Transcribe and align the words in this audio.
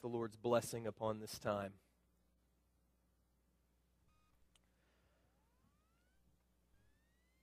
the 0.00 0.08
Lord's 0.08 0.36
blessing 0.36 0.86
upon 0.86 1.20
this 1.20 1.38
time. 1.38 1.72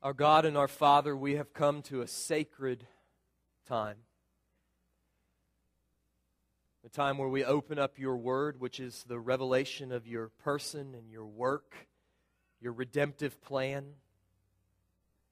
Our 0.02 0.14
God 0.14 0.46
and 0.46 0.57
our 0.57 0.67
Father, 0.67 1.15
we 1.15 1.35
have 1.35 1.54
come 1.54 1.81
to 1.83 2.01
a 2.01 2.07
sacred 2.07 2.88
time. 3.67 3.97
A 6.85 6.89
time 6.89 7.17
where 7.17 7.28
we 7.28 7.43
open 7.43 7.78
up 7.78 7.99
your 7.99 8.15
word, 8.15 8.62
which 8.62 8.79
is 8.79 9.03
the 9.08 9.19
revelation 9.19 9.92
of 9.92 10.08
your 10.08 10.29
person 10.29 10.96
and 10.96 11.12
your 11.12 11.26
work, 11.26 11.76
your 12.62 12.71
redemptive 12.71 13.42
plan, 13.42 13.85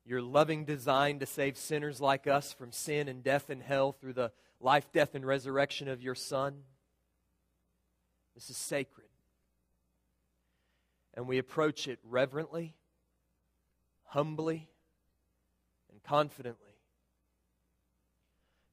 your 0.05 0.21
loving 0.21 0.65
design 0.65 1.19
to 1.19 1.25
save 1.25 1.57
sinners 1.57 2.01
like 2.01 2.27
us 2.27 2.51
from 2.51 2.71
sin 2.71 3.07
and 3.07 3.23
death 3.23 3.49
and 3.49 3.63
hell 3.63 3.93
through 3.93 4.13
the 4.13 4.31
life, 4.59 4.91
death, 4.91 5.15
and 5.15 5.25
resurrection 5.25 5.87
of 5.87 6.01
your 6.01 6.15
Son. 6.15 6.63
This 8.35 8.49
is 8.49 8.57
sacred. 8.57 9.07
And 11.13 11.27
we 11.27 11.37
approach 11.37 11.87
it 11.87 11.99
reverently, 12.03 12.75
humbly, 14.03 14.67
and 15.89 16.03
confidently. 16.03 16.61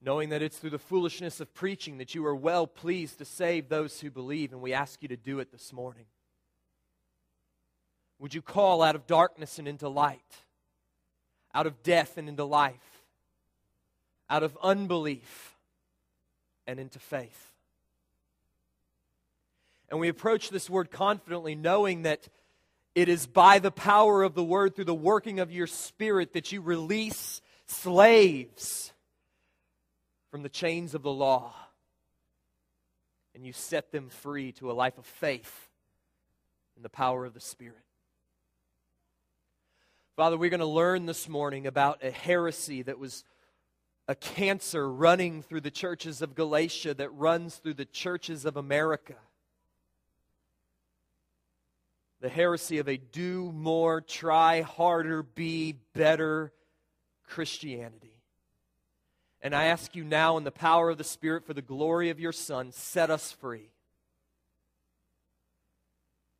Knowing 0.04 0.30
that 0.30 0.42
it's 0.42 0.58
through 0.58 0.70
the 0.70 0.78
foolishness 0.78 1.38
of 1.38 1.54
preaching 1.54 1.98
that 1.98 2.12
you 2.12 2.26
are 2.26 2.34
well 2.34 2.66
pleased 2.66 3.18
to 3.18 3.24
save 3.24 3.68
those 3.68 4.00
who 4.00 4.10
believe, 4.10 4.52
and 4.52 4.60
we 4.60 4.72
ask 4.72 5.00
you 5.00 5.08
to 5.08 5.16
do 5.16 5.38
it 5.38 5.52
this 5.52 5.72
morning. 5.72 6.06
Would 8.18 8.34
you 8.34 8.42
call 8.42 8.82
out 8.82 8.96
of 8.96 9.06
darkness 9.06 9.60
and 9.60 9.68
into 9.68 9.88
light, 9.88 10.20
out 11.54 11.68
of 11.68 11.84
death 11.84 12.18
and 12.18 12.28
into 12.28 12.44
life, 12.44 13.04
out 14.28 14.42
of 14.42 14.58
unbelief 14.60 15.56
and 16.66 16.80
into 16.80 16.98
faith? 16.98 17.51
And 19.92 20.00
we 20.00 20.08
approach 20.08 20.48
this 20.48 20.70
word 20.70 20.90
confidently, 20.90 21.54
knowing 21.54 22.02
that 22.02 22.26
it 22.94 23.10
is 23.10 23.26
by 23.26 23.58
the 23.58 23.70
power 23.70 24.22
of 24.22 24.34
the 24.34 24.42
word, 24.42 24.74
through 24.74 24.86
the 24.86 24.94
working 24.94 25.38
of 25.38 25.52
your 25.52 25.66
spirit, 25.66 26.32
that 26.32 26.50
you 26.50 26.62
release 26.62 27.42
slaves 27.66 28.94
from 30.30 30.42
the 30.42 30.48
chains 30.48 30.94
of 30.94 31.02
the 31.02 31.12
law 31.12 31.54
and 33.34 33.44
you 33.44 33.52
set 33.52 33.92
them 33.92 34.08
free 34.08 34.52
to 34.52 34.70
a 34.70 34.72
life 34.72 34.96
of 34.96 35.04
faith 35.04 35.68
in 36.74 36.82
the 36.82 36.88
power 36.88 37.26
of 37.26 37.34
the 37.34 37.40
Spirit. 37.40 37.76
Father, 40.16 40.38
we're 40.38 40.48
going 40.48 40.60
to 40.60 40.66
learn 40.66 41.04
this 41.04 41.28
morning 41.28 41.66
about 41.66 42.02
a 42.02 42.10
heresy 42.10 42.80
that 42.80 42.98
was 42.98 43.24
a 44.08 44.14
cancer 44.14 44.90
running 44.90 45.42
through 45.42 45.60
the 45.60 45.70
churches 45.70 46.22
of 46.22 46.34
Galatia, 46.34 46.94
that 46.94 47.10
runs 47.10 47.56
through 47.56 47.74
the 47.74 47.84
churches 47.84 48.46
of 48.46 48.56
America 48.56 49.16
the 52.22 52.28
heresy 52.28 52.78
of 52.78 52.88
a 52.88 52.96
do 52.96 53.50
more, 53.52 54.00
try 54.00 54.60
harder, 54.62 55.24
be 55.24 55.74
better 55.92 56.52
Christianity. 57.26 58.14
And 59.42 59.56
I 59.56 59.64
ask 59.64 59.96
you 59.96 60.04
now, 60.04 60.36
in 60.36 60.44
the 60.44 60.52
power 60.52 60.88
of 60.88 60.98
the 60.98 61.04
Spirit, 61.04 61.44
for 61.44 61.52
the 61.52 61.60
glory 61.60 62.10
of 62.10 62.20
your 62.20 62.30
Son, 62.30 62.70
set 62.70 63.10
us 63.10 63.32
free. 63.32 63.70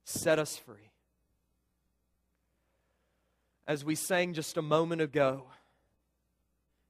Set 0.05 0.39
us 0.39 0.57
free. 0.57 0.91
As 3.67 3.85
we 3.85 3.97
sang 3.97 4.35
just 4.35 4.57
a 4.57 4.63
moment 4.63 5.01
ago, 5.01 5.47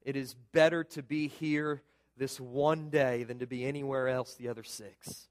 it 0.02 0.16
is 0.16 0.34
better 0.52 0.84
to 0.84 1.02
be 1.02 1.28
here 1.28 1.80
this 2.18 2.38
one 2.38 2.90
day 2.90 3.22
than 3.22 3.38
to 3.38 3.46
be 3.46 3.64
anywhere 3.64 4.08
else 4.08 4.34
the 4.34 4.48
other 4.48 4.64
six. 4.64 5.28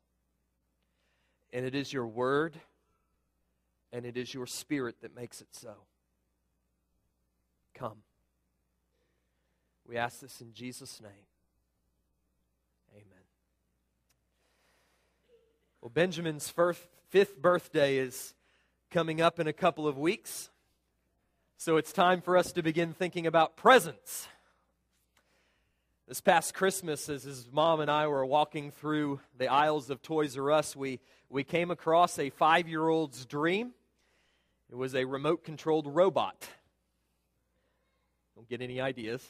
And 1.53 1.63
it 1.63 1.75
is 1.75 1.93
your 1.93 2.07
word 2.07 2.59
and 3.91 4.05
it 4.05 4.17
is 4.17 4.33
your 4.33 4.47
spirit 4.47 5.01
that 5.01 5.15
makes 5.15 5.41
it 5.41 5.47
so. 5.51 5.73
Come. 7.73 7.97
We 9.87 9.97
ask 9.97 10.19
this 10.19 10.41
in 10.41 10.53
Jesus' 10.53 11.01
name. 11.01 11.11
Amen. 12.93 13.23
Well, 15.81 15.89
Benjamin's 15.89 16.47
first, 16.49 16.81
fifth 17.09 17.41
birthday 17.41 17.97
is 17.97 18.33
coming 18.89 19.21
up 19.21 19.39
in 19.39 19.47
a 19.47 19.53
couple 19.53 19.87
of 19.87 19.97
weeks. 19.97 20.49
So 21.57 21.77
it's 21.77 21.91
time 21.91 22.21
for 22.21 22.37
us 22.37 22.53
to 22.53 22.63
begin 22.63 22.93
thinking 22.93 23.27
about 23.27 23.55
presents. 23.55 24.27
This 26.07 26.21
past 26.21 26.53
Christmas, 26.53 27.07
as 27.07 27.23
his 27.23 27.47
mom 27.51 27.79
and 27.79 27.89
I 27.89 28.07
were 28.07 28.25
walking 28.25 28.71
through 28.71 29.21
the 29.37 29.47
aisles 29.47 29.89
of 29.89 30.01
Toys 30.01 30.37
R 30.37 30.51
Us, 30.51 30.75
we, 30.75 30.99
we 31.29 31.43
came 31.43 31.71
across 31.71 32.19
a 32.19 32.29
five 32.29 32.67
year 32.67 32.87
old's 32.87 33.25
dream 33.25 33.73
it 34.71 34.77
was 34.77 34.95
a 34.95 35.03
remote 35.03 35.43
controlled 35.43 35.85
robot. 35.85 36.47
Don't 38.35 38.47
get 38.47 38.61
any 38.61 38.79
ideas. 38.79 39.21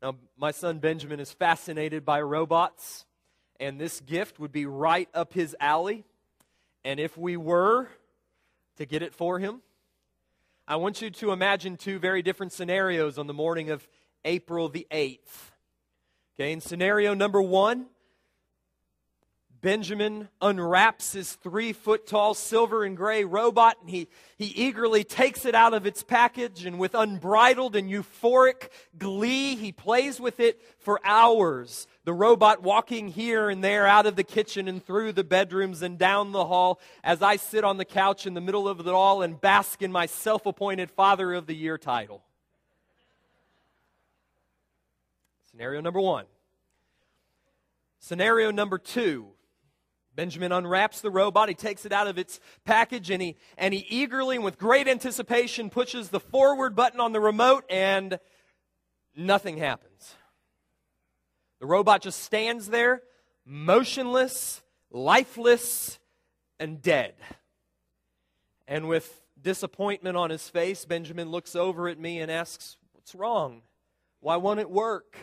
Now, 0.00 0.14
my 0.36 0.52
son 0.52 0.78
Benjamin 0.78 1.18
is 1.18 1.32
fascinated 1.32 2.04
by 2.04 2.22
robots, 2.22 3.04
and 3.58 3.80
this 3.80 4.00
gift 4.00 4.38
would 4.38 4.52
be 4.52 4.66
right 4.66 5.08
up 5.14 5.32
his 5.32 5.56
alley. 5.58 6.04
And 6.84 7.00
if 7.00 7.18
we 7.18 7.36
were 7.36 7.88
to 8.76 8.86
get 8.86 9.02
it 9.02 9.14
for 9.14 9.40
him, 9.40 9.62
I 10.68 10.76
want 10.76 11.02
you 11.02 11.10
to 11.10 11.32
imagine 11.32 11.76
two 11.76 11.98
very 11.98 12.22
different 12.22 12.52
scenarios 12.52 13.18
on 13.18 13.26
the 13.26 13.34
morning 13.34 13.70
of 13.70 13.86
April 14.24 14.68
the 14.68 14.86
8th. 14.90 15.50
Okay, 16.38 16.52
in 16.52 16.60
scenario 16.60 17.14
number 17.14 17.42
one, 17.42 17.86
Benjamin 19.66 20.28
unwraps 20.40 21.10
his 21.10 21.32
three 21.32 21.72
foot 21.72 22.06
tall 22.06 22.34
silver 22.34 22.84
and 22.84 22.96
gray 22.96 23.24
robot 23.24 23.76
and 23.80 23.90
he, 23.90 24.06
he 24.38 24.44
eagerly 24.44 25.02
takes 25.02 25.44
it 25.44 25.56
out 25.56 25.74
of 25.74 25.86
its 25.86 26.04
package 26.04 26.64
and 26.64 26.78
with 26.78 26.94
unbridled 26.94 27.74
and 27.74 27.90
euphoric 27.90 28.68
glee, 28.96 29.56
he 29.56 29.72
plays 29.72 30.20
with 30.20 30.38
it 30.38 30.62
for 30.78 31.00
hours. 31.02 31.88
The 32.04 32.12
robot 32.12 32.62
walking 32.62 33.08
here 33.08 33.50
and 33.50 33.64
there 33.64 33.88
out 33.88 34.06
of 34.06 34.14
the 34.14 34.22
kitchen 34.22 34.68
and 34.68 34.86
through 34.86 35.14
the 35.14 35.24
bedrooms 35.24 35.82
and 35.82 35.98
down 35.98 36.30
the 36.30 36.44
hall 36.44 36.78
as 37.02 37.20
I 37.20 37.34
sit 37.34 37.64
on 37.64 37.76
the 37.76 37.84
couch 37.84 38.24
in 38.24 38.34
the 38.34 38.40
middle 38.40 38.68
of 38.68 38.78
it 38.78 38.86
all 38.86 39.22
and 39.22 39.40
bask 39.40 39.82
in 39.82 39.90
my 39.90 40.06
self 40.06 40.46
appointed 40.46 40.92
Father 40.92 41.34
of 41.34 41.48
the 41.48 41.56
Year 41.56 41.76
title. 41.76 42.22
Scenario 45.50 45.80
number 45.80 46.00
one. 46.00 46.26
Scenario 47.98 48.52
number 48.52 48.78
two 48.78 49.32
Benjamin 50.16 50.50
unwraps 50.50 51.02
the 51.02 51.10
robot, 51.10 51.50
he 51.50 51.54
takes 51.54 51.84
it 51.84 51.92
out 51.92 52.06
of 52.06 52.16
its 52.16 52.40
package, 52.64 53.10
and 53.10 53.20
he, 53.20 53.36
and 53.58 53.74
he 53.74 53.86
eagerly 53.88 54.36
and 54.36 54.44
with 54.44 54.58
great 54.58 54.88
anticipation 54.88 55.68
pushes 55.68 56.08
the 56.08 56.18
forward 56.18 56.74
button 56.74 57.00
on 57.00 57.12
the 57.12 57.20
remote, 57.20 57.64
and 57.68 58.18
nothing 59.14 59.58
happens. 59.58 60.14
The 61.60 61.66
robot 61.66 62.00
just 62.00 62.20
stands 62.20 62.68
there, 62.68 63.02
motionless, 63.44 64.62
lifeless, 64.90 65.98
and 66.58 66.80
dead. 66.80 67.14
And 68.66 68.88
with 68.88 69.22
disappointment 69.40 70.16
on 70.16 70.30
his 70.30 70.48
face, 70.48 70.86
Benjamin 70.86 71.30
looks 71.30 71.54
over 71.54 71.88
at 71.88 71.98
me 71.98 72.20
and 72.20 72.30
asks, 72.30 72.78
What's 72.92 73.14
wrong? 73.14 73.62
Why 74.20 74.36
won't 74.36 74.60
it 74.60 74.70
work? 74.70 75.16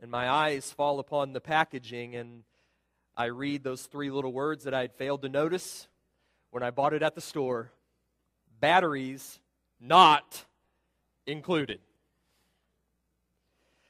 And 0.00 0.10
my 0.10 0.28
eyes 0.28 0.72
fall 0.72 0.98
upon 0.98 1.32
the 1.32 1.40
packaging, 1.40 2.16
and 2.16 2.42
I 3.16 3.26
read 3.26 3.64
those 3.64 3.82
three 3.82 4.10
little 4.10 4.32
words 4.32 4.64
that 4.64 4.74
I 4.74 4.82
had 4.82 4.92
failed 4.92 5.22
to 5.22 5.28
notice 5.30 5.88
when 6.50 6.62
I 6.62 6.70
bought 6.70 6.92
it 6.92 7.02
at 7.02 7.14
the 7.14 7.20
store 7.20 7.70
batteries 8.60 9.38
not 9.80 10.44
included. 11.26 11.80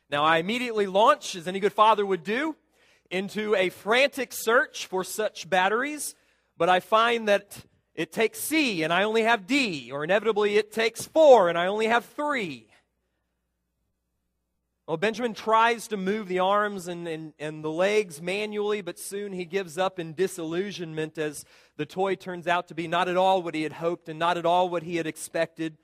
Now, 0.08 0.22
I 0.22 0.38
immediately 0.38 0.86
launch, 0.86 1.34
as 1.34 1.48
any 1.48 1.58
good 1.58 1.72
father 1.72 2.06
would 2.06 2.22
do, 2.22 2.54
into 3.10 3.56
a 3.56 3.70
frantic 3.70 4.32
search 4.32 4.86
for 4.86 5.02
such 5.02 5.50
batteries, 5.50 6.14
but 6.56 6.68
I 6.68 6.78
find 6.78 7.26
that 7.28 7.58
it 7.94 8.12
takes 8.12 8.38
C 8.38 8.84
and 8.84 8.92
I 8.92 9.02
only 9.02 9.22
have 9.22 9.46
D, 9.46 9.90
or 9.90 10.04
inevitably 10.04 10.56
it 10.56 10.70
takes 10.70 11.04
four 11.04 11.48
and 11.48 11.58
I 11.58 11.66
only 11.66 11.86
have 11.86 12.04
three. 12.04 12.68
Well, 14.86 14.96
Benjamin 14.96 15.34
tries 15.34 15.88
to 15.88 15.96
move 15.96 16.28
the 16.28 16.38
arms 16.38 16.86
and, 16.86 17.08
and, 17.08 17.32
and 17.40 17.64
the 17.64 17.70
legs 17.70 18.22
manually, 18.22 18.82
but 18.82 19.00
soon 19.00 19.32
he 19.32 19.44
gives 19.44 19.78
up 19.78 19.98
in 19.98 20.14
disillusionment 20.14 21.18
as 21.18 21.44
the 21.76 21.84
toy 21.84 22.14
turns 22.14 22.46
out 22.46 22.68
to 22.68 22.74
be 22.74 22.86
not 22.86 23.08
at 23.08 23.16
all 23.16 23.42
what 23.42 23.56
he 23.56 23.64
had 23.64 23.72
hoped 23.72 24.08
and 24.08 24.16
not 24.16 24.38
at 24.38 24.46
all 24.46 24.68
what 24.68 24.84
he 24.84 24.94
had 24.94 25.08
expected. 25.08 25.76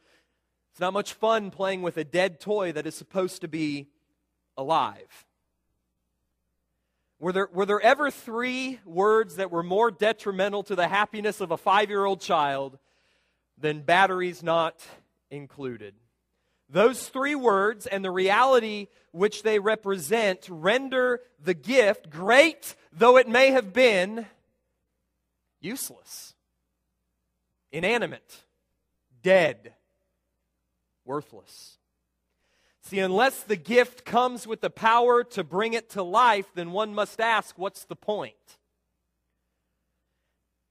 It's 0.70 0.78
not 0.78 0.92
much 0.92 1.14
fun 1.14 1.50
playing 1.50 1.82
with 1.82 1.96
a 1.96 2.04
dead 2.04 2.38
toy 2.38 2.70
that 2.70 2.86
is 2.86 2.94
supposed 2.94 3.40
to 3.40 3.48
be 3.48 3.88
alive. 4.56 5.26
Were 7.18 7.32
there, 7.32 7.48
were 7.52 7.66
there 7.66 7.80
ever 7.80 8.08
three 8.08 8.78
words 8.84 9.34
that 9.36 9.50
were 9.50 9.64
more 9.64 9.90
detrimental 9.90 10.62
to 10.64 10.76
the 10.76 10.86
happiness 10.86 11.40
of 11.40 11.50
a 11.50 11.56
five 11.56 11.90
year 11.90 12.04
old 12.04 12.20
child 12.20 12.78
than 13.58 13.80
batteries 13.80 14.44
not 14.44 14.80
included? 15.28 15.94
Those 16.72 17.06
three 17.10 17.34
words 17.34 17.86
and 17.86 18.02
the 18.02 18.10
reality 18.10 18.88
which 19.10 19.42
they 19.42 19.58
represent 19.58 20.46
render 20.48 21.20
the 21.38 21.52
gift, 21.52 22.08
great 22.08 22.74
though 22.90 23.18
it 23.18 23.28
may 23.28 23.50
have 23.50 23.74
been, 23.74 24.26
useless, 25.60 26.32
inanimate, 27.70 28.44
dead, 29.22 29.74
worthless. 31.04 31.76
See, 32.80 33.00
unless 33.00 33.42
the 33.42 33.56
gift 33.56 34.06
comes 34.06 34.46
with 34.46 34.62
the 34.62 34.70
power 34.70 35.22
to 35.24 35.44
bring 35.44 35.74
it 35.74 35.90
to 35.90 36.02
life, 36.02 36.46
then 36.54 36.72
one 36.72 36.94
must 36.94 37.20
ask, 37.20 37.58
what's 37.58 37.84
the 37.84 37.96
point? 37.96 38.34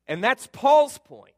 And 0.07 0.23
that's 0.23 0.47
Paul's 0.47 0.97
point 0.97 1.31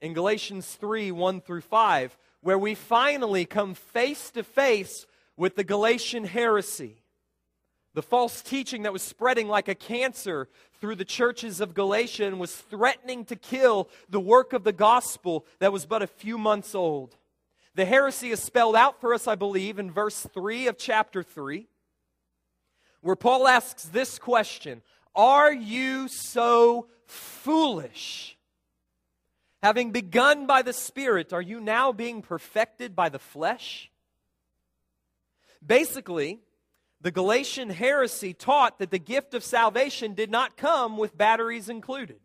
in 0.00 0.14
Galatians 0.14 0.74
3 0.76 1.10
1 1.10 1.40
through 1.40 1.60
5, 1.60 2.16
where 2.40 2.58
we 2.58 2.74
finally 2.74 3.44
come 3.44 3.74
face 3.74 4.30
to 4.30 4.42
face 4.42 5.06
with 5.36 5.56
the 5.56 5.64
Galatian 5.64 6.24
heresy. 6.24 7.02
The 7.94 8.02
false 8.02 8.42
teaching 8.42 8.82
that 8.82 8.92
was 8.92 9.02
spreading 9.02 9.48
like 9.48 9.68
a 9.68 9.74
cancer 9.74 10.48
through 10.80 10.94
the 10.94 11.04
churches 11.04 11.60
of 11.60 11.74
Galatia 11.74 12.26
and 12.26 12.38
was 12.38 12.54
threatening 12.54 13.24
to 13.26 13.36
kill 13.36 13.88
the 14.08 14.20
work 14.20 14.52
of 14.52 14.64
the 14.64 14.72
gospel 14.72 15.44
that 15.58 15.72
was 15.72 15.86
but 15.86 16.02
a 16.02 16.06
few 16.06 16.38
months 16.38 16.74
old. 16.74 17.16
The 17.74 17.84
heresy 17.84 18.30
is 18.30 18.42
spelled 18.42 18.76
out 18.76 19.00
for 19.00 19.14
us, 19.14 19.26
I 19.26 19.34
believe, 19.34 19.78
in 19.78 19.90
verse 19.90 20.20
3 20.20 20.68
of 20.68 20.78
chapter 20.78 21.22
3, 21.22 21.66
where 23.00 23.16
Paul 23.16 23.46
asks 23.46 23.84
this 23.84 24.18
question 24.18 24.82
Are 25.14 25.52
you 25.52 26.08
so 26.08 26.86
foolish? 27.06 28.37
Having 29.62 29.90
begun 29.90 30.46
by 30.46 30.62
the 30.62 30.72
Spirit, 30.72 31.32
are 31.32 31.42
you 31.42 31.60
now 31.60 31.90
being 31.92 32.22
perfected 32.22 32.94
by 32.94 33.08
the 33.08 33.18
flesh? 33.18 33.90
Basically, 35.64 36.38
the 37.00 37.10
Galatian 37.10 37.70
heresy 37.70 38.34
taught 38.34 38.78
that 38.78 38.90
the 38.90 38.98
gift 38.98 39.34
of 39.34 39.42
salvation 39.42 40.14
did 40.14 40.30
not 40.30 40.56
come 40.56 40.96
with 40.96 41.18
batteries 41.18 41.68
included. 41.68 42.20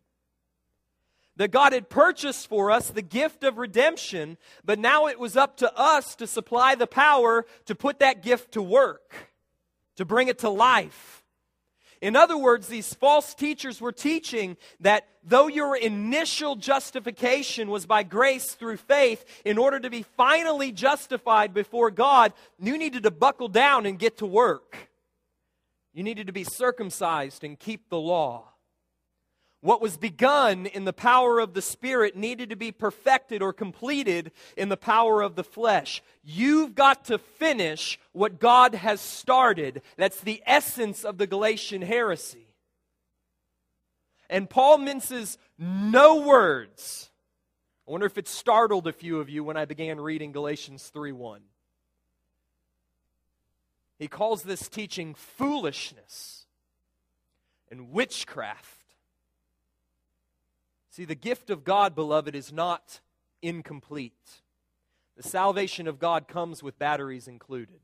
That 1.37 1.49
God 1.49 1.73
had 1.73 1.89
purchased 1.89 2.47
for 2.47 2.69
us 2.69 2.89
the 2.89 3.01
gift 3.01 3.43
of 3.43 3.57
redemption, 3.57 4.37
but 4.63 4.77
now 4.77 5.07
it 5.07 5.17
was 5.17 5.35
up 5.35 5.57
to 5.57 5.75
us 5.75 6.15
to 6.15 6.27
supply 6.27 6.75
the 6.75 6.85
power 6.85 7.47
to 7.65 7.73
put 7.73 7.99
that 7.99 8.21
gift 8.21 8.51
to 8.51 8.61
work, 8.61 9.31
to 9.95 10.05
bring 10.05 10.27
it 10.27 10.39
to 10.39 10.49
life. 10.49 11.22
In 12.03 12.17
other 12.17 12.37
words, 12.37 12.67
these 12.67 12.93
false 12.93 13.33
teachers 13.33 13.79
were 13.79 13.93
teaching 13.93 14.57
that 14.81 15.07
though 15.23 15.47
your 15.47 15.77
initial 15.77 16.57
justification 16.57 17.69
was 17.69 17.85
by 17.85 18.03
grace 18.03 18.55
through 18.55 18.75
faith, 18.75 19.23
in 19.45 19.57
order 19.57 19.79
to 19.79 19.89
be 19.89 20.03
finally 20.17 20.73
justified 20.73 21.53
before 21.53 21.91
God, 21.91 22.33
you 22.59 22.77
needed 22.77 23.03
to 23.03 23.11
buckle 23.11 23.47
down 23.47 23.85
and 23.85 23.97
get 23.97 24.17
to 24.17 24.25
work. 24.25 24.89
You 25.93 26.03
needed 26.03 26.27
to 26.27 26.33
be 26.33 26.43
circumcised 26.43 27.45
and 27.45 27.57
keep 27.57 27.87
the 27.87 27.99
law. 27.99 28.49
What 29.63 29.79
was 29.79 29.95
begun 29.95 30.65
in 30.65 30.83
the 30.83 30.91
power 30.91 31.39
of 31.39 31.53
the 31.53 31.61
Spirit 31.61 32.17
needed 32.17 32.49
to 32.49 32.55
be 32.57 32.73
perfected 32.73 33.41
or 33.41 33.53
completed 33.53 34.33
in 34.57 34.67
the 34.67 34.75
power 34.75 35.21
of 35.21 35.35
the 35.35 35.43
flesh. 35.43 36.03
You've 36.21 36.75
got 36.75 37.05
to 37.05 37.17
finish 37.17 37.97
what 38.11 38.41
God 38.41 38.75
has 38.75 38.99
started. 38.99 39.81
That's 39.95 40.19
the 40.19 40.43
essence 40.45 41.05
of 41.05 41.17
the 41.17 41.27
Galatian 41.27 41.81
heresy. 41.81 42.47
And 44.29 44.49
Paul 44.49 44.79
minces 44.79 45.37
no 45.57 46.19
words. 46.19 47.09
I 47.87 47.91
wonder 47.91 48.05
if 48.05 48.17
it 48.17 48.27
startled 48.27 48.85
a 48.85 48.91
few 48.91 49.21
of 49.21 49.29
you 49.29 49.45
when 49.45 49.55
I 49.55 49.63
began 49.63 49.97
reading 49.97 50.33
Galatians 50.33 50.91
3:1. 50.93 51.39
He 53.97 54.09
calls 54.09 54.43
this 54.43 54.67
teaching 54.67 55.15
foolishness 55.15 56.47
and 57.71 57.93
witchcraft 57.93 58.82
See, 60.93 61.05
the 61.05 61.15
gift 61.15 61.49
of 61.49 61.63
God, 61.63 61.95
beloved, 61.95 62.35
is 62.35 62.53
not 62.53 62.99
incomplete. 63.41 64.41
The 65.17 65.23
salvation 65.23 65.87
of 65.87 65.97
God 65.97 66.27
comes 66.27 66.61
with 66.61 66.77
batteries 66.77 67.27
included. 67.27 67.79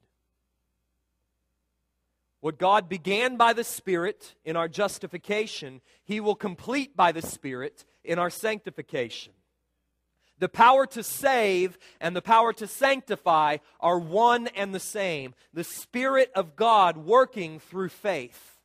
What 2.40 2.60
God 2.60 2.88
began 2.88 3.36
by 3.36 3.54
the 3.54 3.64
Spirit 3.64 4.36
in 4.46 4.56
our 4.56 4.68
justification, 4.68 5.82
He 6.04 6.20
will 6.20 6.36
complete 6.36 6.96
by 6.96 7.12
the 7.12 7.24
Spirit 7.24 7.84
in 8.04 8.20
our 8.20 8.30
sanctification. 8.30 9.34
The 10.38 10.48
power 10.48 10.86
to 10.86 11.02
save 11.02 11.80
and 12.00 12.16
the 12.16 12.22
power 12.22 12.54
to 12.54 12.68
sanctify 12.68 13.58
are 13.80 13.98
one 13.98 14.50
and 14.50 14.72
the 14.72 14.80
same. 14.80 15.34
The 15.52 15.64
Spirit 15.64 16.32
of 16.36 16.56
God 16.56 16.96
working 16.96 17.60
through 17.60 17.90
faith. 17.90 18.60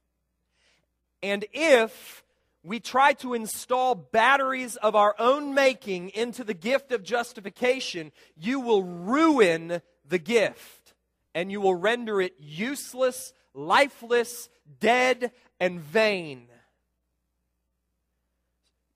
And 1.22 1.46
if 1.54 2.23
we 2.64 2.80
try 2.80 3.12
to 3.12 3.34
install 3.34 3.94
batteries 3.94 4.76
of 4.76 4.96
our 4.96 5.14
own 5.18 5.54
making 5.54 6.08
into 6.08 6.42
the 6.42 6.54
gift 6.54 6.92
of 6.92 7.02
justification, 7.04 8.10
you 8.36 8.58
will 8.58 8.82
ruin 8.82 9.82
the 10.08 10.18
gift 10.18 10.94
and 11.34 11.52
you 11.52 11.60
will 11.60 11.74
render 11.74 12.22
it 12.22 12.34
useless, 12.38 13.34
lifeless, 13.52 14.48
dead, 14.80 15.30
and 15.60 15.78
vain. 15.78 16.48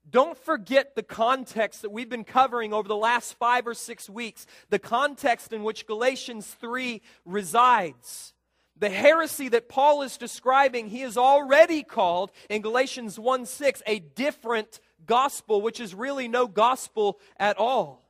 Don't 0.09 0.37
forget 0.37 0.95
the 0.95 1.03
context 1.03 1.83
that 1.83 1.91
we've 1.91 2.09
been 2.09 2.23
covering 2.23 2.73
over 2.73 2.87
the 2.87 2.95
last 2.95 3.35
five 3.35 3.67
or 3.67 3.75
six 3.75 4.09
weeks, 4.09 4.47
the 4.71 4.79
context 4.79 5.53
in 5.53 5.61
which 5.61 5.85
Galatians 5.85 6.47
3 6.59 7.03
resides. 7.25 8.33
The 8.79 8.89
heresy 8.89 9.49
that 9.49 9.67
Paul 9.67 10.01
is 10.03 10.17
describing, 10.17 10.87
he 10.87 11.01
has 11.01 11.17
already 11.17 11.83
called 11.83 12.31
in 12.49 12.61
Galatians 12.61 13.19
1 13.19 13.45
6 13.45 13.83
a 13.85 13.99
different 13.99 14.79
gospel, 15.05 15.61
which 15.61 15.79
is 15.79 15.93
really 15.93 16.27
no 16.27 16.47
gospel 16.47 17.19
at 17.37 17.57
all. 17.57 18.05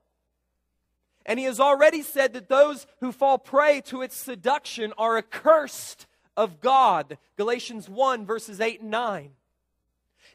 And 1.25 1.39
he 1.39 1.45
has 1.45 1.59
already 1.59 2.01
said 2.01 2.33
that 2.33 2.49
those 2.49 2.87
who 2.99 3.11
fall 3.11 3.37
prey 3.37 3.81
to 3.85 4.01
its 4.01 4.15
seduction 4.15 4.93
are 4.97 5.17
accursed 5.17 6.07
of 6.37 6.61
God. 6.61 7.17
Galatians 7.35 7.89
1, 7.89 8.25
verses 8.25 8.61
8 8.61 8.81
and 8.81 8.91
9. 8.91 9.31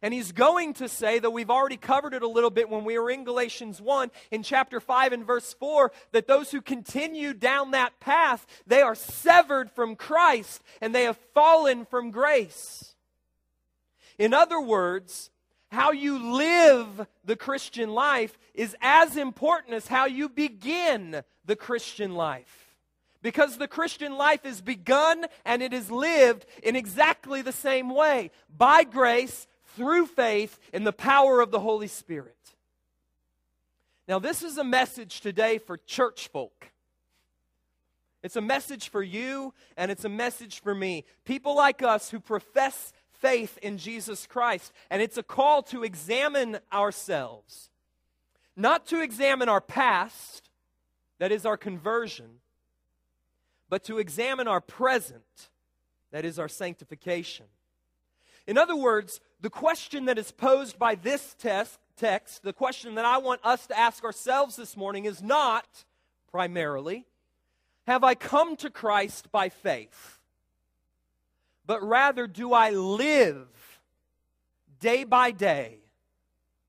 And 0.05 0.13
he's 0.13 0.33
going 0.33 0.75
to 0.75 0.87
say, 0.87 1.19
though 1.19 1.31
we've 1.31 1.49
already 1.49 1.79
covered 1.79 2.13
it 2.13 2.23
a 2.23 2.29
little 2.29 2.51
bit 2.51 2.69
when 2.69 2.85
we 2.85 2.99
were 2.99 3.11
in 3.11 3.25
Galatians 3.25 3.81
1, 3.81 4.11
in 4.31 4.43
chapter 4.43 4.79
5 4.79 5.15
and 5.15 5.27
verse 5.27 5.55
4, 5.55 5.91
that 6.13 6.27
those 6.27 6.51
who 6.51 6.61
continue 6.61 7.33
down 7.33 7.71
that 7.71 7.99
path, 8.01 8.47
they 8.67 8.83
are 8.83 8.95
severed 8.95 9.71
from 9.71 9.97
Christ 9.97 10.63
and 10.83 10.95
they 10.95 11.05
have 11.05 11.17
fallen 11.33 11.87
from 11.87 12.11
grace. 12.11 12.95
In 14.19 14.35
other 14.35 14.61
words, 14.61 15.31
how 15.73 15.93
you 15.93 16.35
live 16.35 17.07
the 17.25 17.37
Christian 17.37 17.89
life 17.89 18.39
is 18.53 18.77
as 18.83 19.17
important 19.17 19.73
as 19.73 19.87
how 19.87 20.05
you 20.05 20.29
begin 20.29 21.23
the 21.47 21.57
Christian 21.57 22.15
life. 22.15 22.77
Because 23.23 23.57
the 23.57 23.69
Christian 23.69 24.19
life 24.19 24.45
is 24.45 24.61
begun 24.61 25.25
and 25.47 25.63
it 25.63 25.73
is 25.73 25.91
lived 25.91 26.45
in 26.63 26.77
exactly 26.77 27.41
the 27.41 27.53
same 27.53 27.89
way 27.89 28.33
by 28.55 28.85
grace 28.85 29.47
through 29.77 30.07
faith 30.07 30.59
in 30.73 30.85
the 30.85 30.93
power 30.93 31.41
of 31.41 31.51
the 31.51 31.61
Holy 31.61 31.89
Spirit. 31.89 32.37
Now, 34.07 34.19
this 34.19 34.43
is 34.43 34.59
a 34.59 34.65
message 34.65 35.21
today 35.21 35.59
for 35.59 35.79
church 35.79 36.29
folk. 36.29 36.71
It's 38.23 38.37
a 38.37 38.41
message 38.41 38.89
for 38.89 39.03
you, 39.03 39.53
and 39.77 39.91
it's 39.91 40.05
a 40.05 40.09
message 40.09 40.63
for 40.63 40.75
me. 40.75 41.05
People 41.25 41.55
like 41.55 41.83
us 41.83 42.11
who 42.11 42.21
profess 42.21 42.93
faith 43.13 43.59
in 43.63 43.79
Jesus 43.79 44.27
Christ. 44.27 44.73
And 44.91 45.01
it's 45.01 45.17
a 45.17 45.23
call 45.23 45.63
to 45.65 45.83
examine 45.83 46.59
ourselves, 46.73 47.71
not 48.57 48.87
to 48.87 49.01
examine 49.01 49.49
our 49.49 49.61
past, 49.61 50.51
that 51.19 51.33
is 51.33 51.47
our 51.47 51.57
conversion, 51.57 52.41
but 53.71 53.85
to 53.85 53.99
examine 53.99 54.47
our 54.47 54.61
present, 54.61 55.49
that 56.13 56.25
is 56.25 56.39
our 56.39 56.49
sanctification. 56.49 57.47
In 58.47 58.59
other 58.59 58.77
words, 58.77 59.21
the 59.41 59.51
question 59.51 60.05
that 60.07 60.19
is 60.19 60.31
posed 60.31 60.79
by 60.79 60.95
this 60.95 61.35
test, 61.39 61.79
text, 61.97 62.43
the 62.43 62.53
question 62.53 62.95
that 62.97 63.05
I 63.05 63.19
want 63.19 63.41
us 63.45 63.67
to 63.69 63.79
ask 63.79 64.05
ourselves 64.05 64.57
this 64.57 64.77
morning 64.77 65.07
is 65.07 65.23
not 65.23 65.85
primarily, 66.31 67.07
have 67.87 68.05
I 68.05 68.15
come 68.15 68.57
to 68.57 68.71
Christ 68.71 69.31
by 69.31 69.49
faith? 69.49 70.19
But 71.67 71.83
rather, 71.83 72.27
do 72.27 72.53
I 72.53 72.71
live 72.71 73.49
day 74.81 75.05
by 75.05 75.31
day 75.31 75.79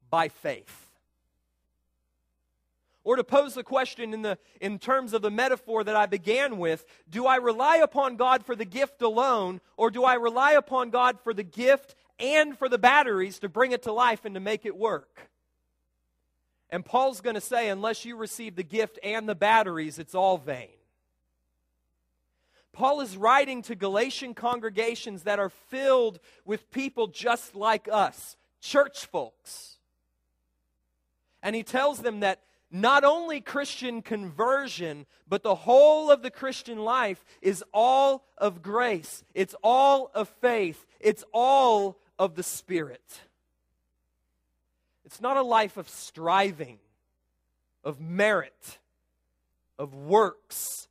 by 0.10 0.30
faith? 0.30 0.85
Or 3.06 3.16
to 3.16 3.24
pose 3.24 3.54
the 3.54 3.64
question 3.64 4.14
in, 4.16 4.24
the, 4.24 4.40
in 4.60 4.80
terms 4.80 5.14
of 5.14 5.22
the 5.22 5.30
metaphor 5.30 5.84
that 5.84 5.96
I 5.96 6.08
began 6.08 6.58
with 6.58 6.84
do 7.08 7.28
I 7.28 7.38
rely 7.38 7.78
upon 7.78 8.18
God 8.18 8.44
for 8.44 8.56
the 8.56 8.66
gift 8.66 9.02
alone, 9.04 9.62
or 9.78 9.92
do 9.92 10.04
I 10.04 10.16
rely 10.16 10.54
upon 10.54 10.90
God 10.90 11.20
for 11.24 11.34
the 11.34 11.44
gift 11.44 11.94
and 12.20 12.58
for 12.58 12.68
the 12.68 12.80
batteries 12.80 13.40
to 13.40 13.48
bring 13.48 13.72
it 13.72 13.84
to 13.84 13.94
life 13.94 14.26
and 14.26 14.34
to 14.34 14.42
make 14.42 14.66
it 14.66 14.76
work? 14.76 15.30
And 16.72 16.84
Paul's 16.84 17.22
going 17.22 17.36
to 17.36 17.42
say, 17.42 17.70
unless 17.70 18.06
you 18.06 18.16
receive 18.16 18.56
the 18.56 18.64
gift 18.64 18.98
and 19.04 19.30
the 19.30 19.36
batteries, 19.36 20.00
it's 20.00 20.16
all 20.16 20.40
vain. 20.40 20.70
Paul 22.74 23.02
is 23.02 23.16
writing 23.16 23.62
to 23.64 23.76
Galatian 23.76 24.34
congregations 24.34 25.24
that 25.24 25.38
are 25.38 25.52
filled 25.70 26.20
with 26.44 26.72
people 26.72 27.06
just 27.08 27.56
like 27.56 27.88
us, 27.90 28.36
church 28.62 29.06
folks. 29.06 29.78
And 31.44 31.56
he 31.56 31.62
tells 31.62 32.00
them 32.00 32.22
that 32.22 32.42
not 32.82 33.06
only 33.06 33.40
Christian 33.40 34.02
conversion, 34.02 35.06
but 35.30 35.44
the 35.44 35.56
whole 35.56 36.12
of 36.12 36.22
the 36.22 36.30
Christian 36.30 36.80
life 36.80 37.24
is 37.42 37.64
all 37.74 38.26
of 38.38 38.62
grace. 38.62 39.24
It's 39.34 39.56
all 39.64 40.12
of 40.14 40.28
faith. 40.42 40.86
It's 41.00 41.24
all 41.32 41.98
of 42.20 42.36
the 42.36 42.44
Spirit. 42.44 43.22
It's 45.06 45.22
not 45.22 45.38
a 45.38 45.42
life 45.42 45.78
of 45.78 45.88
striving, 45.88 46.80
of 47.84 48.02
merit, 48.02 48.80
of 49.80 49.94
works, 49.96 50.90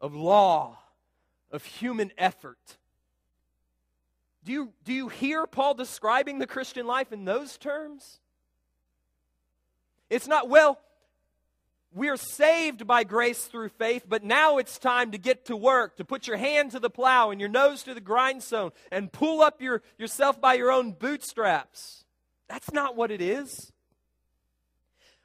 of 0.00 0.14
law, 0.14 0.78
of 1.52 1.64
human 1.66 2.12
effort. 2.16 2.78
Do 4.42 4.52
you, 4.52 4.72
do 4.84 4.92
you 4.94 5.08
hear 5.08 5.46
Paul 5.46 5.74
describing 5.74 6.38
the 6.38 6.46
Christian 6.46 6.86
life 6.86 7.12
in 7.12 7.26
those 7.26 7.58
terms? 7.58 8.20
It's 10.08 10.28
not, 10.28 10.48
well, 10.48 10.78
we're 11.96 12.18
saved 12.18 12.86
by 12.86 13.04
grace 13.04 13.46
through 13.46 13.70
faith, 13.70 14.04
but 14.06 14.22
now 14.22 14.58
it's 14.58 14.78
time 14.78 15.12
to 15.12 15.18
get 15.18 15.46
to 15.46 15.56
work, 15.56 15.96
to 15.96 16.04
put 16.04 16.26
your 16.26 16.36
hand 16.36 16.72
to 16.72 16.78
the 16.78 16.90
plow 16.90 17.30
and 17.30 17.40
your 17.40 17.48
nose 17.48 17.82
to 17.84 17.94
the 17.94 18.02
grindstone 18.02 18.72
and 18.92 19.10
pull 19.10 19.40
up 19.40 19.62
your, 19.62 19.80
yourself 19.98 20.38
by 20.38 20.54
your 20.54 20.70
own 20.70 20.92
bootstraps. 20.92 22.04
That's 22.50 22.70
not 22.70 22.96
what 22.96 23.10
it 23.10 23.22
is. 23.22 23.72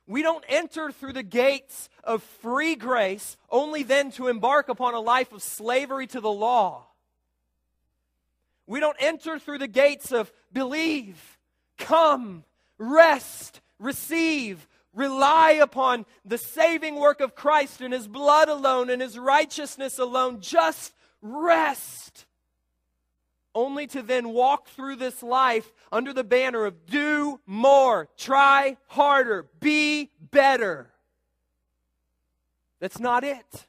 We 0.07 0.21
don't 0.21 0.45
enter 0.47 0.93
through 0.93 1.11
the 1.11 1.23
gates 1.23 1.89
of 2.05 2.23
free 2.23 2.75
grace 2.75 3.35
only 3.49 3.83
then 3.83 4.11
to 4.11 4.29
embark 4.29 4.69
upon 4.69 4.93
a 4.93 4.99
life 5.01 5.33
of 5.33 5.43
slavery 5.43 6.07
to 6.07 6.21
the 6.21 6.31
law. 6.31 6.85
We 8.65 8.79
don't 8.79 8.97
enter 8.97 9.39
through 9.39 9.57
the 9.57 9.67
gates 9.67 10.13
of 10.13 10.31
believe, 10.53 11.37
come, 11.77 12.45
rest, 12.77 13.59
receive, 13.77 14.69
rely 14.93 15.51
upon 15.51 16.05
the 16.25 16.37
saving 16.37 16.95
work 16.95 17.21
of 17.21 17.35
Christ 17.35 17.81
and 17.81 17.93
His 17.93 18.07
blood 18.07 18.49
alone 18.49 18.89
and 18.89 19.01
His 19.01 19.17
righteousness 19.17 19.99
alone. 19.99 20.41
Just 20.41 20.93
rest 21.21 22.25
only 23.53 23.87
to 23.87 24.01
then 24.01 24.29
walk 24.29 24.67
through 24.69 24.95
this 24.95 25.21
life 25.21 25.71
under 25.91 26.13
the 26.13 26.23
banner 26.23 26.65
of 26.65 26.85
do 26.85 27.39
more, 27.45 28.07
try 28.17 28.77
harder, 28.87 29.49
be 29.59 30.11
better. 30.19 30.91
That's 32.79 32.99
not 32.99 33.23
it. 33.23 33.67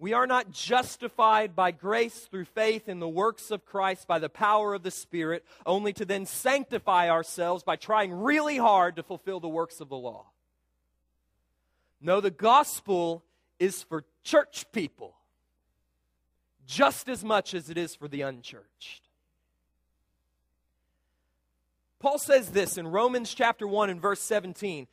We 0.00 0.12
are 0.12 0.26
not 0.26 0.52
justified 0.52 1.56
by 1.56 1.72
grace 1.72 2.28
through 2.30 2.44
faith 2.44 2.88
in 2.88 3.00
the 3.00 3.08
works 3.08 3.50
of 3.50 3.64
Christ 3.64 4.06
by 4.06 4.20
the 4.20 4.28
power 4.28 4.74
of 4.74 4.84
the 4.84 4.92
Spirit, 4.92 5.44
only 5.66 5.92
to 5.94 6.04
then 6.04 6.24
sanctify 6.24 7.10
ourselves 7.10 7.64
by 7.64 7.76
trying 7.76 8.12
really 8.12 8.58
hard 8.58 8.96
to 8.96 9.02
fulfill 9.02 9.40
the 9.40 9.48
works 9.48 9.80
of 9.80 9.88
the 9.88 9.96
law. 9.96 10.26
No, 12.00 12.20
the 12.20 12.30
gospel 12.30 13.24
is 13.58 13.82
for 13.82 14.04
church 14.22 14.66
people 14.72 15.16
just 16.68 17.08
as 17.08 17.24
much 17.24 17.54
as 17.54 17.70
it 17.70 17.78
is 17.78 17.96
for 17.96 18.06
the 18.06 18.20
unchurched. 18.20 19.08
Paul 21.98 22.18
says 22.18 22.50
this 22.50 22.78
in 22.78 22.86
Romans 22.86 23.34
chapter 23.34 23.66
1 23.66 23.90
and 23.90 24.00
verse 24.00 24.20
17, 24.20 24.86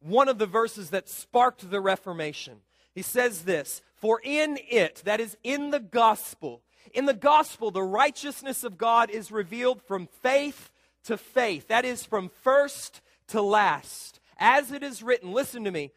one 0.00 0.28
of 0.28 0.38
the 0.38 0.46
verses 0.46 0.90
that 0.90 1.08
sparked 1.08 1.70
the 1.70 1.80
Reformation. 1.80 2.58
He 2.94 3.02
says 3.02 3.44
this 3.44 3.80
For 4.00 4.20
in 4.22 4.58
it, 4.68 5.02
that 5.04 5.20
is 5.20 5.36
in 5.42 5.70
the 5.70 5.80
gospel, 5.80 6.62
in 6.92 7.06
the 7.06 7.14
gospel, 7.14 7.70
the 7.70 7.82
righteousness 7.82 8.64
of 8.64 8.78
God 8.78 9.10
is 9.10 9.30
revealed 9.30 9.82
from 9.82 10.08
faith 10.22 10.70
to 11.04 11.16
faith. 11.16 11.68
That 11.68 11.84
is 11.84 12.04
from 12.04 12.30
first 12.42 13.00
to 13.28 13.42
last. 13.42 14.20
As 14.38 14.72
it 14.72 14.82
is 14.82 15.02
written, 15.02 15.32
listen 15.32 15.64
to 15.64 15.70
me, 15.70 15.92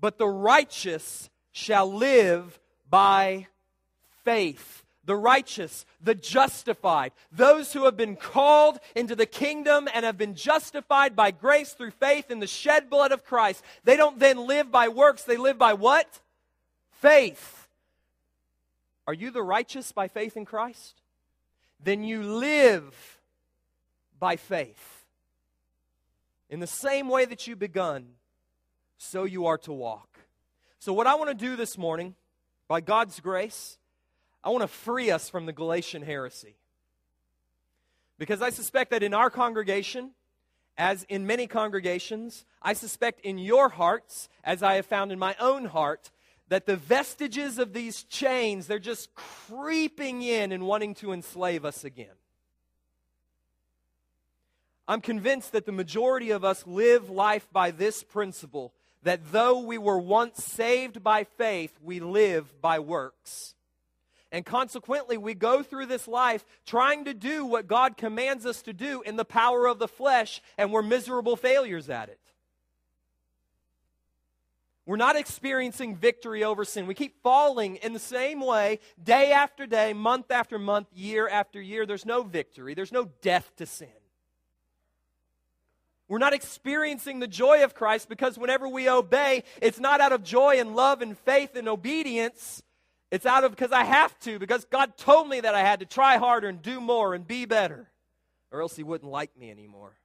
but 0.00 0.18
the 0.18 0.28
righteous 0.28 1.30
shall 1.52 1.92
live 1.92 2.60
by 2.88 3.48
faith. 4.24 4.84
The 5.04 5.16
righteous, 5.16 5.86
the 6.02 6.14
justified, 6.14 7.12
those 7.32 7.72
who 7.72 7.86
have 7.86 7.96
been 7.96 8.14
called 8.14 8.78
into 8.94 9.16
the 9.16 9.24
kingdom 9.24 9.88
and 9.94 10.04
have 10.04 10.18
been 10.18 10.34
justified 10.34 11.16
by 11.16 11.30
grace 11.30 11.72
through 11.72 11.92
faith 11.92 12.30
in 12.30 12.40
the 12.40 12.46
shed 12.46 12.90
blood 12.90 13.10
of 13.10 13.24
Christ. 13.24 13.64
They 13.84 13.96
don't 13.96 14.18
then 14.18 14.46
live 14.46 14.70
by 14.70 14.88
works, 14.88 15.22
they 15.24 15.38
live 15.38 15.56
by 15.56 15.72
what? 15.72 16.20
Faith. 17.00 17.68
Are 19.06 19.14
you 19.14 19.30
the 19.30 19.42
righteous 19.42 19.92
by 19.92 20.08
faith 20.08 20.36
in 20.36 20.44
Christ? 20.44 21.00
Then 21.82 22.02
you 22.02 22.22
live 22.22 23.20
by 24.18 24.36
faith. 24.36 25.04
In 26.50 26.60
the 26.60 26.66
same 26.66 27.08
way 27.08 27.24
that 27.24 27.46
you 27.46 27.54
begun, 27.54 28.08
so 28.96 29.24
you 29.24 29.46
are 29.46 29.58
to 29.58 29.72
walk. 29.72 30.18
So, 30.80 30.92
what 30.92 31.06
I 31.06 31.14
want 31.14 31.30
to 31.30 31.34
do 31.34 31.56
this 31.56 31.78
morning, 31.78 32.14
by 32.66 32.80
God's 32.80 33.20
grace, 33.20 33.78
I 34.42 34.50
want 34.50 34.62
to 34.62 34.68
free 34.68 35.10
us 35.10 35.28
from 35.28 35.46
the 35.46 35.52
Galatian 35.52 36.02
heresy. 36.02 36.56
Because 38.18 38.42
I 38.42 38.50
suspect 38.50 38.90
that 38.90 39.02
in 39.04 39.14
our 39.14 39.30
congregation, 39.30 40.10
as 40.76 41.04
in 41.08 41.26
many 41.26 41.46
congregations, 41.46 42.44
I 42.60 42.72
suspect 42.72 43.20
in 43.20 43.38
your 43.38 43.68
hearts, 43.68 44.28
as 44.42 44.62
I 44.62 44.74
have 44.74 44.86
found 44.86 45.12
in 45.12 45.18
my 45.18 45.36
own 45.38 45.66
heart, 45.66 46.10
that 46.48 46.66
the 46.66 46.76
vestiges 46.76 47.58
of 47.58 47.72
these 47.72 48.04
chains, 48.04 48.66
they're 48.66 48.78
just 48.78 49.14
creeping 49.14 50.22
in 50.22 50.52
and 50.52 50.66
wanting 50.66 50.94
to 50.96 51.12
enslave 51.12 51.64
us 51.64 51.84
again. 51.84 52.16
I'm 54.86 55.02
convinced 55.02 55.52
that 55.52 55.66
the 55.66 55.72
majority 55.72 56.30
of 56.30 56.44
us 56.44 56.66
live 56.66 57.10
life 57.10 57.46
by 57.52 57.70
this 57.70 58.02
principle 58.02 58.72
that 59.02 59.32
though 59.32 59.60
we 59.60 59.78
were 59.78 59.98
once 59.98 60.42
saved 60.42 61.02
by 61.04 61.24
faith, 61.24 61.72
we 61.82 62.00
live 62.00 62.60
by 62.60 62.78
works. 62.78 63.54
And 64.30 64.44
consequently, 64.44 65.16
we 65.16 65.34
go 65.34 65.62
through 65.62 65.86
this 65.86 66.06
life 66.06 66.44
trying 66.66 67.04
to 67.06 67.14
do 67.14 67.46
what 67.46 67.66
God 67.66 67.96
commands 67.96 68.44
us 68.44 68.60
to 68.62 68.72
do 68.72 69.00
in 69.02 69.16
the 69.16 69.24
power 69.24 69.66
of 69.66 69.78
the 69.78 69.88
flesh, 69.88 70.42
and 70.58 70.72
we're 70.72 70.82
miserable 70.82 71.36
failures 71.36 71.88
at 71.88 72.08
it. 72.08 72.20
We're 74.88 74.96
not 74.96 75.16
experiencing 75.16 75.94
victory 75.94 76.42
over 76.42 76.64
sin. 76.64 76.86
We 76.86 76.94
keep 76.94 77.22
falling 77.22 77.76
in 77.76 77.92
the 77.92 77.98
same 77.98 78.40
way 78.40 78.80
day 79.00 79.30
after 79.30 79.66
day, 79.66 79.92
month 79.92 80.30
after 80.30 80.58
month, 80.58 80.88
year 80.92 81.28
after 81.28 81.60
year. 81.60 81.86
There's 81.86 82.06
no 82.06 82.22
victory, 82.22 82.74
there's 82.74 82.92
no 82.92 83.10
death 83.22 83.52
to 83.58 83.66
sin. 83.66 83.88
We're 86.08 86.18
not 86.18 86.32
experiencing 86.32 87.20
the 87.20 87.28
joy 87.28 87.64
of 87.64 87.74
Christ 87.74 88.08
because 88.08 88.38
whenever 88.38 88.66
we 88.66 88.88
obey, 88.88 89.44
it's 89.60 89.78
not 89.78 90.00
out 90.00 90.12
of 90.12 90.24
joy 90.24 90.58
and 90.58 90.74
love 90.74 91.02
and 91.02 91.18
faith 91.18 91.54
and 91.54 91.68
obedience 91.68 92.62
it's 93.10 93.26
out 93.26 93.44
of 93.44 93.52
because 93.52 93.72
I 93.72 93.84
have 93.84 94.18
to, 94.20 94.38
because 94.38 94.64
God 94.66 94.96
told 94.96 95.28
me 95.28 95.40
that 95.40 95.54
I 95.54 95.60
had 95.60 95.80
to 95.80 95.86
try 95.86 96.18
harder 96.18 96.48
and 96.48 96.60
do 96.60 96.80
more 96.80 97.14
and 97.14 97.26
be 97.26 97.46
better, 97.46 97.88
or 98.50 98.60
else 98.60 98.76
He 98.76 98.82
wouldn't 98.82 99.10
like 99.10 99.36
me 99.36 99.50
anymore. 99.50 99.96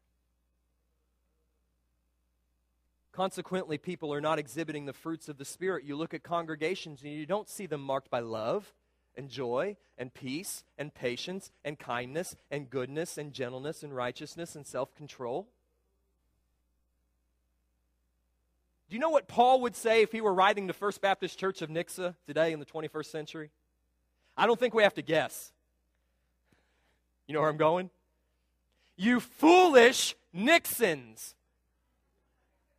Consequently, 3.13 3.77
people 3.77 4.11
are 4.11 4.19
not 4.19 4.39
exhibiting 4.39 4.85
the 4.85 4.93
fruits 4.93 5.29
of 5.29 5.37
the 5.37 5.45
Spirit. 5.45 5.85
You 5.85 5.95
look 5.95 6.15
at 6.15 6.23
congregations 6.23 7.03
and 7.03 7.13
you 7.13 7.27
don't 7.27 7.47
see 7.47 7.67
them 7.67 7.81
marked 7.81 8.09
by 8.09 8.19
love 8.19 8.73
and 9.15 9.29
joy 9.29 9.77
and 9.99 10.11
peace 10.11 10.63
and 10.79 10.91
patience 10.91 11.51
and 11.63 11.77
kindness 11.77 12.35
and 12.49 12.71
goodness 12.71 13.19
and 13.19 13.31
gentleness 13.31 13.83
and 13.83 13.95
righteousness 13.95 14.55
and 14.55 14.65
self 14.65 14.95
control. 14.95 15.47
Do 18.89 18.95
you 18.95 18.99
know 18.99 19.11
what 19.11 19.27
Paul 19.27 19.61
would 19.61 19.75
say 19.75 20.01
if 20.01 20.11
he 20.11 20.19
were 20.19 20.33
writing 20.33 20.65
the 20.65 20.73
First 20.73 20.99
Baptist 20.99 21.37
Church 21.37 21.61
of 21.61 21.69
Nixa 21.69 22.15
today 22.25 22.51
in 22.51 22.59
the 22.59 22.65
21st 22.65 23.05
century? 23.05 23.51
I 24.35 24.47
don't 24.47 24.59
think 24.59 24.73
we 24.73 24.83
have 24.83 24.95
to 24.95 25.03
guess. 25.03 25.51
You 27.27 27.35
know 27.35 27.41
where 27.41 27.49
I'm 27.49 27.57
going? 27.57 27.91
You 28.95 29.19
foolish 29.19 30.15
Nixons. 30.33 31.35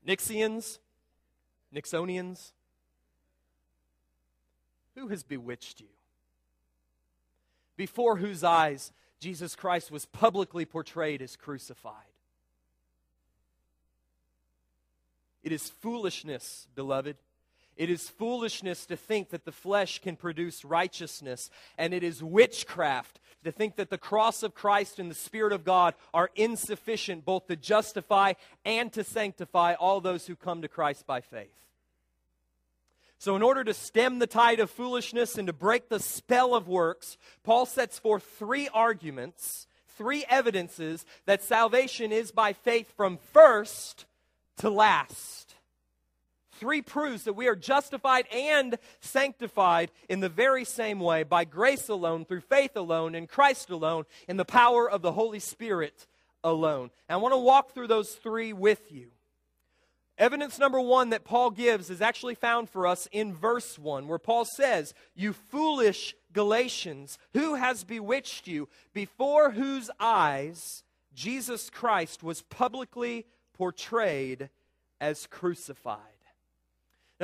Nixians? 0.07 0.79
Nixonians? 1.75 2.53
Who 4.95 5.09
has 5.09 5.23
bewitched 5.23 5.81
you? 5.81 5.89
Before 7.77 8.17
whose 8.17 8.45
eyes 8.45 8.93
Jesus 9.21 9.57
Christ 9.57 9.91
was 9.91 10.05
publicly 10.05 10.67
portrayed 10.67 11.23
as 11.23 11.35
crucified. 11.35 11.95
It 15.43 15.51
is 15.51 15.71
foolishness, 15.71 16.69
beloved. 16.75 17.17
It 17.77 17.91
is 17.91 18.09
foolishness 18.09 18.87
to 18.87 18.97
think 18.97 19.31
that 19.31 19.45
the 19.45 19.53
flesh 19.53 20.01
can 20.01 20.17
produce 20.17 20.65
righteousness, 20.65 21.51
and 21.77 21.93
it 21.93 22.03
is 22.03 22.23
witchcraft 22.23 23.21
to 23.43 23.53
think 23.53 23.77
that 23.77 23.91
the 23.91 23.99
cross 23.99 24.43
of 24.43 24.55
Christ 24.55 24.99
and 24.99 25.11
the 25.11 25.15
Spirit 25.15 25.53
of 25.53 25.65
God 25.65 25.95
are 26.13 26.31
insufficient 26.35 27.25
both 27.25 27.47
to 27.49 27.57
justify 27.57 28.35
and 28.65 28.93
to 28.93 29.05
sanctify 29.05 29.75
all 29.75 30.01
those 30.01 30.27
who 30.27 30.37
come 30.37 30.63
to 30.63 30.69
Christ 30.69 31.07
by 31.07 31.21
faith. 31.21 31.51
So, 33.19 33.37
in 33.37 33.43
order 33.43 33.65
to 33.65 33.75
stem 33.75 34.19
the 34.19 34.27
tide 34.27 34.61
of 34.61 34.71
foolishness 34.71 35.39
and 35.39 35.47
to 35.47 35.53
break 35.53 35.89
the 35.89 36.01
spell 36.01 36.55
of 36.55 36.69
works, 36.69 37.17
Paul 37.43 37.65
sets 37.65 37.99
forth 37.99 38.23
three 38.23 38.69
arguments, 38.69 39.67
three 39.97 40.25
evidences 40.29 41.07
that 41.25 41.43
salvation 41.43 42.13
is 42.13 42.33
by 42.33 42.53
faith 42.53 42.93
from 42.97 43.19
first 43.33 44.05
to 44.59 44.69
last 44.69 45.44
three 46.55 46.83
proofs 46.83 47.25
that 47.25 47.35
we 47.35 47.49
are 47.49 47.57
justified 47.57 48.27
and 48.33 48.79
sanctified 49.01 49.91
in 50.09 50.21
the 50.21 50.29
very 50.29 50.65
same 50.65 51.01
way 51.01 51.23
by 51.23 51.45
grace 51.45 51.89
alone, 51.89 52.25
through 52.25 52.41
faith 52.41 52.77
alone, 52.77 53.15
in 53.15 53.27
Christ 53.27 53.71
alone, 53.71 54.05
in 54.29 54.37
the 54.37 54.45
power 54.45 54.91
of 54.91 55.03
the 55.03 55.13
Holy 55.13 55.41
Spirit 55.41 56.07
alone. 56.43 56.91
And 57.09 57.15
I 57.15 57.19
want 57.19 57.35
to 57.35 57.39
walk 57.39 57.73
through 57.73 57.89
those 57.89 58.13
three 58.13 58.53
with 58.53 58.93
you. 58.93 59.09
Evidence 60.17 60.61
number 60.61 60.81
one 60.81 61.11
that 61.11 61.25
Paul 61.25 61.51
gives 61.51 61.91
is 61.91 62.01
actually 62.01 62.37
found 62.37 62.71
for 62.71 62.87
us 62.87 63.09
in 63.11 63.35
verse 63.35 63.79
1, 63.79 64.07
where 64.07 64.19
Paul 64.19 64.45
says, 64.45 64.95
You 65.17 65.33
foolish 65.33 66.15
Galatians, 66.33 67.19
who 67.33 67.57
has 67.57 67.83
bewitched 67.83 68.47
you, 68.47 68.69
before 68.93 69.51
whose 69.51 69.91
eyes 69.99 70.85
Jesus 71.15 71.69
Christ 71.69 72.23
was 72.23 72.43
publicly 72.43 73.27
portrayed 73.55 74.51
as 75.01 75.27
crucified? 75.27 75.99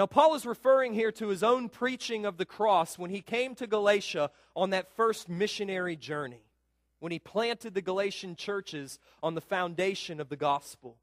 Now, 0.00 0.06
Paul 0.06 0.34
is 0.34 0.46
referring 0.46 0.94
here 0.94 1.12
to 1.12 1.28
his 1.28 1.42
own 1.42 1.68
preaching 1.68 2.24
of 2.24 2.38
the 2.38 2.46
cross 2.46 2.98
when 2.98 3.10
he 3.10 3.20
came 3.20 3.54
to 3.56 3.66
Galatia 3.66 4.30
on 4.56 4.70
that 4.70 4.96
first 4.96 5.28
missionary 5.28 5.94
journey, 5.94 6.40
when 7.00 7.12
he 7.12 7.18
planted 7.18 7.74
the 7.74 7.82
Galatian 7.82 8.34
churches 8.34 8.98
on 9.22 9.34
the 9.34 9.42
foundation 9.42 10.18
of 10.18 10.30
the 10.30 10.38
gospel. 10.38 10.96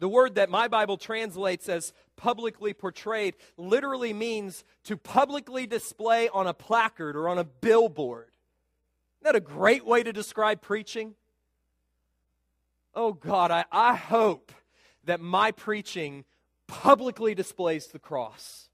The 0.00 0.08
word 0.08 0.34
that 0.34 0.50
my 0.50 0.66
Bible 0.66 0.96
translates 0.96 1.68
as 1.68 1.92
publicly 2.16 2.74
portrayed 2.74 3.36
literally 3.56 4.12
means 4.12 4.64
to 4.82 4.96
publicly 4.96 5.68
display 5.68 6.28
on 6.28 6.48
a 6.48 6.52
placard 6.52 7.14
or 7.14 7.28
on 7.28 7.38
a 7.38 7.44
billboard. 7.44 8.32
Isn't 9.22 9.32
that 9.32 9.36
a 9.36 9.40
great 9.40 9.86
way 9.86 10.02
to 10.02 10.12
describe 10.12 10.60
preaching? 10.60 11.14
Oh 12.96 13.12
God, 13.12 13.52
I, 13.52 13.64
I 13.70 13.94
hope 13.94 14.50
that 15.04 15.20
my 15.20 15.52
preaching 15.52 16.24
publicly 16.70 17.34
displays 17.34 17.88
the 17.88 17.98
cross 17.98 18.68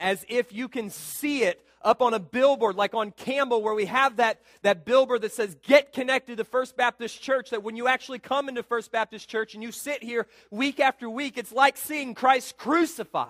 as 0.00 0.24
if 0.28 0.52
you 0.52 0.68
can 0.68 0.90
see 0.90 1.44
it 1.44 1.64
up 1.80 2.02
on 2.02 2.12
a 2.14 2.18
billboard 2.18 2.76
like 2.76 2.94
on 2.94 3.12
Campbell 3.12 3.62
where 3.62 3.74
we 3.74 3.84
have 3.84 4.16
that, 4.16 4.40
that 4.62 4.84
billboard 4.84 5.22
that 5.22 5.32
says 5.32 5.56
get 5.62 5.92
connected 5.92 6.38
to 6.38 6.44
First 6.44 6.76
Baptist 6.76 7.22
Church 7.22 7.50
that 7.50 7.62
when 7.62 7.76
you 7.76 7.86
actually 7.86 8.18
come 8.18 8.48
into 8.48 8.62
First 8.62 8.90
Baptist 8.90 9.28
Church 9.28 9.54
and 9.54 9.62
you 9.62 9.70
sit 9.70 10.02
here 10.02 10.26
week 10.50 10.80
after 10.80 11.08
week 11.08 11.38
it's 11.38 11.52
like 11.52 11.76
seeing 11.76 12.14
Christ 12.14 12.56
crucified 12.56 13.28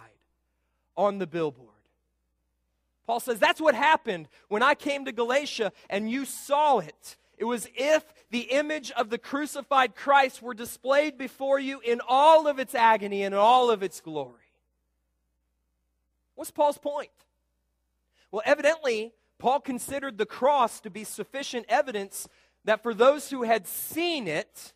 on 0.96 1.18
the 1.18 1.26
billboard. 1.26 1.68
Paul 3.06 3.20
says 3.20 3.38
that's 3.38 3.60
what 3.60 3.74
happened 3.74 4.28
when 4.48 4.62
I 4.62 4.74
came 4.74 5.04
to 5.04 5.12
Galatia 5.12 5.72
and 5.90 6.10
you 6.10 6.24
saw 6.24 6.78
it. 6.78 7.16
It 7.36 7.44
was 7.44 7.68
if 7.74 8.04
the 8.30 8.40
image 8.40 8.90
of 8.92 9.10
the 9.10 9.18
crucified 9.18 9.94
Christ 9.94 10.42
were 10.42 10.54
displayed 10.54 11.18
before 11.18 11.58
you 11.58 11.80
in 11.80 12.00
all 12.06 12.46
of 12.46 12.58
its 12.58 12.74
agony 12.74 13.22
and 13.22 13.34
all 13.34 13.70
of 13.70 13.82
its 13.82 14.00
glory. 14.00 14.40
What's 16.34 16.50
Paul's 16.50 16.78
point? 16.78 17.10
Well, 18.30 18.42
evidently, 18.44 19.12
Paul 19.38 19.60
considered 19.60 20.18
the 20.18 20.26
cross 20.26 20.80
to 20.80 20.90
be 20.90 21.04
sufficient 21.04 21.66
evidence 21.68 22.28
that 22.64 22.82
for 22.82 22.94
those 22.94 23.30
who 23.30 23.42
had 23.42 23.66
seen 23.66 24.26
it 24.26 24.72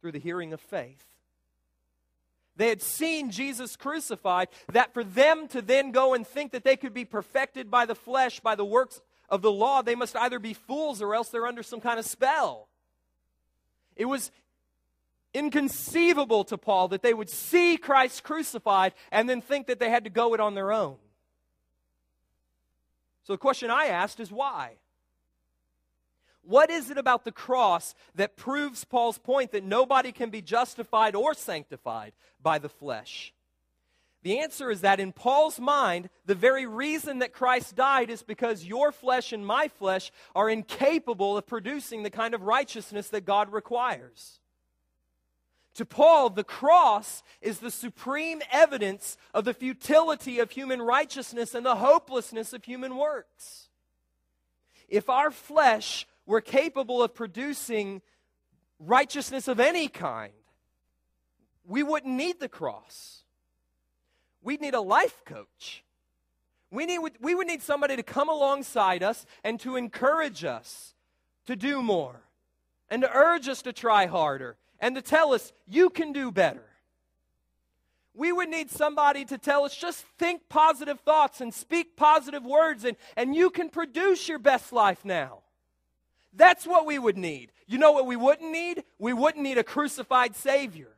through 0.00 0.12
the 0.12 0.18
hearing 0.18 0.52
of 0.52 0.60
faith, 0.60 1.04
they 2.56 2.68
had 2.68 2.82
seen 2.82 3.30
Jesus 3.30 3.76
crucified, 3.76 4.48
that 4.72 4.92
for 4.92 5.04
them 5.04 5.46
to 5.48 5.62
then 5.62 5.92
go 5.92 6.14
and 6.14 6.26
think 6.26 6.50
that 6.50 6.64
they 6.64 6.76
could 6.76 6.92
be 6.92 7.04
perfected 7.04 7.70
by 7.70 7.86
the 7.86 7.94
flesh, 7.94 8.40
by 8.40 8.56
the 8.56 8.64
works 8.64 9.00
of 9.28 9.42
the 9.42 9.52
law, 9.52 9.82
they 9.82 9.94
must 9.94 10.16
either 10.16 10.38
be 10.38 10.54
fools 10.54 11.02
or 11.02 11.14
else 11.14 11.28
they're 11.28 11.46
under 11.46 11.62
some 11.62 11.80
kind 11.80 11.98
of 11.98 12.06
spell. 12.06 12.68
It 13.96 14.06
was 14.06 14.30
inconceivable 15.34 16.44
to 16.44 16.56
Paul 16.56 16.88
that 16.88 17.02
they 17.02 17.14
would 17.14 17.28
see 17.28 17.76
Christ 17.76 18.22
crucified 18.22 18.94
and 19.12 19.28
then 19.28 19.40
think 19.40 19.66
that 19.66 19.78
they 19.78 19.90
had 19.90 20.04
to 20.04 20.10
go 20.10 20.34
it 20.34 20.40
on 20.40 20.54
their 20.54 20.72
own. 20.72 20.96
So 23.24 23.34
the 23.34 23.38
question 23.38 23.70
I 23.70 23.86
asked 23.86 24.20
is 24.20 24.32
why? 24.32 24.76
What 26.42 26.70
is 26.70 26.90
it 26.90 26.96
about 26.96 27.24
the 27.24 27.32
cross 27.32 27.94
that 28.14 28.36
proves 28.36 28.84
Paul's 28.84 29.18
point 29.18 29.52
that 29.52 29.64
nobody 29.64 30.12
can 30.12 30.30
be 30.30 30.40
justified 30.40 31.14
or 31.14 31.34
sanctified 31.34 32.14
by 32.42 32.58
the 32.58 32.70
flesh? 32.70 33.34
The 34.22 34.40
answer 34.40 34.70
is 34.70 34.80
that 34.80 34.98
in 34.98 35.12
Paul's 35.12 35.60
mind, 35.60 36.10
the 36.26 36.34
very 36.34 36.66
reason 36.66 37.20
that 37.20 37.32
Christ 37.32 37.76
died 37.76 38.10
is 38.10 38.22
because 38.22 38.64
your 38.64 38.90
flesh 38.90 39.32
and 39.32 39.46
my 39.46 39.68
flesh 39.68 40.10
are 40.34 40.50
incapable 40.50 41.36
of 41.36 41.46
producing 41.46 42.02
the 42.02 42.10
kind 42.10 42.34
of 42.34 42.42
righteousness 42.42 43.08
that 43.10 43.24
God 43.24 43.52
requires. 43.52 44.40
To 45.74 45.86
Paul, 45.86 46.30
the 46.30 46.42
cross 46.42 47.22
is 47.40 47.60
the 47.60 47.70
supreme 47.70 48.42
evidence 48.50 49.16
of 49.32 49.44
the 49.44 49.54
futility 49.54 50.40
of 50.40 50.50
human 50.50 50.82
righteousness 50.82 51.54
and 51.54 51.64
the 51.64 51.76
hopelessness 51.76 52.52
of 52.52 52.64
human 52.64 52.96
works. 52.96 53.68
If 54.88 55.08
our 55.08 55.30
flesh 55.30 56.08
were 56.26 56.40
capable 56.40 57.00
of 57.00 57.14
producing 57.14 58.02
righteousness 58.80 59.46
of 59.46 59.60
any 59.60 59.86
kind, 59.86 60.32
we 61.64 61.84
wouldn't 61.84 62.12
need 62.12 62.40
the 62.40 62.48
cross 62.48 63.17
we 64.42 64.56
need 64.56 64.74
a 64.74 64.80
life 64.80 65.22
coach. 65.24 65.84
We, 66.70 66.86
need, 66.86 67.00
we 67.20 67.34
would 67.34 67.46
need 67.46 67.62
somebody 67.62 67.96
to 67.96 68.02
come 68.02 68.28
alongside 68.28 69.02
us 69.02 69.24
and 69.42 69.58
to 69.60 69.76
encourage 69.76 70.44
us 70.44 70.94
to 71.46 71.56
do 71.56 71.82
more 71.82 72.20
and 72.90 73.02
to 73.02 73.10
urge 73.10 73.48
us 73.48 73.62
to 73.62 73.72
try 73.72 74.06
harder 74.06 74.56
and 74.80 74.94
to 74.94 75.02
tell 75.02 75.32
us, 75.32 75.52
you 75.66 75.90
can 75.90 76.12
do 76.12 76.30
better. 76.30 76.64
We 78.14 78.32
would 78.32 78.48
need 78.48 78.70
somebody 78.70 79.24
to 79.26 79.38
tell 79.38 79.64
us, 79.64 79.74
just 79.76 80.04
think 80.18 80.48
positive 80.48 81.00
thoughts 81.00 81.40
and 81.40 81.54
speak 81.54 81.96
positive 81.96 82.44
words, 82.44 82.84
and, 82.84 82.96
and 83.16 83.34
you 83.34 83.48
can 83.48 83.68
produce 83.68 84.28
your 84.28 84.38
best 84.38 84.72
life 84.72 85.04
now. 85.04 85.38
That's 86.32 86.66
what 86.66 86.84
we 86.84 86.98
would 86.98 87.16
need. 87.16 87.52
You 87.66 87.78
know 87.78 87.92
what 87.92 88.06
we 88.06 88.16
wouldn't 88.16 88.50
need? 88.50 88.82
We 88.98 89.12
wouldn't 89.12 89.42
need 89.42 89.58
a 89.58 89.64
crucified 89.64 90.36
Savior. 90.36 90.96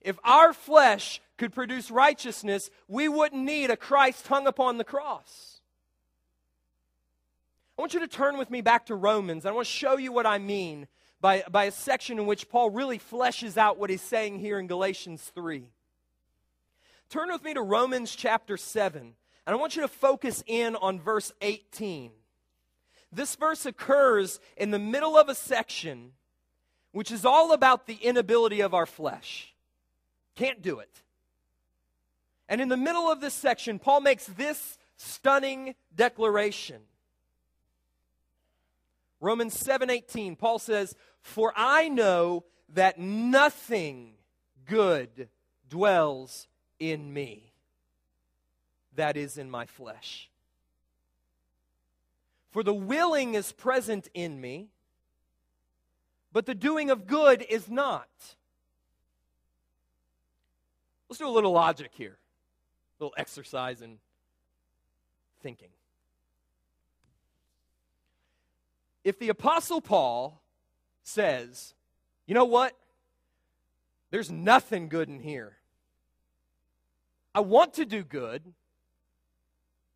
If 0.00 0.18
our 0.24 0.52
flesh 0.52 1.20
could 1.36 1.52
produce 1.52 1.90
righteousness, 1.90 2.70
we 2.88 3.08
wouldn't 3.08 3.42
need 3.42 3.70
a 3.70 3.76
Christ 3.76 4.26
hung 4.26 4.46
upon 4.46 4.78
the 4.78 4.84
cross. 4.84 5.60
I 7.76 7.82
want 7.82 7.94
you 7.94 8.00
to 8.00 8.08
turn 8.08 8.38
with 8.38 8.50
me 8.50 8.60
back 8.60 8.86
to 8.86 8.94
Romans. 8.94 9.44
I 9.44 9.50
want 9.50 9.66
to 9.66 9.72
show 9.72 9.96
you 9.96 10.12
what 10.12 10.26
I 10.26 10.38
mean 10.38 10.86
by, 11.20 11.42
by 11.50 11.64
a 11.64 11.72
section 11.72 12.18
in 12.18 12.26
which 12.26 12.48
Paul 12.48 12.70
really 12.70 12.98
fleshes 12.98 13.56
out 13.56 13.78
what 13.78 13.90
he's 13.90 14.00
saying 14.00 14.38
here 14.38 14.58
in 14.58 14.68
Galatians 14.68 15.32
3. 15.34 15.68
Turn 17.10 17.32
with 17.32 17.42
me 17.42 17.54
to 17.54 17.62
Romans 17.62 18.14
chapter 18.14 18.56
7, 18.56 19.00
and 19.00 19.14
I 19.46 19.54
want 19.56 19.74
you 19.74 19.82
to 19.82 19.88
focus 19.88 20.44
in 20.46 20.76
on 20.76 21.00
verse 21.00 21.32
18. 21.40 22.12
This 23.12 23.34
verse 23.36 23.66
occurs 23.66 24.38
in 24.56 24.70
the 24.70 24.78
middle 24.78 25.16
of 25.16 25.28
a 25.28 25.34
section 25.34 26.12
which 26.92 27.10
is 27.10 27.24
all 27.24 27.52
about 27.52 27.86
the 27.86 27.94
inability 27.94 28.60
of 28.60 28.72
our 28.72 28.86
flesh. 28.86 29.52
Can't 30.36 30.62
do 30.62 30.78
it. 30.78 31.02
And 32.48 32.60
in 32.60 32.68
the 32.68 32.76
middle 32.76 33.10
of 33.10 33.20
this 33.20 33.34
section, 33.34 33.78
Paul 33.78 34.00
makes 34.00 34.26
this 34.26 34.78
stunning 34.96 35.74
declaration. 35.94 36.82
Romans 39.20 39.58
7:18 39.58 40.36
Paul 40.36 40.58
says, 40.58 40.94
"For 41.20 41.52
I 41.56 41.88
know 41.88 42.44
that 42.68 42.98
nothing 42.98 44.18
good 44.66 45.30
dwells 45.68 46.46
in 46.78 47.12
me 47.12 47.54
that 48.92 49.16
is 49.16 49.38
in 49.38 49.50
my 49.50 49.64
flesh. 49.64 50.30
For 52.50 52.62
the 52.62 52.74
willing 52.74 53.34
is 53.34 53.52
present 53.52 54.08
in 54.12 54.40
me, 54.40 54.70
but 56.30 56.46
the 56.46 56.54
doing 56.54 56.90
of 56.90 57.06
good 57.06 57.42
is 57.42 57.70
not." 57.70 58.36
Let's 61.08 61.18
do 61.18 61.26
a 61.26 61.30
little 61.30 61.52
logic 61.52 61.92
here, 61.94 62.18
little 63.04 63.14
exercise 63.18 63.82
in 63.82 63.98
thinking. 65.42 65.68
If 69.04 69.18
the 69.18 69.28
Apostle 69.28 69.82
Paul 69.82 70.40
says, 71.02 71.74
you 72.26 72.34
know 72.34 72.46
what? 72.46 72.72
There's 74.10 74.30
nothing 74.30 74.88
good 74.88 75.10
in 75.10 75.20
here. 75.20 75.58
I 77.34 77.40
want 77.40 77.74
to 77.74 77.84
do 77.84 78.02
good, 78.02 78.42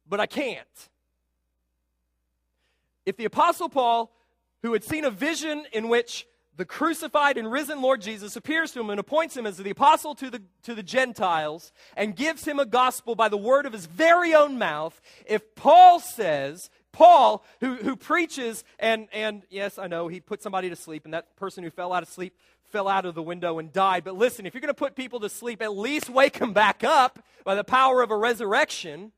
but 0.07 0.21
I 0.21 0.27
can't. 0.27 0.67
If 3.07 3.17
the 3.17 3.25
Apostle 3.25 3.71
Paul, 3.71 4.13
who 4.61 4.75
had 4.75 4.85
seen 4.85 5.07
a 5.07 5.11
vision 5.11 5.65
in 5.73 5.89
which 5.89 6.27
the 6.59 6.65
crucified 6.65 7.39
and 7.39 7.51
risen 7.51 7.81
Lord 7.81 8.03
Jesus 8.03 8.35
appears 8.35 8.73
to 8.73 8.81
him 8.81 8.91
and 8.91 8.99
appoints 8.99 9.37
him 9.37 9.47
as 9.47 9.57
the 9.57 9.71
apostle 9.71 10.17
to 10.17 10.29
the, 10.29 10.43
to 10.65 10.75
the 10.75 10.83
Gentiles 10.83 11.73
and 11.97 12.17
gives 12.17 12.45
him 12.45 12.59
a 12.59 12.67
gospel 12.67 13.15
by 13.15 13.29
the 13.29 13.37
word 13.37 13.65
of 13.65 13.73
his 13.73 13.87
very 13.87 14.35
own 14.35 14.59
mouth, 14.59 15.01
if 15.25 15.55
Paul 15.55 16.01
says, 16.01 16.69
Paul, 16.91 17.45
who, 17.61 17.77
who 17.77 17.95
preaches, 17.95 18.65
and, 18.81 19.07
and 19.13 19.45
yes, 19.51 19.79
I 19.79 19.87
know 19.87 20.09
he 20.09 20.19
put 20.19 20.43
somebody 20.43 20.69
to 20.69 20.75
sleep, 20.75 21.05
and 21.05 21.15
that 21.15 21.37
person 21.37 21.63
who 21.63 21.71
fell 21.71 21.93
out 21.93 22.03
of 22.03 22.09
sleep 22.09 22.35
fell 22.65 22.89
out 22.89 23.07
of 23.07 23.15
the 23.15 23.23
window 23.23 23.61
and 23.61 23.73
died. 23.73 24.03
But 24.03 24.17
listen, 24.17 24.45
if 24.45 24.53
you're 24.53 24.61
going 24.61 24.67
to 24.67 24.75
put 24.75 24.97
people 24.97 25.21
to 25.21 25.29
sleep, 25.29 25.63
at 25.63 25.77
least 25.77 26.11
wake 26.11 26.41
them 26.41 26.53
back 26.53 26.83
up 26.83 27.21
by 27.45 27.55
the 27.55 27.65
power 27.65 28.03
of 28.03 28.11
a 28.11 28.17
resurrection. 28.17 29.13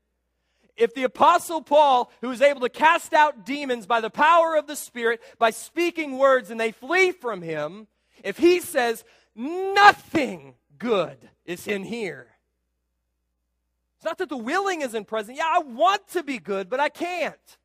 If 0.77 0.93
the 0.93 1.03
Apostle 1.03 1.61
Paul, 1.61 2.11
who 2.21 2.31
is 2.31 2.41
able 2.41 2.61
to 2.61 2.69
cast 2.69 3.13
out 3.13 3.45
demons 3.45 3.85
by 3.85 4.01
the 4.01 4.09
power 4.09 4.55
of 4.55 4.67
the 4.67 4.75
Spirit, 4.75 5.21
by 5.37 5.51
speaking 5.51 6.17
words, 6.17 6.49
and 6.49 6.59
they 6.59 6.71
flee 6.71 7.11
from 7.11 7.41
him, 7.41 7.87
if 8.23 8.37
he 8.37 8.59
says, 8.59 9.03
nothing 9.35 10.55
good 10.77 11.29
is 11.45 11.67
in 11.67 11.83
here. 11.83 12.27
It's 13.97 14.05
not 14.05 14.17
that 14.17 14.29
the 14.29 14.37
willing 14.37 14.81
isn't 14.81 15.05
present. 15.05 15.37
Yeah, 15.37 15.47
I 15.47 15.59
want 15.59 16.07
to 16.09 16.23
be 16.23 16.39
good, 16.39 16.69
but 16.69 16.79
I 16.79 16.89
can't. 16.89 17.57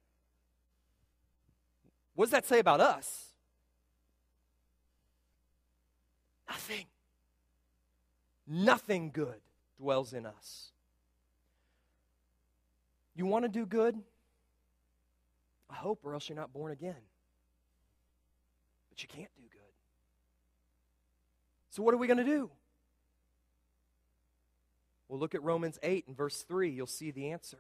What 2.15 2.27
does 2.27 2.33
that 2.33 2.47
say 2.47 2.59
about 2.59 2.81
us? 2.81 3.33
Nothing. 6.49 6.87
Nothing 8.47 9.11
good 9.13 9.41
dwells 9.79 10.13
in 10.13 10.27
us. 10.27 10.73
You 13.17 13.25
want 13.25 13.45
to 13.45 13.49
do 13.49 13.65
good? 13.65 13.97
I 15.71 15.75
hope, 15.75 16.01
or 16.05 16.13
else 16.15 16.29
you're 16.29 16.37
not 16.37 16.53
born 16.53 16.71
again. 16.71 16.95
But 18.91 19.03
you 19.03 19.09
can't 19.09 19.31
do 19.37 19.43
good. 19.51 19.61
So, 21.71 21.83
what 21.83 21.95
are 21.95 21.97
we 21.97 22.07
going 22.07 22.19
to 22.19 22.25
do? 22.25 22.51
Well, 25.09 25.19
look 25.19 25.35
at 25.35 25.43
Romans 25.43 25.79
8 25.83 26.09
and 26.09 26.17
verse 26.17 26.43
3. 26.43 26.71
You'll 26.71 26.87
see 26.87 27.11
the 27.11 27.31
answer. 27.31 27.59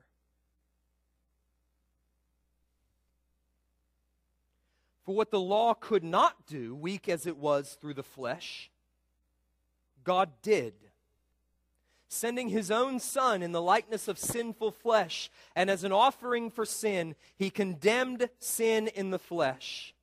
For 5.05 5.15
what 5.15 5.31
the 5.31 5.41
law 5.41 5.73
could 5.73 6.03
not 6.03 6.47
do, 6.47 6.75
weak 6.75 7.09
as 7.09 7.27
it 7.27 7.37
was 7.37 7.79
through 7.81 7.95
the 7.95 8.03
flesh, 8.03 8.71
God 10.03 10.31
did, 10.43 10.75
sending 12.17 12.49
his 12.49 12.71
own 12.71 12.99
Son 12.99 13.43
in 13.43 13.53
the 13.53 13.63
likeness 13.63 14.09
of 14.09 14.19
sinful 14.19 14.73
flesh, 14.73 15.31
and 15.55 15.71
as 15.71 15.85
an 15.85 15.93
offering 15.93 16.51
for 16.51 16.65
sin, 16.65 17.15
he 17.37 17.51
condemned 17.51 18.29
sin 18.39 18.89
in 18.89 19.11
the 19.11 19.19
flesh, 19.19 19.95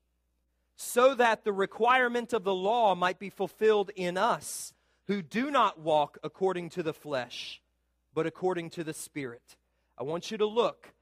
so 0.75 1.15
that 1.15 1.43
the 1.43 1.53
requirement 1.53 2.33
of 2.33 2.43
the 2.43 2.53
law 2.53 2.95
might 2.95 3.19
be 3.19 3.29
fulfilled 3.29 3.91
in 3.95 4.17
us, 4.17 4.73
who 5.07 5.21
do 5.21 5.51
not 5.51 5.79
walk 5.79 6.17
according 6.23 6.69
to 6.69 6.83
the 6.83 6.93
flesh, 6.93 7.61
but 8.13 8.27
according 8.27 8.69
to 8.69 8.83
the 8.83 8.93
Spirit. 8.93 9.57
I 9.97 10.03
want 10.03 10.31
you 10.31 10.37
to 10.37 10.45
look 10.45 10.93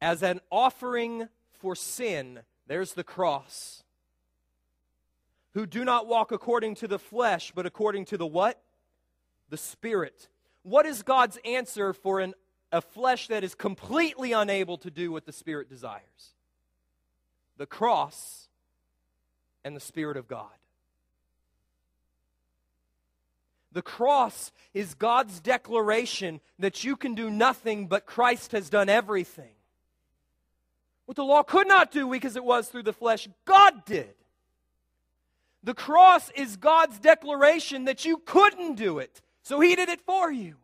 as 0.00 0.22
an 0.22 0.40
offering 0.50 1.28
for 1.50 1.74
sin, 1.74 2.40
there's 2.66 2.92
the 2.92 3.04
cross 3.04 3.82
who 5.54 5.66
do 5.66 5.84
not 5.84 6.06
walk 6.06 6.30
according 6.30 6.74
to 6.76 6.86
the 6.86 6.98
flesh, 6.98 7.52
but 7.52 7.66
according 7.66 8.04
to 8.04 8.16
the 8.16 8.26
what? 8.26 8.62
The 9.50 9.56
Spirit. 9.56 10.28
What 10.62 10.86
is 10.86 11.02
God's 11.02 11.38
answer 11.44 11.92
for 11.92 12.20
an, 12.20 12.34
a 12.72 12.80
flesh 12.80 13.28
that 13.28 13.44
is 13.44 13.54
completely 13.54 14.32
unable 14.32 14.78
to 14.78 14.90
do 14.90 15.12
what 15.12 15.26
the 15.26 15.32
Spirit 15.32 15.68
desires? 15.68 16.34
The 17.56 17.66
cross 17.66 18.48
and 19.64 19.74
the 19.74 19.80
Spirit 19.80 20.16
of 20.16 20.28
God. 20.28 20.48
The 23.72 23.82
cross 23.82 24.50
is 24.72 24.94
God's 24.94 25.40
declaration 25.40 26.40
that 26.58 26.84
you 26.84 26.96
can 26.96 27.14
do 27.14 27.30
nothing, 27.30 27.86
but 27.86 28.06
Christ 28.06 28.52
has 28.52 28.70
done 28.70 28.88
everything. 28.88 29.52
What 31.04 31.16
the 31.16 31.24
law 31.24 31.42
could 31.42 31.68
not 31.68 31.90
do, 31.90 32.06
weak 32.06 32.24
as 32.24 32.36
it 32.36 32.44
was 32.44 32.68
through 32.68 32.82
the 32.82 32.92
flesh, 32.92 33.28
God 33.44 33.84
did. 33.84 34.14
The 35.62 35.74
cross 35.74 36.30
is 36.30 36.56
God's 36.56 36.98
declaration 36.98 37.84
that 37.84 38.04
you 38.04 38.18
couldn't 38.18 38.74
do 38.74 38.98
it, 38.98 39.20
so 39.42 39.60
He 39.60 39.74
did 39.74 39.88
it 39.88 40.00
for 40.00 40.30
you. 40.30 40.56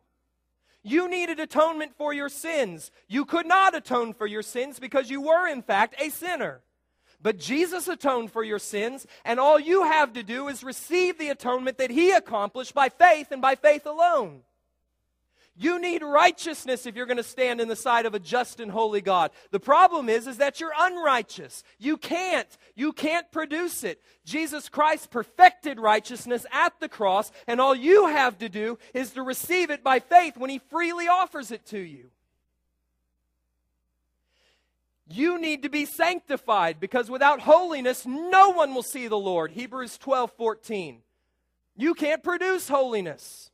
You 0.83 1.09
needed 1.09 1.39
atonement 1.39 1.93
for 1.97 2.13
your 2.13 2.29
sins. 2.29 2.91
You 3.07 3.25
could 3.25 3.47
not 3.47 3.75
atone 3.75 4.13
for 4.13 4.27
your 4.27 4.43
sins 4.43 4.79
because 4.79 5.09
you 5.09 5.19
were, 5.21 5.47
in 5.47 5.63
fact, 5.63 5.95
a 5.99 6.09
sinner. 6.09 6.61
But 7.21 7.39
Jesus 7.39 7.87
atoned 7.87 8.31
for 8.31 8.43
your 8.43 8.59
sins, 8.59 9.07
and 9.23 9.39
all 9.39 9.59
you 9.59 9.83
have 9.83 10.13
to 10.13 10.21
do 10.21 10.47
is 10.47 10.63
receive 10.63 11.17
the 11.17 11.29
atonement 11.29 11.79
that 11.79 11.89
He 11.89 12.11
accomplished 12.11 12.75
by 12.75 12.89
faith 12.89 13.31
and 13.31 13.41
by 13.41 13.55
faith 13.55 13.87
alone. 13.87 14.41
You 15.57 15.79
need 15.79 16.03
righteousness 16.03 16.85
if 16.85 16.95
you're 16.95 17.05
going 17.05 17.15
to 17.15 17.23
stand 17.23 17.61
in 17.61 17.69
the 17.69 17.77
sight 17.77 18.05
of 18.05 18.13
a 18.13 18.19
just 18.19 18.59
and 18.59 18.69
holy 18.69 18.99
God. 18.99 19.31
The 19.51 19.59
problem 19.59 20.09
is 20.09 20.27
is 20.27 20.37
that 20.37 20.59
you're 20.59 20.73
unrighteous. 20.77 21.63
You 21.79 21.95
can't. 21.95 22.49
You 22.75 22.91
can't 22.91 23.31
produce 23.31 23.85
it. 23.85 24.01
Jesus 24.25 24.67
Christ 24.67 25.11
perfected 25.11 25.79
righteousness 25.79 26.45
at 26.51 26.77
the 26.81 26.89
cross, 26.89 27.31
and 27.47 27.61
all 27.61 27.73
you 27.73 28.07
have 28.07 28.37
to 28.39 28.49
do 28.49 28.77
is 28.93 29.11
to 29.11 29.21
receive 29.21 29.69
it 29.69 29.81
by 29.81 29.99
faith 29.99 30.35
when 30.35 30.49
he 30.49 30.59
freely 30.59 31.07
offers 31.07 31.51
it 31.51 31.65
to 31.67 31.79
you. 31.79 32.11
You 35.07 35.39
need 35.39 35.63
to 35.63 35.69
be 35.69 35.85
sanctified 35.85 36.79
because 36.79 37.09
without 37.09 37.39
holiness 37.39 38.05
no 38.05 38.49
one 38.49 38.73
will 38.73 38.83
see 38.83 39.07
the 39.07 39.17
Lord. 39.17 39.51
Hebrews 39.51 39.97
12:14. 39.99 41.01
You 41.77 41.93
can't 41.93 42.23
produce 42.23 42.67
holiness. 42.67 43.51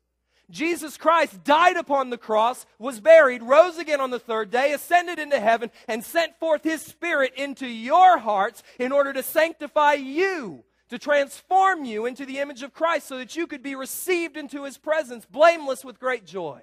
Jesus 0.51 0.97
Christ 0.97 1.43
died 1.43 1.77
upon 1.77 2.09
the 2.09 2.17
cross, 2.17 2.65
was 2.77 2.99
buried, 2.99 3.41
rose 3.41 3.77
again 3.77 4.01
on 4.01 4.11
the 4.11 4.19
third 4.19 4.51
day, 4.51 4.73
ascended 4.73 5.17
into 5.17 5.39
heaven, 5.39 5.71
and 5.87 6.03
sent 6.03 6.37
forth 6.39 6.63
his 6.63 6.81
Spirit 6.81 7.33
into 7.35 7.67
your 7.67 8.17
hearts 8.17 8.61
in 8.77 8.91
order 8.91 9.13
to 9.13 9.23
sanctify 9.23 9.93
you, 9.93 10.63
to 10.89 10.99
transform 10.99 11.85
you 11.85 12.05
into 12.05 12.25
the 12.25 12.39
image 12.39 12.63
of 12.63 12.73
Christ 12.73 13.07
so 13.07 13.17
that 13.17 13.35
you 13.35 13.47
could 13.47 13.63
be 13.63 13.75
received 13.75 14.35
into 14.35 14.65
his 14.65 14.77
presence, 14.77 15.25
blameless 15.25 15.85
with 15.85 15.99
great 15.99 16.25
joy. 16.25 16.61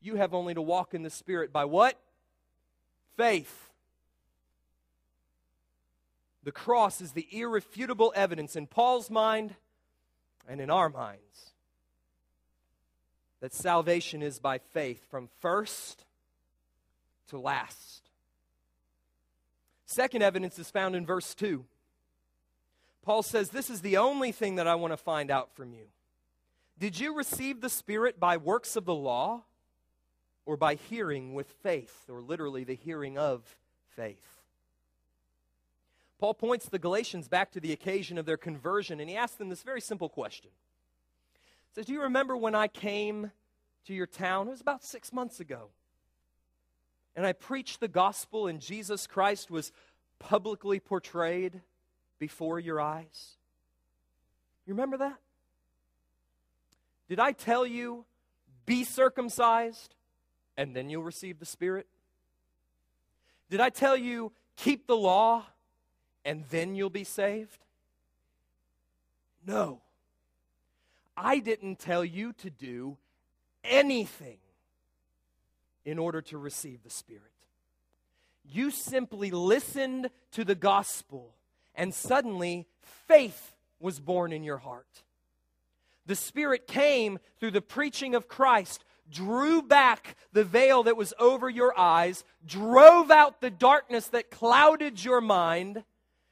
You 0.00 0.16
have 0.16 0.34
only 0.34 0.52
to 0.52 0.62
walk 0.62 0.92
in 0.92 1.02
the 1.02 1.10
Spirit 1.10 1.52
by 1.52 1.64
what? 1.64 1.98
Faith. 3.16 3.70
The 6.42 6.52
cross 6.52 7.00
is 7.00 7.12
the 7.12 7.26
irrefutable 7.32 8.12
evidence 8.14 8.54
in 8.54 8.66
Paul's 8.66 9.08
mind 9.08 9.54
and 10.46 10.60
in 10.60 10.68
our 10.68 10.90
minds 10.90 11.53
that 13.44 13.52
salvation 13.52 14.22
is 14.22 14.38
by 14.38 14.56
faith 14.56 15.04
from 15.10 15.28
first 15.40 16.06
to 17.28 17.38
last. 17.38 18.08
Second 19.84 20.22
evidence 20.22 20.58
is 20.58 20.70
found 20.70 20.96
in 20.96 21.04
verse 21.04 21.34
2. 21.34 21.62
Paul 23.02 23.22
says, 23.22 23.50
This 23.50 23.68
is 23.68 23.82
the 23.82 23.98
only 23.98 24.32
thing 24.32 24.54
that 24.54 24.66
I 24.66 24.76
want 24.76 24.94
to 24.94 24.96
find 24.96 25.30
out 25.30 25.54
from 25.54 25.74
you. 25.74 25.84
Did 26.78 26.98
you 26.98 27.14
receive 27.14 27.60
the 27.60 27.68
Spirit 27.68 28.18
by 28.18 28.38
works 28.38 28.76
of 28.76 28.86
the 28.86 28.94
law 28.94 29.42
or 30.46 30.56
by 30.56 30.76
hearing 30.76 31.34
with 31.34 31.48
faith, 31.62 32.04
or 32.08 32.22
literally 32.22 32.64
the 32.64 32.72
hearing 32.72 33.18
of 33.18 33.42
faith? 33.94 34.40
Paul 36.18 36.32
points 36.32 36.70
the 36.70 36.78
Galatians 36.78 37.28
back 37.28 37.52
to 37.52 37.60
the 37.60 37.72
occasion 37.74 38.16
of 38.16 38.24
their 38.24 38.38
conversion, 38.38 39.00
and 39.00 39.10
he 39.10 39.16
asks 39.16 39.36
them 39.36 39.50
this 39.50 39.62
very 39.62 39.82
simple 39.82 40.08
question 40.08 40.50
says, 41.74 41.86
Do 41.86 41.92
you 41.92 42.02
remember 42.02 42.36
when 42.36 42.54
I 42.54 42.68
came 42.68 43.30
to 43.86 43.94
your 43.94 44.06
town? 44.06 44.48
It 44.48 44.52
was 44.52 44.60
about 44.60 44.84
six 44.84 45.12
months 45.12 45.40
ago. 45.40 45.70
And 47.16 47.26
I 47.26 47.32
preached 47.32 47.80
the 47.80 47.88
gospel, 47.88 48.46
and 48.46 48.60
Jesus 48.60 49.06
Christ 49.06 49.50
was 49.50 49.72
publicly 50.18 50.80
portrayed 50.80 51.60
before 52.18 52.58
your 52.58 52.80
eyes. 52.80 53.36
You 54.66 54.74
remember 54.74 54.96
that? 54.98 55.18
Did 57.08 57.20
I 57.20 57.32
tell 57.32 57.66
you, 57.66 58.04
be 58.66 58.84
circumcised, 58.84 59.94
and 60.56 60.74
then 60.74 60.88
you'll 60.88 61.02
receive 61.02 61.38
the 61.38 61.46
Spirit? 61.46 61.86
Did 63.50 63.60
I 63.60 63.68
tell 63.68 63.96
you, 63.96 64.32
keep 64.56 64.86
the 64.86 64.96
law, 64.96 65.44
and 66.24 66.44
then 66.50 66.74
you'll 66.74 66.90
be 66.90 67.04
saved? 67.04 67.58
No. 69.46 69.83
I 71.16 71.38
didn't 71.38 71.78
tell 71.78 72.04
you 72.04 72.32
to 72.34 72.50
do 72.50 72.96
anything 73.62 74.38
in 75.84 75.98
order 75.98 76.22
to 76.22 76.38
receive 76.38 76.82
the 76.82 76.90
Spirit. 76.90 77.22
You 78.44 78.70
simply 78.70 79.30
listened 79.30 80.10
to 80.32 80.44
the 80.44 80.54
gospel, 80.54 81.34
and 81.74 81.94
suddenly 81.94 82.66
faith 83.06 83.54
was 83.80 84.00
born 84.00 84.32
in 84.32 84.44
your 84.44 84.58
heart. 84.58 85.02
The 86.06 86.16
Spirit 86.16 86.66
came 86.66 87.18
through 87.38 87.52
the 87.52 87.62
preaching 87.62 88.14
of 88.14 88.28
Christ, 88.28 88.84
drew 89.10 89.62
back 89.62 90.16
the 90.32 90.44
veil 90.44 90.82
that 90.82 90.96
was 90.96 91.14
over 91.18 91.48
your 91.48 91.78
eyes, 91.78 92.24
drove 92.46 93.10
out 93.10 93.40
the 93.40 93.50
darkness 93.50 94.08
that 94.08 94.30
clouded 94.30 95.02
your 95.02 95.20
mind, 95.20 95.84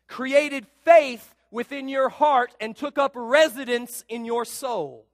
created 0.08 0.66
faith 0.84 1.34
within 1.52 1.88
your 1.88 2.08
heart, 2.08 2.52
and 2.60 2.74
took 2.74 2.98
up 2.98 3.12
residence 3.14 4.04
in 4.08 4.24
your 4.24 4.44
soul. 4.44 5.06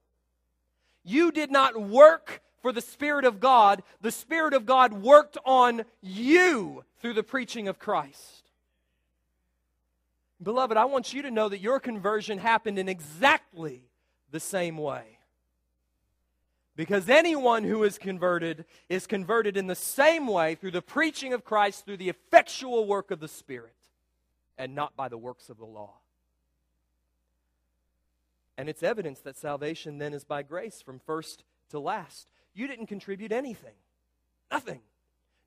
You 1.04 1.30
did 1.30 1.50
not 1.50 1.78
work 1.78 2.40
for 2.62 2.72
the 2.72 2.80
Spirit 2.80 3.24
of 3.24 3.40
God, 3.40 3.82
the 4.00 4.10
Spirit 4.10 4.54
of 4.54 4.64
God 4.64 4.92
worked 4.92 5.36
on 5.44 5.82
you 6.00 6.84
through 7.00 7.14
the 7.14 7.22
preaching 7.22 7.68
of 7.68 7.78
Christ. 7.78 8.50
Beloved, 10.42 10.76
I 10.76 10.84
want 10.84 11.12
you 11.12 11.22
to 11.22 11.30
know 11.30 11.48
that 11.48 11.60
your 11.60 11.80
conversion 11.80 12.38
happened 12.38 12.78
in 12.78 12.88
exactly 12.88 13.82
the 14.30 14.40
same 14.40 14.76
way. 14.76 15.18
Because 16.76 17.08
anyone 17.08 17.64
who 17.64 17.82
is 17.82 17.98
converted 17.98 18.64
is 18.88 19.08
converted 19.08 19.56
in 19.56 19.66
the 19.66 19.74
same 19.74 20.28
way 20.28 20.54
through 20.54 20.70
the 20.70 20.82
preaching 20.82 21.32
of 21.32 21.44
Christ, 21.44 21.84
through 21.84 21.96
the 21.96 22.08
effectual 22.08 22.86
work 22.86 23.10
of 23.10 23.18
the 23.18 23.26
Spirit, 23.26 23.74
and 24.56 24.76
not 24.76 24.94
by 24.94 25.08
the 25.08 25.18
works 25.18 25.48
of 25.48 25.58
the 25.58 25.64
law. 25.64 25.94
And 28.58 28.68
it's 28.68 28.82
evidence 28.82 29.20
that 29.20 29.38
salvation 29.38 29.98
then 29.98 30.12
is 30.12 30.24
by 30.24 30.42
grace 30.42 30.82
from 30.82 30.98
first 30.98 31.44
to 31.70 31.78
last. 31.78 32.28
You 32.52 32.66
didn't 32.66 32.88
contribute 32.88 33.30
anything, 33.30 33.74
nothing. 34.50 34.80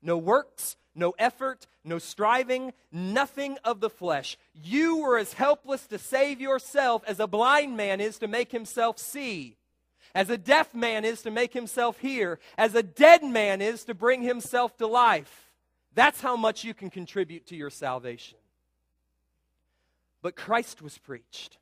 No 0.04 0.16
works, 0.18 0.76
no 0.96 1.14
effort, 1.18 1.68
no 1.84 1.98
striving, 1.98 2.72
nothing 2.90 3.58
of 3.64 3.78
the 3.80 3.90
flesh. 3.90 4.36
You 4.52 4.96
were 4.96 5.18
as 5.18 5.34
helpless 5.34 5.86
to 5.88 5.98
save 5.98 6.40
yourself 6.40 7.04
as 7.06 7.20
a 7.20 7.28
blind 7.28 7.76
man 7.76 8.00
is 8.00 8.18
to 8.18 8.26
make 8.26 8.50
himself 8.50 8.98
see, 8.98 9.58
as 10.14 10.28
a 10.28 10.38
deaf 10.38 10.74
man 10.74 11.04
is 11.04 11.22
to 11.22 11.30
make 11.30 11.52
himself 11.52 11.98
hear, 12.00 12.40
as 12.58 12.74
a 12.74 12.82
dead 12.82 13.22
man 13.22 13.60
is 13.60 13.84
to 13.84 13.94
bring 13.94 14.22
himself 14.22 14.76
to 14.78 14.86
life. 14.88 15.52
That's 15.94 16.20
how 16.20 16.34
much 16.34 16.64
you 16.64 16.74
can 16.74 16.90
contribute 16.90 17.46
to 17.48 17.56
your 17.56 17.70
salvation. 17.70 18.38
But 20.20 20.34
Christ 20.34 20.82
was 20.82 20.98
preached. 20.98 21.58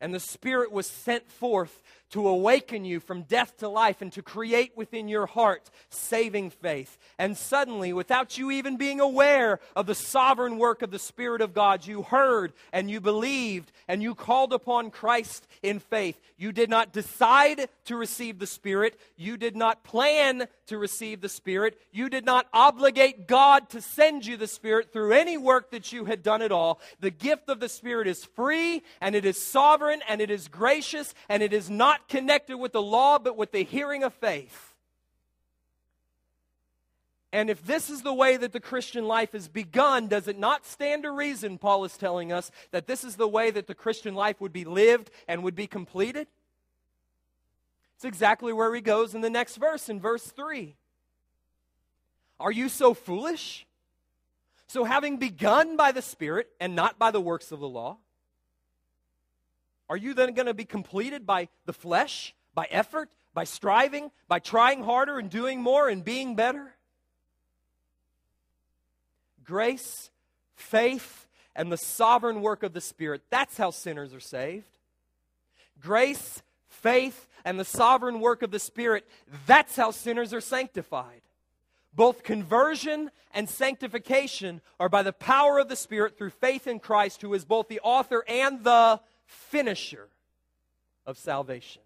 And 0.00 0.12
the 0.12 0.20
Spirit 0.20 0.70
was 0.70 0.86
sent 0.86 1.30
forth 1.30 1.82
to 2.10 2.28
awaken 2.28 2.84
you 2.84 3.00
from 3.00 3.22
death 3.22 3.56
to 3.58 3.68
life 3.68 4.00
and 4.00 4.12
to 4.12 4.22
create 4.22 4.76
within 4.76 5.08
your 5.08 5.26
heart 5.26 5.70
saving 5.90 6.50
faith. 6.50 6.98
And 7.18 7.36
suddenly, 7.36 7.92
without 7.92 8.38
you 8.38 8.50
even 8.50 8.76
being 8.76 9.00
aware 9.00 9.58
of 9.74 9.86
the 9.86 9.94
sovereign 9.94 10.58
work 10.58 10.82
of 10.82 10.90
the 10.90 10.98
Spirit 10.98 11.40
of 11.40 11.54
God, 11.54 11.86
you 11.86 12.02
heard 12.02 12.52
and 12.72 12.90
you 12.90 13.00
believed 13.00 13.72
and 13.88 14.02
you 14.02 14.14
called 14.14 14.52
upon 14.52 14.90
Christ 14.90 15.46
in 15.62 15.80
faith. 15.80 16.20
You 16.36 16.52
did 16.52 16.70
not 16.70 16.92
decide 16.92 17.68
to 17.86 17.96
receive 17.96 18.38
the 18.38 18.46
Spirit. 18.46 19.00
You 19.16 19.36
did 19.36 19.56
not 19.56 19.82
plan 19.82 20.46
to 20.66 20.78
receive 20.78 21.20
the 21.20 21.28
Spirit. 21.28 21.78
You 21.92 22.08
did 22.08 22.24
not 22.24 22.46
obligate 22.52 23.26
God 23.26 23.68
to 23.70 23.80
send 23.80 24.26
you 24.26 24.36
the 24.36 24.46
Spirit 24.46 24.92
through 24.92 25.12
any 25.12 25.36
work 25.36 25.70
that 25.70 25.92
you 25.92 26.04
had 26.04 26.22
done 26.22 26.42
at 26.42 26.52
all. 26.52 26.80
The 27.00 27.10
gift 27.10 27.48
of 27.48 27.60
the 27.60 27.68
Spirit 27.68 28.06
is 28.06 28.24
free 28.24 28.82
and 29.00 29.14
it 29.14 29.24
is 29.24 29.40
sovereign 29.40 30.00
and 30.08 30.20
it 30.20 30.30
is 30.30 30.48
gracious 30.48 31.14
and 31.28 31.42
it 31.42 31.52
is 31.52 31.70
not 31.70 32.08
connected 32.08 32.58
with 32.58 32.72
the 32.72 32.82
law, 32.82 33.18
but 33.18 33.36
with 33.36 33.52
the 33.52 33.64
hearing 33.64 34.02
of 34.02 34.14
faith. 34.14 34.74
And 37.32 37.50
if 37.50 37.66
this 37.66 37.90
is 37.90 38.02
the 38.02 38.14
way 38.14 38.36
that 38.38 38.52
the 38.52 38.60
Christian 38.60 39.06
life 39.06 39.34
is 39.34 39.46
begun, 39.46 40.08
does 40.08 40.26
it 40.26 40.38
not 40.38 40.64
stand 40.64 41.02
to 41.02 41.10
reason, 41.10 41.58
Paul 41.58 41.84
is 41.84 41.96
telling 41.96 42.32
us, 42.32 42.50
that 42.70 42.86
this 42.86 43.04
is 43.04 43.16
the 43.16 43.28
way 43.28 43.50
that 43.50 43.66
the 43.66 43.74
Christian 43.74 44.14
life 44.14 44.40
would 44.40 44.54
be 44.54 44.64
lived 44.64 45.10
and 45.28 45.42
would 45.42 45.54
be 45.54 45.66
completed? 45.66 46.28
It's 47.96 48.04
exactly 48.04 48.52
where 48.52 48.74
he 48.74 48.82
goes 48.82 49.14
in 49.14 49.22
the 49.22 49.30
next 49.30 49.56
verse, 49.56 49.88
in 49.88 50.00
verse 50.00 50.24
3. 50.24 50.76
Are 52.38 52.52
you 52.52 52.68
so 52.68 52.92
foolish? 52.92 53.66
So, 54.66 54.84
having 54.84 55.16
begun 55.16 55.76
by 55.76 55.92
the 55.92 56.02
Spirit 56.02 56.48
and 56.60 56.74
not 56.74 56.98
by 56.98 57.10
the 57.10 57.20
works 57.20 57.52
of 57.52 57.60
the 57.60 57.68
law, 57.68 57.96
are 59.88 59.96
you 59.96 60.12
then 60.12 60.34
going 60.34 60.46
to 60.46 60.54
be 60.54 60.64
completed 60.64 61.24
by 61.24 61.48
the 61.64 61.72
flesh, 61.72 62.34
by 62.54 62.66
effort, 62.70 63.08
by 63.32 63.44
striving, 63.44 64.10
by 64.28 64.40
trying 64.40 64.82
harder 64.82 65.18
and 65.18 65.30
doing 65.30 65.62
more 65.62 65.88
and 65.88 66.04
being 66.04 66.34
better? 66.34 66.74
Grace, 69.44 70.10
faith, 70.56 71.26
and 71.54 71.70
the 71.70 71.76
sovereign 71.76 72.42
work 72.42 72.62
of 72.62 72.72
the 72.72 72.80
Spirit. 72.80 73.22
That's 73.30 73.56
how 73.56 73.70
sinners 73.70 74.12
are 74.12 74.20
saved. 74.20 74.76
Grace, 75.80 76.42
faith, 76.82 77.28
and 77.44 77.58
the 77.58 77.64
sovereign 77.64 78.20
work 78.20 78.42
of 78.42 78.50
the 78.50 78.58
Spirit. 78.58 79.06
That's 79.46 79.76
how 79.76 79.92
sinners 79.92 80.34
are 80.34 80.40
sanctified. 80.40 81.22
Both 81.94 82.24
conversion 82.24 83.10
and 83.32 83.48
sanctification 83.48 84.60
are 84.78 84.88
by 84.88 85.02
the 85.02 85.12
power 85.12 85.58
of 85.58 85.68
the 85.68 85.76
Spirit 85.76 86.18
through 86.18 86.30
faith 86.30 86.66
in 86.66 86.80
Christ, 86.80 87.22
who 87.22 87.32
is 87.32 87.44
both 87.44 87.68
the 87.68 87.80
author 87.80 88.24
and 88.28 88.64
the 88.64 89.00
finisher 89.24 90.08
of 91.06 91.16
salvation. 91.16 91.82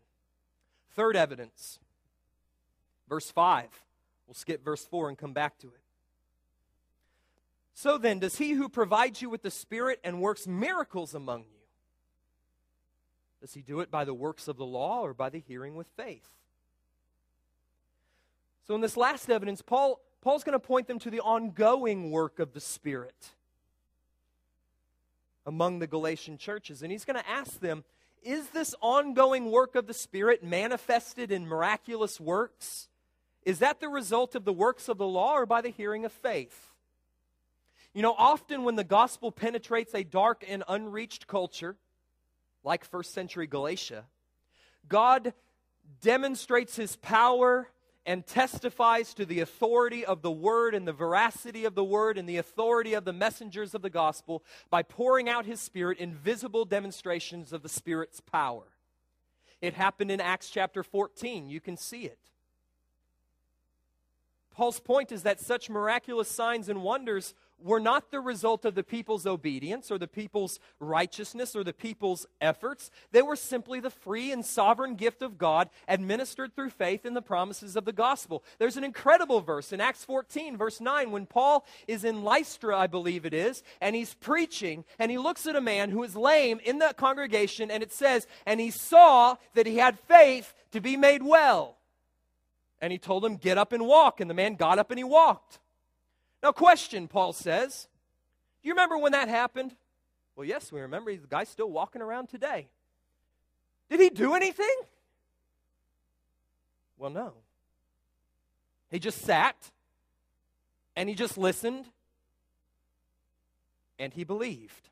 Third 0.97 1.15
evidence, 1.15 1.79
verse 3.09 3.31
5. 3.31 3.69
We'll 4.27 4.35
skip 4.35 4.65
verse 4.65 4.85
4 4.85 5.11
and 5.11 5.19
come 5.19 5.33
back 5.33 5.59
to 5.59 5.69
it. 5.69 5.81
So 7.75 7.99
then, 7.99 8.19
does 8.19 8.37
he 8.37 8.53
who 8.53 8.69
provides 8.69 9.23
you 9.23 9.31
with 9.31 9.43
the 9.43 9.51
Spirit 9.51 10.01
and 10.03 10.21
works 10.21 10.47
miracles 10.47 11.15
among 11.15 11.41
you, 11.41 11.60
does 13.41 13.55
he 13.55 13.63
do 13.63 13.81
it 13.81 13.91
by 13.91 14.05
the 14.05 14.15
works 14.15 14.49
of 14.49 14.57
the 14.57 14.67
law 14.67 15.01
or 15.01 15.15
by 15.15 15.31
the 15.31 15.41
hearing 15.41 15.75
with 15.75 15.87
faith? 15.97 16.29
So, 18.67 18.75
in 18.75 18.81
this 18.81 18.97
last 18.97 19.31
evidence, 19.31 19.63
Paul, 19.63 20.01
Paul's 20.21 20.45
going 20.45 20.53
to 20.53 20.65
point 20.65 20.87
them 20.87 20.99
to 21.01 21.11
the 21.11 21.21
ongoing 21.21 22.11
work 22.11 22.39
of 22.39 22.53
the 22.53 22.61
Spirit 22.61 23.31
among 25.47 25.79
the 25.79 25.87
Galatian 25.87 26.39
churches. 26.39 26.83
And 26.83 26.93
he's 26.93 27.05
going 27.05 27.21
to 27.21 27.29
ask 27.29 27.61
them 27.61 27.85
Is 28.23 28.49
this 28.49 28.75
ongoing 28.81 29.51
work 29.51 29.75
of 29.75 29.87
the 29.87 29.95
Spirit 29.95 30.45
manifested 30.45 31.33
in 31.33 31.47
miraculous 31.47 32.21
works? 32.21 32.89
Is 33.45 33.61
that 33.61 33.81
the 33.81 33.89
result 33.89 34.35
of 34.35 34.45
the 34.45 34.53
works 34.53 34.89
of 34.89 34.99
the 34.99 35.07
law 35.07 35.33
or 35.33 35.47
by 35.47 35.63
the 35.63 35.71
hearing 35.71 36.05
of 36.05 36.13
faith? 36.13 36.71
You 37.95 38.03
know, 38.03 38.15
often 38.17 38.63
when 38.63 38.77
the 38.77 38.85
gospel 38.85 39.33
penetrates 39.33 39.95
a 39.95 40.05
dark 40.05 40.45
and 40.47 40.63
unreached 40.69 41.27
culture, 41.27 41.77
like 42.65 42.85
first 42.85 43.13
century 43.13 43.47
Galatia, 43.47 44.05
God 44.89 45.33
demonstrates 46.01 46.77
his 46.77 46.97
power 46.97 47.69
and 48.07 48.27
testifies 48.27 49.13
to 49.15 49.27
the 49.27 49.41
authority 49.41 50.05
of 50.05 50.23
the 50.23 50.31
word 50.31 50.75
and 50.75 50.89
the 50.89 50.93
veracity 50.93 51.65
of 51.65 51.75
the 51.75 51.85
word 51.85 52.17
and 52.17 52.29
the 52.29 52.39
authority 52.39 52.95
of 52.95 53.05
the 53.05 53.13
messengers 53.13 53.75
of 53.75 53.83
the 53.83 53.91
gospel 53.91 54.43
by 54.71 54.83
pouring 54.83 55.29
out 55.29 55.47
his 55.47 55.61
spirit 55.61 55.99
in 55.99 56.15
visible 56.15 56.65
demonstrations 56.65 57.53
of 57.53 57.63
the 57.63 57.69
spirit's 57.69 58.21
power. 58.21 58.65
It 59.61 59.75
happened 59.75 60.11
in 60.11 60.21
Acts 60.21 60.49
chapter 60.49 60.83
14. 60.83 61.51
You 61.51 61.61
can 61.61 61.77
see 61.77 62.05
it. 62.05 62.19
Paul's 64.51 64.81
point 64.81 65.13
is 65.13 65.23
that 65.23 65.39
such 65.39 65.71
miraculous 65.71 66.29
signs 66.29 66.69
and 66.69 66.83
wonders 66.83 67.35
were 67.63 67.81
not 67.81 68.11
the 68.11 68.21
result 68.21 68.65
of 68.65 68.75
the 68.75 68.83
people's 68.83 69.27
obedience 69.27 69.91
or 69.91 69.99
the 69.99 70.09
people's 70.09 70.59
righteousness 70.79 71.55
or 71.55 71.65
the 71.65 71.73
people's 71.73 72.27
efforts. 72.41 72.91
They 73.13 73.23
were 73.23 73.37
simply 73.37 73.81
the 73.81 73.91
free 73.91 74.33
and 74.33 74.45
sovereign 74.45 74.95
gift 74.95 75.23
of 75.23 75.39
God 75.39 75.71
administered 75.89 76.55
through 76.55 76.71
faith 76.71 77.05
in 77.05 77.15
the 77.15 77.23
promises 77.23 77.77
of 77.77 77.85
the 77.85 77.93
gospel. 77.93 78.45
There's 78.59 78.77
an 78.77 78.85
incredible 78.85 79.41
verse 79.41 79.73
in 79.73 79.81
Acts 79.81 80.05
14, 80.05 80.57
verse 80.57 80.81
9, 80.81 81.11
when 81.11 81.27
Paul 81.27 81.65
is 81.87 82.05
in 82.05 82.25
Lystra, 82.25 82.77
I 82.77 82.87
believe 82.87 83.25
it 83.25 83.35
is, 83.35 83.63
and 83.81 83.95
he's 83.95 84.15
preaching, 84.15 84.85
and 84.99 85.11
he 85.11 85.19
looks 85.19 85.47
at 85.47 85.57
a 85.57 85.61
man 85.61 85.91
who 85.91 86.03
is 86.03 86.17
lame 86.17 86.61
in 86.65 86.79
the 86.79 86.95
congregation, 86.97 87.71
and 87.71 87.83
it 87.83 87.93
says, 87.93 88.27
And 88.47 88.61
he 88.61 88.71
saw 88.71 89.37
that 89.55 89.67
he 89.67 89.77
had 89.77 89.99
faith 89.99 90.55
to 90.73 90.81
be 90.81 90.97
made 90.97 91.23
well. 91.23 91.77
And 92.81 92.93
he 92.93 92.99
told 92.99 93.25
him, 93.25 93.37
Get 93.37 93.59
up 93.59 93.73
and 93.73 93.87
walk. 93.87 94.21
And 94.21 94.31
the 94.31 94.35
man 94.35 94.55
got 94.55 94.79
up 94.79 94.91
and 94.91 94.99
he 94.99 95.05
walked. 95.05 95.59
Now, 96.43 96.53
question, 96.53 97.09
Paul 97.09 97.33
says. 97.33 97.89
Do 98.63 98.69
you 98.69 98.75
remember 98.75 98.99
when 98.99 99.13
that 99.13 99.29
happened? 99.29 99.75
Well, 100.37 100.47
yes, 100.47 100.73
we 100.73 100.81
remember. 100.81 101.15
The 101.15 101.27
guy's 101.27 101.49
still 101.49 101.71
walking 101.71 102.03
around 102.03 102.29
today. 102.29 102.69
Did 103.89 104.01
he 104.01 104.11
do 104.11 104.35
anything? 104.35 104.75
Well, 106.97 107.11
no. 107.11 107.33
He 108.91 108.99
just 108.99 109.23
sat 109.23 109.71
and 110.97 111.09
he 111.09 111.15
just 111.15 111.39
listened 111.39 111.87
and 113.99 114.13
he 114.13 114.25
believed. 114.25 114.89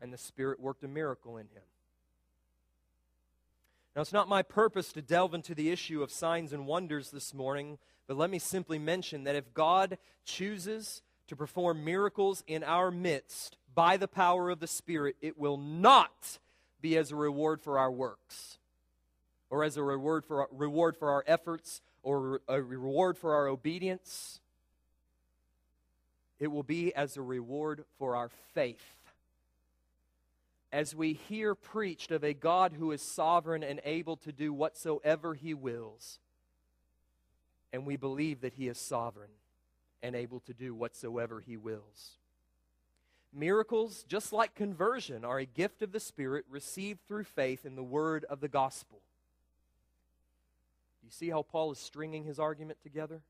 And 0.00 0.12
the 0.12 0.18
Spirit 0.18 0.58
worked 0.58 0.82
a 0.84 0.88
miracle 0.88 1.36
in 1.36 1.46
him. 1.46 1.62
Now, 3.94 4.02
it's 4.02 4.12
not 4.12 4.28
my 4.28 4.42
purpose 4.42 4.92
to 4.94 5.02
delve 5.02 5.34
into 5.34 5.54
the 5.54 5.70
issue 5.70 6.02
of 6.02 6.10
signs 6.10 6.52
and 6.52 6.66
wonders 6.66 7.10
this 7.10 7.34
morning. 7.34 7.78
But 8.12 8.18
let 8.18 8.30
me 8.30 8.38
simply 8.38 8.78
mention 8.78 9.24
that 9.24 9.36
if 9.36 9.54
God 9.54 9.96
chooses 10.26 11.00
to 11.28 11.34
perform 11.34 11.82
miracles 11.82 12.44
in 12.46 12.62
our 12.62 12.90
midst 12.90 13.56
by 13.74 13.96
the 13.96 14.06
power 14.06 14.50
of 14.50 14.60
the 14.60 14.66
Spirit, 14.66 15.16
it 15.22 15.38
will 15.38 15.56
not 15.56 16.38
be 16.82 16.98
as 16.98 17.10
a 17.10 17.16
reward 17.16 17.62
for 17.62 17.78
our 17.78 17.90
works 17.90 18.58
or 19.48 19.64
as 19.64 19.78
a 19.78 19.82
reward 19.82 20.26
for, 20.26 20.46
reward 20.52 20.98
for 20.98 21.08
our 21.08 21.24
efforts 21.26 21.80
or 22.02 22.42
a 22.48 22.60
reward 22.60 23.16
for 23.16 23.34
our 23.34 23.46
obedience. 23.46 24.40
It 26.38 26.48
will 26.48 26.64
be 26.64 26.94
as 26.94 27.16
a 27.16 27.22
reward 27.22 27.86
for 27.98 28.14
our 28.14 28.28
faith. 28.52 28.84
As 30.70 30.94
we 30.94 31.14
hear 31.14 31.54
preached 31.54 32.10
of 32.10 32.22
a 32.22 32.34
God 32.34 32.74
who 32.74 32.92
is 32.92 33.00
sovereign 33.00 33.62
and 33.62 33.80
able 33.86 34.18
to 34.18 34.32
do 34.32 34.52
whatsoever 34.52 35.32
he 35.32 35.54
wills, 35.54 36.18
and 37.72 37.86
we 37.86 37.96
believe 37.96 38.40
that 38.42 38.54
he 38.54 38.68
is 38.68 38.78
sovereign 38.78 39.30
and 40.02 40.14
able 40.14 40.40
to 40.40 40.52
do 40.52 40.74
whatsoever 40.74 41.40
he 41.40 41.56
wills. 41.56 42.18
Miracles, 43.32 44.04
just 44.08 44.32
like 44.32 44.54
conversion, 44.54 45.24
are 45.24 45.38
a 45.38 45.46
gift 45.46 45.80
of 45.82 45.92
the 45.92 46.00
Spirit 46.00 46.44
received 46.50 47.00
through 47.08 47.24
faith 47.24 47.64
in 47.64 47.76
the 47.76 47.82
word 47.82 48.26
of 48.28 48.40
the 48.40 48.48
gospel. 48.48 49.00
Do 51.00 51.06
you 51.06 51.10
see 51.10 51.30
how 51.30 51.42
Paul 51.42 51.72
is 51.72 51.78
stringing 51.78 52.24
his 52.24 52.38
argument 52.38 52.78
together? 52.82 53.22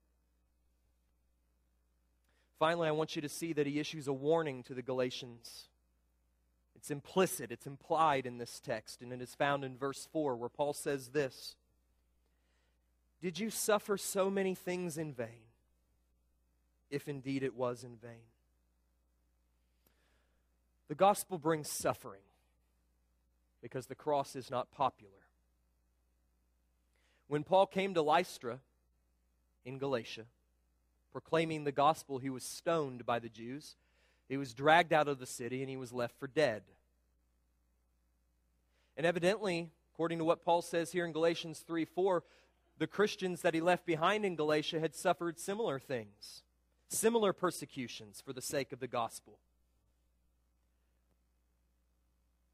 Finally, 2.58 2.88
I 2.88 2.92
want 2.92 3.14
you 3.14 3.22
to 3.22 3.28
see 3.28 3.52
that 3.52 3.66
he 3.66 3.78
issues 3.78 4.08
a 4.08 4.12
warning 4.12 4.62
to 4.64 4.74
the 4.74 4.82
Galatians. 4.82 5.68
It's 6.74 6.90
implicit, 6.90 7.52
it's 7.52 7.66
implied 7.66 8.26
in 8.26 8.38
this 8.38 8.58
text, 8.58 9.02
and 9.02 9.12
it 9.12 9.20
is 9.20 9.34
found 9.36 9.62
in 9.62 9.76
verse 9.76 10.08
4, 10.12 10.34
where 10.34 10.48
Paul 10.48 10.72
says 10.72 11.08
this 11.08 11.54
Did 13.22 13.38
you 13.38 13.50
suffer 13.50 13.96
so 13.96 14.28
many 14.28 14.56
things 14.56 14.98
in 14.98 15.14
vain, 15.14 15.46
if 16.90 17.08
indeed 17.08 17.44
it 17.44 17.54
was 17.54 17.84
in 17.84 17.96
vain? 17.96 18.26
The 20.88 20.96
gospel 20.96 21.38
brings 21.38 21.70
suffering 21.70 22.20
because 23.62 23.86
the 23.86 23.94
cross 23.94 24.34
is 24.34 24.50
not 24.50 24.72
popular. 24.72 25.12
When 27.28 27.44
Paul 27.44 27.66
came 27.66 27.94
to 27.94 28.02
Lystra 28.02 28.58
in 29.64 29.78
Galatia, 29.78 30.24
proclaiming 31.12 31.62
the 31.62 31.72
gospel, 31.72 32.18
he 32.18 32.28
was 32.28 32.42
stoned 32.42 33.06
by 33.06 33.20
the 33.20 33.28
Jews. 33.28 33.76
He 34.28 34.36
was 34.36 34.52
dragged 34.52 34.92
out 34.92 35.06
of 35.06 35.20
the 35.20 35.26
city 35.26 35.60
and 35.60 35.70
he 35.70 35.76
was 35.76 35.92
left 35.92 36.18
for 36.18 36.26
dead. 36.26 36.62
And 38.96 39.06
evidently, 39.06 39.70
according 39.94 40.18
to 40.18 40.24
what 40.24 40.44
Paul 40.44 40.60
says 40.60 40.90
here 40.90 41.06
in 41.06 41.12
Galatians 41.12 41.60
3 41.60 41.84
4, 41.84 42.24
the 42.82 42.88
Christians 42.88 43.42
that 43.42 43.54
he 43.54 43.60
left 43.60 43.86
behind 43.86 44.24
in 44.24 44.34
Galatia 44.34 44.80
had 44.80 44.92
suffered 44.92 45.38
similar 45.38 45.78
things, 45.78 46.42
similar 46.88 47.32
persecutions 47.32 48.20
for 48.20 48.32
the 48.32 48.42
sake 48.42 48.72
of 48.72 48.80
the 48.80 48.88
gospel. 48.88 49.38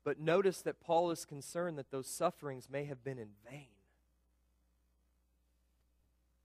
But 0.05 0.21
notice 0.21 0.61
that 0.61 0.83
Paul 0.83 1.11
is 1.12 1.25
concerned 1.25 1.79
that 1.79 1.91
those 1.91 2.09
sufferings 2.09 2.69
may 2.71 2.85
have 2.85 3.03
been 3.03 3.19
in 3.19 3.31
vain. 3.51 3.69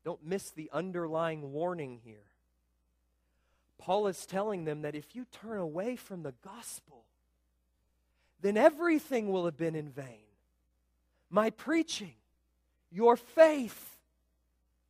Don't 0.05 0.25
miss 0.25 0.49
the 0.49 0.69
underlying 0.71 1.51
warning 1.51 1.99
here. 2.05 2.31
Paul 3.77 4.07
is 4.07 4.25
telling 4.25 4.63
them 4.63 4.83
that 4.83 4.95
if 4.95 5.13
you 5.13 5.25
turn 5.25 5.57
away 5.57 5.97
from 5.97 6.23
the 6.23 6.35
gospel, 6.41 7.03
then 8.39 8.55
everything 8.55 9.29
will 9.29 9.43
have 9.43 9.57
been 9.57 9.75
in 9.75 9.89
vain. 9.89 10.23
My 11.29 11.49
preaching, 11.49 12.13
your 12.93 13.17
faith, 13.17 13.97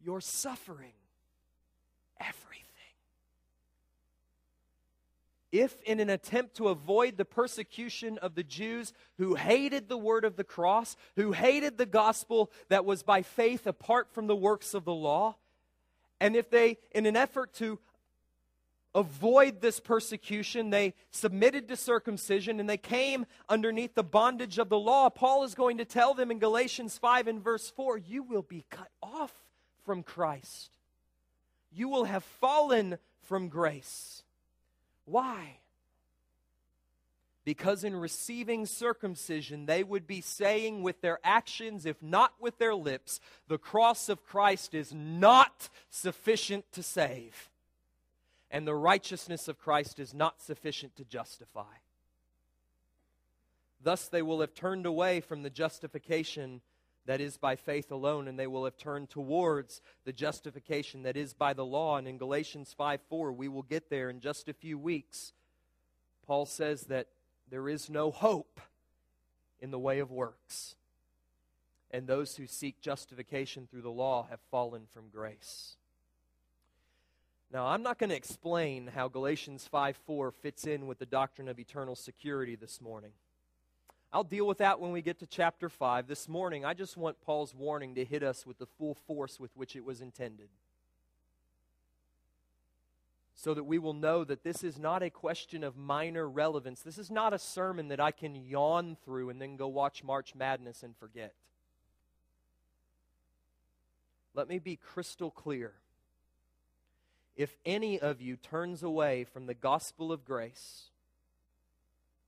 your 0.04 0.20
suffering, 0.20 0.94
everything. 2.20 2.60
If 5.52 5.82
in 5.84 6.00
an 6.00 6.10
attempt 6.10 6.58
to 6.58 6.68
avoid 6.68 7.16
the 7.16 7.26
persecution 7.26 8.18
of 8.18 8.36
the 8.36 8.44
Jews 8.44 8.92
who 9.18 9.36
hated 9.36 9.88
the 9.88 9.98
word 9.98 10.26
of 10.26 10.36
the 10.36 10.44
cross, 10.44 10.98
who 11.16 11.32
hated 11.32 11.78
the 11.78 11.86
gospel 11.86 12.52
that 12.70 12.86
was 12.86 13.04
by 13.04 13.22
faith 13.22 13.66
apart 13.68 14.12
from 14.12 14.28
the 14.28 14.36
works 14.36 14.74
of 14.74 14.84
the 14.84 14.94
law, 14.94 15.36
and 16.20 16.36
if 16.36 16.50
they, 16.50 16.78
in 16.92 17.06
an 17.06 17.16
effort 17.16 17.54
to 17.56 17.80
avoid 18.96 19.62
this 19.62 19.80
persecution, 19.80 20.70
they 20.70 20.94
submitted 21.12 21.68
to 21.68 21.76
circumcision 21.76 22.60
and 22.60 22.70
they 22.70 22.78
came 22.78 23.26
underneath 23.50 23.96
the 23.96 24.04
bondage 24.04 24.60
of 24.60 24.70
the 24.70 24.78
law, 24.78 25.10
Paul 25.10 25.44
is 25.44 25.56
going 25.56 25.78
to 25.78 25.86
tell 25.86 26.14
them 26.14 26.32
in 26.32 26.40
Galatians 26.40 26.98
5 26.98 27.28
and 27.28 27.44
verse 27.44 27.70
4 27.72 27.98
you 27.98 28.24
will 28.24 28.42
be 28.44 28.66
cut 28.70 28.90
off 29.02 29.34
from 29.84 30.04
Christ. 30.04 30.72
You 31.72 31.90
will 31.90 32.06
have 32.06 32.24
fallen 32.24 32.98
from 33.22 33.50
grace. 33.50 34.24
Why? 35.06 35.58
Because 37.46 37.84
in 37.84 37.96
receiving 37.96 38.66
circumcision, 38.66 39.66
they 39.66 39.84
would 39.84 40.08
be 40.08 40.22
saying 40.22 40.82
with 40.82 41.02
their 41.02 41.20
actions, 41.24 41.86
if 41.86 42.02
not 42.02 42.34
with 42.40 42.58
their 42.58 42.76
lips, 42.76 43.20
the 43.50 43.58
cross 43.58 44.08
of 44.08 44.26
Christ 44.26 44.74
is 44.74 44.94
not 44.94 45.68
sufficient 45.90 46.72
to 46.72 46.82
save, 46.82 47.50
and 48.54 48.68
the 48.68 48.76
righteousness 48.76 49.48
of 49.48 49.58
Christ 49.58 50.00
is 50.00 50.14
not 50.14 50.40
sufficient 50.40 50.96
to 50.98 51.04
justify. 51.04 51.74
Thus, 53.82 54.08
they 54.08 54.22
will 54.22 54.42
have 54.42 54.54
turned 54.54 54.86
away 54.86 55.22
from 55.22 55.42
the 55.42 55.50
justification 55.50 56.62
that 57.08 57.20
is 57.20 57.36
by 57.36 57.56
faith 57.56 57.92
alone, 57.92 58.28
and 58.28 58.40
they 58.40 58.48
will 58.48 58.64
have 58.64 58.78
turned 58.78 59.10
towards 59.10 59.82
the 60.06 60.14
justification 60.14 61.02
that 61.04 61.18
is 61.18 61.34
by 61.34 61.54
the 61.54 61.66
law. 61.66 61.98
And 61.98 62.08
in 62.08 62.20
Galatians 62.20 62.74
5 62.78 63.02
4, 63.10 63.34
we 63.34 63.48
will 63.48 63.64
get 63.64 63.90
there 63.90 64.12
in 64.12 64.20
just 64.20 64.48
a 64.48 64.54
few 64.54 64.78
weeks. 64.78 65.34
Paul 66.26 66.46
says 66.46 66.84
that 66.84 67.08
there 67.50 67.68
is 67.68 67.90
no 67.90 68.12
hope 68.12 68.62
in 69.60 69.72
the 69.72 69.80
way 69.80 69.98
of 69.98 70.12
works, 70.12 70.76
and 71.90 72.06
those 72.06 72.36
who 72.36 72.46
seek 72.46 72.80
justification 72.82 73.68
through 73.70 73.82
the 73.82 73.90
law 73.90 74.28
have 74.30 74.40
fallen 74.52 74.84
from 74.94 75.10
grace. 75.10 75.76
Now, 77.54 77.68
I'm 77.68 77.84
not 77.84 78.00
going 78.00 78.10
to 78.10 78.16
explain 78.16 78.88
how 78.88 79.08
Galatians 79.08 79.68
5 79.68 79.96
4 80.08 80.32
fits 80.32 80.66
in 80.66 80.88
with 80.88 80.98
the 80.98 81.06
doctrine 81.06 81.48
of 81.48 81.60
eternal 81.60 81.96
security 81.96 82.56
this 82.56 82.82
morning. 82.82 83.12
I'll 84.12 84.24
deal 84.24 84.48
with 84.48 84.58
that 84.58 84.80
when 84.80 84.92
we 84.92 85.04
get 85.04 85.20
to 85.20 85.28
chapter 85.28 85.70
5. 85.70 86.08
This 86.08 86.28
morning, 86.28 86.66
I 86.66 86.74
just 86.74 86.98
want 86.98 87.22
Paul's 87.22 87.54
warning 87.54 87.94
to 87.94 88.04
hit 88.04 88.24
us 88.24 88.44
with 88.48 88.58
the 88.58 88.66
full 88.66 88.96
force 88.96 89.40
with 89.40 89.56
which 89.56 89.76
it 89.76 89.86
was 89.86 90.02
intended. 90.02 90.50
So 93.36 93.54
that 93.54 93.66
we 93.66 93.78
will 93.78 93.94
know 93.94 94.24
that 94.24 94.44
this 94.44 94.64
is 94.64 94.80
not 94.80 95.04
a 95.04 95.12
question 95.12 95.64
of 95.64 95.78
minor 95.78 96.28
relevance. 96.28 96.82
This 96.82 96.98
is 96.98 97.12
not 97.12 97.34
a 97.34 97.40
sermon 97.40 97.90
that 97.90 98.00
I 98.00 98.10
can 98.10 98.34
yawn 98.34 98.98
through 99.06 99.30
and 99.30 99.40
then 99.40 99.58
go 99.58 99.68
watch 99.68 100.04
March 100.04 100.34
Madness 100.34 100.82
and 100.82 100.98
forget. 100.98 101.36
Let 104.34 104.50
me 104.50 104.58
be 104.58 104.76
crystal 104.76 105.30
clear. 105.30 105.74
If 107.36 107.58
any 107.66 108.00
of 108.00 108.22
you 108.22 108.38
turns 108.38 108.84
away 108.84 109.24
from 109.24 109.48
the 109.48 109.54
gospel 109.54 110.12
of 110.12 110.24
grace, 110.24 110.90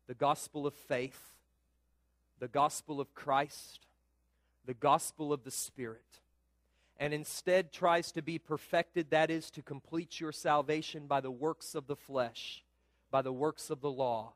the 0.07 0.15
gospel 0.15 0.65
of 0.65 0.73
faith, 0.73 1.33
the 2.39 2.47
gospel 2.47 2.99
of 2.99 3.13
Christ, 3.13 3.85
the 4.65 4.73
gospel 4.73 5.31
of 5.31 5.43
the 5.43 5.51
Spirit, 5.51 6.21
and 6.97 7.13
instead 7.13 7.71
tries 7.71 8.11
to 8.13 8.21
be 8.21 8.39
perfected, 8.39 9.09
that 9.11 9.29
is, 9.29 9.51
to 9.51 9.61
complete 9.61 10.19
your 10.19 10.31
salvation 10.31 11.07
by 11.07 11.21
the 11.21 11.31
works 11.31 11.75
of 11.75 11.87
the 11.87 11.95
flesh, 11.95 12.63
by 13.11 13.21
the 13.21 13.33
works 13.33 13.69
of 13.69 13.81
the 13.81 13.91
law, 13.91 14.33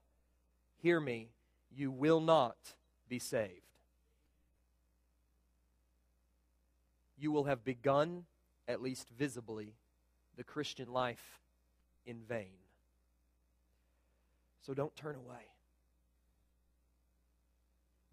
hear 0.82 0.99
me, 0.99 1.29
you 1.75 1.89
will 1.89 2.19
not 2.19 2.58
be 3.08 3.17
saved. 3.19 3.62
You 7.17 7.32
will 7.32 7.45
have 7.45 7.63
begun, 7.63 8.25
at 8.67 8.82
least 8.82 9.10
visibly, 9.17 9.73
the 10.39 10.43
Christian 10.45 10.89
life 10.93 11.41
in 12.06 12.21
vain. 12.21 12.56
So 14.65 14.73
don't 14.73 14.95
turn 14.95 15.15
away. 15.15 15.43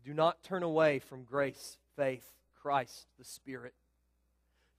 Do 0.05 0.13
not 0.13 0.43
turn 0.43 0.65
away 0.65 0.99
from 0.99 1.23
grace, 1.23 1.79
faith, 1.95 2.27
Christ, 2.61 3.07
the 3.17 3.25
Spirit. 3.25 3.75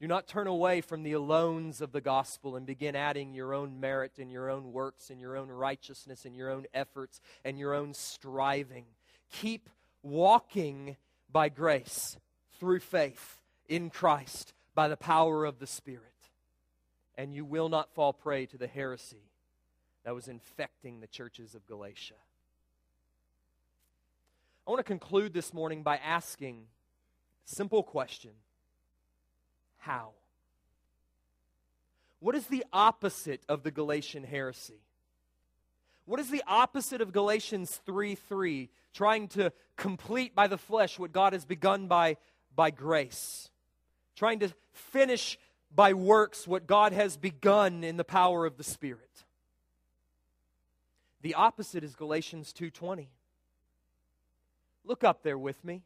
Do 0.01 0.07
not 0.07 0.27
turn 0.27 0.47
away 0.47 0.81
from 0.81 1.03
the 1.03 1.13
alones 1.13 1.79
of 1.79 1.93
the 1.93 2.01
gospel 2.01 2.57
and 2.57 2.65
begin 2.65 2.97
adding 2.97 3.33
your 3.33 3.53
own 3.53 3.79
merit 3.79 4.19
and 4.19 4.29
your 4.29 4.49
own 4.49 4.73
works 4.73 5.09
and 5.09 5.21
your 5.21 5.37
own 5.37 5.47
righteousness 5.47 6.25
and 6.25 6.35
your 6.35 6.51
own 6.51 6.65
efforts 6.73 7.21
and 7.45 7.57
your 7.57 7.73
own 7.73 7.93
striving. 7.93 8.83
Keep 9.31 9.69
walking 10.03 10.97
by 11.31 11.47
grace 11.47 12.17
through 12.59 12.81
faith 12.81 13.39
in 13.69 13.89
Christ 13.89 14.53
by 14.75 14.89
the 14.89 14.97
power 14.97 15.45
of 15.45 15.59
the 15.59 15.67
Spirit. 15.67 16.11
And 17.17 17.33
you 17.33 17.45
will 17.45 17.69
not 17.69 17.93
fall 17.93 18.13
prey 18.13 18.45
to 18.47 18.57
the 18.57 18.67
heresy 18.67 19.23
that 20.05 20.13
was 20.13 20.27
infecting 20.27 20.99
the 20.99 21.07
churches 21.07 21.55
of 21.55 21.65
Galatia. 21.65 22.13
I 24.67 24.69
want 24.69 24.79
to 24.79 24.83
conclude 24.83 25.33
this 25.33 25.53
morning 25.53 25.81
by 25.81 25.97
asking 25.97 26.65
a 27.45 27.55
simple 27.55 27.83
question 27.83 28.31
How? 29.77 30.11
What 32.19 32.35
is 32.35 32.47
the 32.47 32.65
opposite 32.73 33.41
of 33.47 33.63
the 33.63 33.71
Galatian 33.71 34.23
heresy? 34.23 34.81
What 36.05 36.19
is 36.19 36.29
the 36.29 36.43
opposite 36.47 37.01
of 37.01 37.11
Galatians 37.11 37.79
3 37.85 38.15
3? 38.15 38.69
Trying 38.93 39.27
to 39.29 39.51
complete 39.75 40.33
by 40.33 40.47
the 40.47 40.57
flesh 40.57 40.97
what 40.97 41.11
God 41.11 41.33
has 41.33 41.45
begun 41.45 41.87
by, 41.87 42.17
by 42.55 42.71
grace. 42.71 43.49
Trying 44.15 44.39
to 44.39 44.53
finish 44.71 45.37
by 45.69 45.93
works 45.93 46.47
what 46.47 46.67
God 46.67 46.93
has 46.93 47.17
begun 47.17 47.83
in 47.83 47.97
the 47.97 48.03
power 48.03 48.45
of 48.45 48.57
the 48.57 48.63
Spirit. 48.63 49.25
The 51.21 51.33
opposite 51.33 51.83
is 51.83 51.95
Galatians 51.95 52.53
2:20. 52.53 53.09
Look 54.83 55.03
up 55.03 55.23
there 55.23 55.37
with 55.37 55.63
me. 55.63 55.83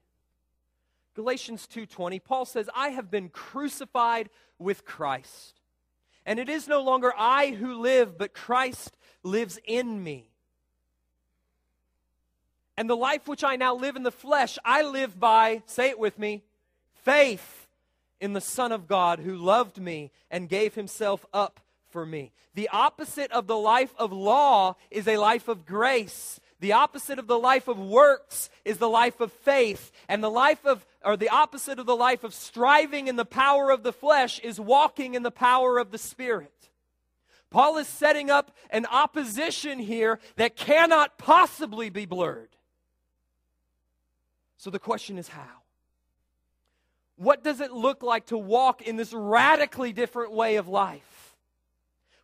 Galatians 1.13 1.67
2:20 1.67 2.19
Paul 2.19 2.45
says, 2.45 2.69
"I 2.75 2.89
have 2.89 3.09
been 3.09 3.29
crucified 3.29 4.29
with 4.57 4.85
Christ, 4.85 5.59
and 6.25 6.39
it 6.39 6.47
is 6.47 6.67
no 6.67 6.81
longer 6.81 7.13
I 7.17 7.51
who 7.51 7.79
live, 7.79 8.17
but 8.17 8.33
Christ 8.33 8.95
lives 9.23 9.59
in 9.65 10.03
me." 10.03 10.31
And 12.77 12.89
the 12.89 12.95
life 12.95 13.27
which 13.27 13.43
I 13.43 13.55
now 13.57 13.75
live 13.75 13.95
in 13.95 14.03
the 14.03 14.11
flesh, 14.11 14.57
I 14.63 14.81
live 14.81 15.19
by, 15.19 15.63
say 15.65 15.89
it 15.89 15.99
with 15.99 16.17
me, 16.17 16.43
faith 16.93 17.60
in 18.21 18.33
the 18.33 18.39
Son 18.39 18.71
of 18.71 18.87
God 18.87 19.19
who 19.19 19.35
loved 19.35 19.81
me 19.81 20.11
and 20.29 20.47
gave 20.47 20.75
himself 20.75 21.25
up 21.33 21.59
for 21.89 22.05
me. 22.05 22.31
The 22.53 22.69
opposite 22.69 23.31
of 23.31 23.47
the 23.47 23.57
life 23.57 23.93
of 23.97 24.13
law 24.13 24.75
is 24.89 25.07
a 25.07 25.17
life 25.17 25.47
of 25.47 25.65
grace. 25.65 26.39
The 26.59 26.73
opposite 26.73 27.17
of 27.17 27.27
the 27.27 27.39
life 27.39 27.67
of 27.67 27.79
works 27.79 28.49
is 28.63 28.77
the 28.77 28.87
life 28.87 29.19
of 29.19 29.31
faith. 29.31 29.91
And 30.07 30.23
the 30.23 30.29
life 30.29 30.65
of, 30.65 30.85
or 31.03 31.17
the 31.17 31.29
opposite 31.29 31.79
of 31.79 31.87
the 31.87 31.95
life 31.95 32.23
of 32.23 32.33
striving 32.33 33.07
in 33.07 33.15
the 33.15 33.25
power 33.25 33.71
of 33.71 33.83
the 33.83 33.93
flesh 33.93 34.39
is 34.39 34.59
walking 34.59 35.15
in 35.15 35.23
the 35.23 35.31
power 35.31 35.79
of 35.79 35.91
the 35.91 35.97
Spirit. 35.97 36.53
Paul 37.49 37.77
is 37.77 37.87
setting 37.87 38.29
up 38.29 38.55
an 38.69 38.85
opposition 38.85 39.79
here 39.79 40.19
that 40.37 40.55
cannot 40.55 41.17
possibly 41.17 41.89
be 41.89 42.05
blurred. 42.05 42.55
So 44.57 44.69
the 44.69 44.79
question 44.79 45.17
is 45.17 45.27
how? 45.27 45.60
What 47.21 47.43
does 47.43 47.61
it 47.61 47.71
look 47.71 48.01
like 48.01 48.25
to 48.27 48.37
walk 48.37 48.81
in 48.81 48.95
this 48.95 49.13
radically 49.13 49.93
different 49.93 50.31
way 50.31 50.55
of 50.55 50.67
life? 50.67 51.35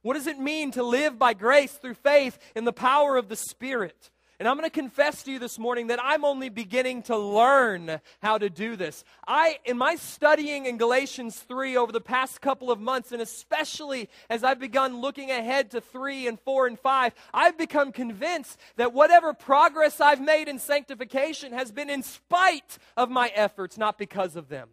What 0.01 0.15
does 0.15 0.25
it 0.25 0.39
mean 0.39 0.71
to 0.71 0.81
live 0.81 1.19
by 1.19 1.35
grace 1.35 1.73
through 1.73 1.93
faith 1.93 2.39
in 2.55 2.65
the 2.65 2.73
power 2.73 3.15
of 3.15 3.29
the 3.29 3.35
Spirit? 3.35 4.09
And 4.39 4.47
I'm 4.47 4.57
going 4.57 4.67
to 4.67 4.71
confess 4.71 5.21
to 5.23 5.31
you 5.31 5.37
this 5.37 5.59
morning 5.59 5.87
that 5.87 5.99
I'm 6.01 6.25
only 6.25 6.49
beginning 6.49 7.03
to 7.03 7.15
learn 7.15 8.01
how 8.23 8.39
to 8.39 8.49
do 8.49 8.75
this. 8.75 9.03
I, 9.27 9.59
in 9.65 9.77
my 9.77 9.97
studying 9.97 10.65
in 10.65 10.79
Galatians 10.79 11.37
3 11.41 11.77
over 11.77 11.91
the 11.91 12.01
past 12.01 12.41
couple 12.41 12.71
of 12.71 12.79
months, 12.79 13.11
and 13.11 13.21
especially 13.21 14.09
as 14.31 14.43
I've 14.43 14.59
begun 14.59 14.99
looking 14.99 15.29
ahead 15.29 15.69
to 15.71 15.81
3 15.81 16.27
and 16.27 16.39
4 16.39 16.65
and 16.65 16.79
5, 16.79 17.13
I've 17.35 17.57
become 17.57 17.91
convinced 17.91 18.59
that 18.77 18.93
whatever 18.93 19.35
progress 19.35 20.01
I've 20.01 20.21
made 20.21 20.47
in 20.47 20.57
sanctification 20.57 21.53
has 21.53 21.71
been 21.71 21.91
in 21.91 22.01
spite 22.01 22.79
of 22.95 23.11
my 23.11 23.27
efforts, 23.35 23.77
not 23.77 23.99
because 23.99 24.35
of 24.35 24.49
them. 24.49 24.69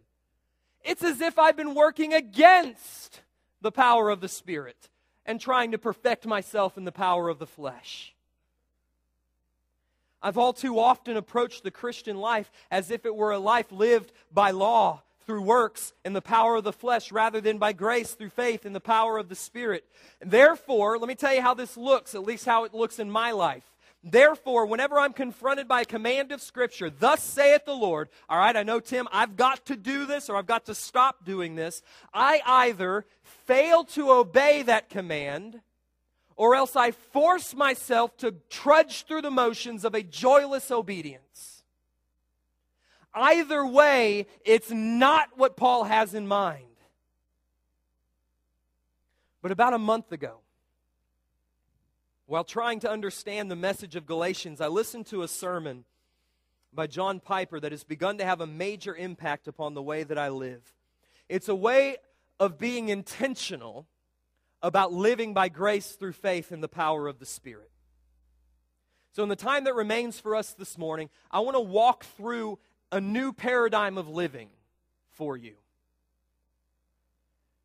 It's 0.85 1.03
as 1.03 1.19
if 1.19 1.39
I've 1.39 1.57
been 1.57 1.73
working 1.73 2.13
against 2.13 3.21
the 3.61 3.71
power 3.71 4.09
of 4.09 4.21
the 4.21 4.29
Spirit 4.29 4.89
and 5.25 5.41
trying 5.41 5.71
to 5.71 5.77
perfect 5.77 6.25
myself 6.25 6.77
in 6.77 6.85
the 6.85 6.91
power 6.91 7.27
of 7.27 7.39
the 7.39 7.47
flesh. 7.47 8.13
I've 10.21 10.37
all 10.37 10.53
too 10.53 10.79
often 10.79 11.17
approached 11.17 11.63
the 11.63 11.71
Christian 11.71 12.17
life 12.17 12.51
as 12.69 12.91
if 12.91 13.05
it 13.05 13.15
were 13.15 13.31
a 13.31 13.39
life 13.39 13.71
lived 13.71 14.11
by 14.31 14.51
law, 14.51 15.01
through 15.25 15.41
works 15.41 15.93
and 16.03 16.15
the 16.15 16.21
power 16.21 16.55
of 16.55 16.63
the 16.63 16.71
flesh, 16.71 17.11
rather 17.11 17.41
than 17.41 17.57
by 17.57 17.73
grace 17.73 18.13
through 18.13 18.29
faith 18.29 18.65
in 18.65 18.73
the 18.73 18.79
power 18.79 19.17
of 19.17 19.27
the 19.27 19.35
Spirit. 19.35 19.83
Therefore, 20.19 20.97
let 20.97 21.07
me 21.07 21.15
tell 21.15 21.33
you 21.33 21.41
how 21.41 21.53
this 21.53 21.75
looks, 21.75 22.13
at 22.15 22.23
least 22.23 22.45
how 22.45 22.63
it 22.63 22.73
looks 22.73 22.99
in 22.99 23.09
my 23.09 23.31
life. 23.31 23.63
Therefore, 24.07 24.67
whenever 24.67 24.99
I'm 24.99 25.13
confronted 25.13 25.67
by 25.67 25.81
a 25.81 25.85
command 25.85 26.31
of 26.31 26.39
Scripture, 26.39 26.91
thus 26.91 27.23
saith 27.23 27.65
the 27.65 27.73
Lord, 27.73 28.09
all 28.29 28.37
right, 28.37 28.55
I 28.55 28.61
know, 28.61 28.79
Tim, 28.79 29.07
I've 29.11 29.35
got 29.35 29.65
to 29.65 29.75
do 29.75 30.05
this 30.05 30.29
or 30.29 30.35
I've 30.35 30.45
got 30.45 30.65
to 30.67 30.75
stop 30.75 31.25
doing 31.25 31.55
this. 31.55 31.81
I 32.13 32.39
either 32.45 33.05
fail 33.23 33.83
to 33.85 34.11
obey 34.11 34.61
that 34.61 34.89
command 34.89 35.59
or 36.35 36.53
else 36.53 36.75
I 36.75 36.91
force 36.91 37.55
myself 37.55 38.15
to 38.17 38.35
trudge 38.47 39.05
through 39.05 39.23
the 39.23 39.31
motions 39.31 39.83
of 39.83 39.95
a 39.95 40.03
joyless 40.03 40.69
obedience. 40.69 41.63
Either 43.11 43.65
way, 43.65 44.27
it's 44.45 44.69
not 44.69 45.29
what 45.35 45.57
Paul 45.57 45.85
has 45.85 46.13
in 46.13 46.27
mind. 46.27 46.65
But 49.41 49.51
about 49.51 49.73
a 49.73 49.79
month 49.79 50.11
ago, 50.11 50.41
while 52.27 52.43
trying 52.43 52.79
to 52.79 52.89
understand 52.89 53.51
the 53.51 53.55
message 53.55 53.95
of 53.95 54.05
Galatians, 54.05 54.61
I 54.61 54.67
listened 54.67 55.05
to 55.07 55.21
a 55.21 55.27
sermon 55.27 55.85
by 56.73 56.87
John 56.87 57.19
Piper 57.19 57.59
that 57.59 57.71
has 57.71 57.83
begun 57.83 58.17
to 58.17 58.25
have 58.25 58.41
a 58.41 58.47
major 58.47 58.95
impact 58.95 59.47
upon 59.47 59.73
the 59.73 59.81
way 59.81 60.03
that 60.03 60.17
I 60.17 60.29
live. 60.29 60.73
It's 61.29 61.49
a 61.49 61.55
way 61.55 61.97
of 62.39 62.57
being 62.57 62.89
intentional 62.89 63.87
about 64.61 64.91
living 64.91 65.33
by 65.33 65.49
grace 65.49 65.91
through 65.91 66.13
faith 66.13 66.51
in 66.51 66.61
the 66.61 66.67
power 66.67 67.07
of 67.07 67.19
the 67.19 67.25
Spirit. 67.25 67.69
So, 69.13 69.23
in 69.23 69.29
the 69.29 69.35
time 69.35 69.63
that 69.63 69.75
remains 69.75 70.19
for 70.19 70.35
us 70.35 70.53
this 70.53 70.77
morning, 70.77 71.09
I 71.31 71.39
want 71.39 71.55
to 71.55 71.61
walk 71.61 72.03
through 72.17 72.59
a 72.91 72.99
new 72.99 73.31
paradigm 73.31 73.97
of 73.97 74.09
living 74.09 74.49
for 75.11 75.37
you. 75.37 75.53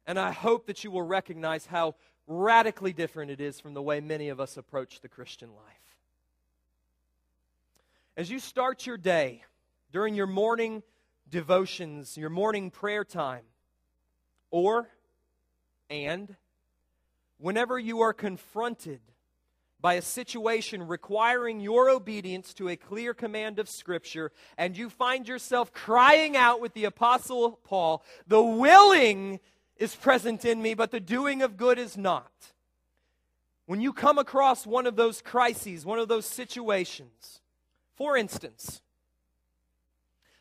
And 0.06 0.18
I 0.18 0.30
hope 0.30 0.66
that 0.66 0.84
you 0.84 0.90
will 0.90 1.02
recognize 1.02 1.66
how 1.66 1.94
radically 2.31 2.93
different 2.93 3.33
it 3.33 3.41
is 3.41 3.59
from 3.59 3.74
the 3.74 3.83
way 3.83 4.01
many 4.01 4.28
of 4.28 4.39
us 4.39 4.57
approach 4.57 5.01
the 5.01 5.09
Christian 5.09 5.51
life. 5.51 5.97
As 8.16 8.31
you 8.31 8.39
start 8.39 8.87
your 8.87 8.97
day, 8.97 9.43
during 9.91 10.14
your 10.14 10.28
morning 10.28 10.85
devotions, 11.28 12.16
your 12.16 12.31
morning 12.31 12.70
prayer 12.70 13.05
time, 13.05 13.43
or, 14.53 14.89
and, 15.91 16.37
whenever 17.39 17.78
you 17.78 18.01
are 18.01 18.12
confronted 18.12 19.01
by 19.81 19.95
a 19.95 20.03
situation 20.03 20.87
requiring 20.87 21.59
your 21.59 21.91
obedience 21.91 22.55
to 22.55 22.68
a 22.68 22.76
clear 22.76 23.12
command 23.12 23.59
of 23.59 23.68
Scripture, 23.68 24.31
and 24.57 24.76
you 24.76 24.89
find 24.89 25.26
yourself 25.26 25.72
crying 25.72 26.37
out 26.37 26.61
with 26.61 26.74
the 26.74 26.85
Apostle 26.85 27.59
Paul, 27.64 28.05
the 28.28 28.43
willing 28.43 29.41
is 29.81 29.97
present 29.97 30.45
in 30.45 30.62
me, 30.62 30.74
but 30.74 30.93
the 30.93 31.01
doing 31.01 31.43
of 31.43 31.57
good 31.57 31.78
is 31.78 31.97
not. 31.97 32.31
When 33.66 33.81
you 33.81 33.93
come 33.93 34.18
across 34.18 34.66
one 34.66 34.87
of 34.87 34.95
those 34.95 35.22
crises, 35.22 35.87
one 35.87 35.99
of 35.99 36.07
those 36.07 36.26
situations, 36.26 37.41
for 37.97 38.16
instance, 38.16 38.83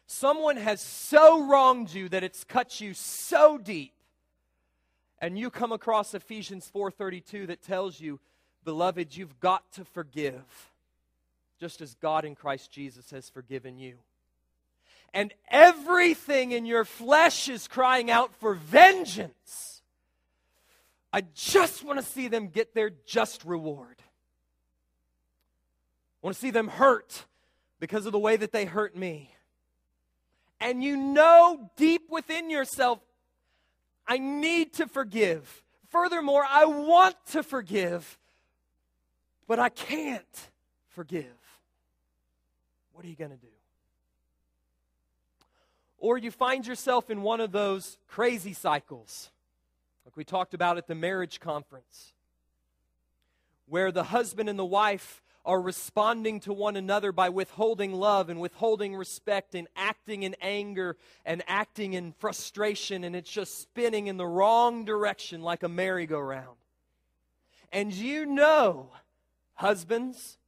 someone 0.05 0.57
has 0.57 0.81
so 0.81 1.47
wronged 1.47 1.93
you 1.93 2.09
that 2.09 2.23
it's 2.23 2.43
cut 2.43 2.81
you 2.81 2.93
so 2.93 3.57
deep 3.57 3.93
and 5.19 5.37
you 5.37 5.49
come 5.49 5.71
across 5.71 6.13
Ephesians 6.13 6.69
4:32 6.73 7.47
that 7.47 7.61
tells 7.61 7.99
you, 7.99 8.19
beloved, 8.63 9.15
you've 9.15 9.39
got 9.39 9.71
to 9.73 9.85
forgive 9.85 10.71
just 11.59 11.81
as 11.81 11.95
God 11.95 12.25
in 12.25 12.35
Christ 12.35 12.71
Jesus 12.71 13.11
has 13.11 13.29
forgiven 13.29 13.77
you. 13.77 13.99
And 15.13 15.33
everything 15.49 16.51
in 16.51 16.65
your 16.65 16.85
flesh 16.85 17.49
is 17.49 17.67
crying 17.67 18.11
out 18.11 18.33
for 18.35 18.53
vengeance. 18.53 19.81
I 21.11 21.21
just 21.33 21.83
want 21.83 21.99
to 21.99 22.05
see 22.05 22.27
them 22.27 22.47
get 22.47 22.75
their 22.75 22.91
just 23.05 23.43
reward. 23.43 23.95
I 26.21 26.27
want 26.27 26.35
to 26.35 26.39
see 26.39 26.51
them 26.51 26.67
hurt 26.67 27.25
because 27.79 28.05
of 28.05 28.11
the 28.11 28.19
way 28.19 28.35
that 28.35 28.51
they 28.51 28.65
hurt 28.65 28.95
me. 28.95 29.33
And 30.59 30.83
you 30.83 30.97
know 30.97 31.71
deep 31.77 32.09
within 32.09 32.49
yourself, 32.49 32.99
I 34.07 34.17
need 34.17 34.73
to 34.73 34.87
forgive. 34.87 35.63
Furthermore, 35.89 36.45
I 36.47 36.65
want 36.65 37.15
to 37.31 37.41
forgive, 37.41 38.17
but 39.47 39.59
I 39.59 39.69
can't 39.69 40.49
forgive. 40.89 41.25
What 42.93 43.05
are 43.05 43.07
you 43.07 43.15
going 43.15 43.31
to 43.31 43.37
do? 43.37 43.47
Or 45.99 46.17
you 46.17 46.31
find 46.31 46.65
yourself 46.65 47.09
in 47.09 47.21
one 47.21 47.41
of 47.41 47.51
those 47.51 47.97
crazy 48.07 48.53
cycles, 48.53 49.29
like 50.05 50.15
we 50.17 50.23
talked 50.23 50.53
about 50.53 50.77
at 50.77 50.87
the 50.87 50.95
marriage 50.95 51.39
conference, 51.39 52.13
where 53.67 53.91
the 53.91 54.05
husband 54.05 54.49
and 54.49 54.57
the 54.57 54.65
wife 54.65 55.21
are 55.45 55.61
responding 55.61 56.39
to 56.39 56.53
one 56.53 56.75
another 56.75 57.11
by 57.11 57.29
withholding 57.29 57.93
love 57.93 58.29
and 58.29 58.39
withholding 58.39 58.95
respect 58.95 59.55
and 59.55 59.67
acting 59.75 60.23
in 60.23 60.35
anger 60.41 60.97
and 61.25 61.43
acting 61.47 61.93
in 61.93 62.11
frustration, 62.13 63.03
and 63.03 63.15
it's 63.15 63.29
just 63.29 63.61
spinning 63.61 64.07
in 64.07 64.17
the 64.17 64.25
wrong 64.25 64.85
direction 64.85 65.41
like 65.41 65.63
a 65.63 65.69
merry-go-round. 65.69 66.57
And 67.71 67.93
you 67.93 68.25
know, 68.25 68.89
husbands, 69.53 70.38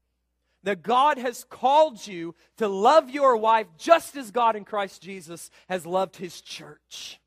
that 0.64 0.84
God 0.84 1.18
has 1.18 1.44
called 1.44 2.06
you 2.06 2.36
to 2.58 2.68
love 2.68 3.10
your 3.10 3.36
wife 3.36 3.68
just 3.78 4.16
as 4.16 4.32
God 4.32 4.56
in 4.56 4.64
Christ 4.64 5.02
Jesus 5.02 5.50
has 5.68 5.86
loved 5.86 6.18
his 6.18 6.42
church. 6.42 7.20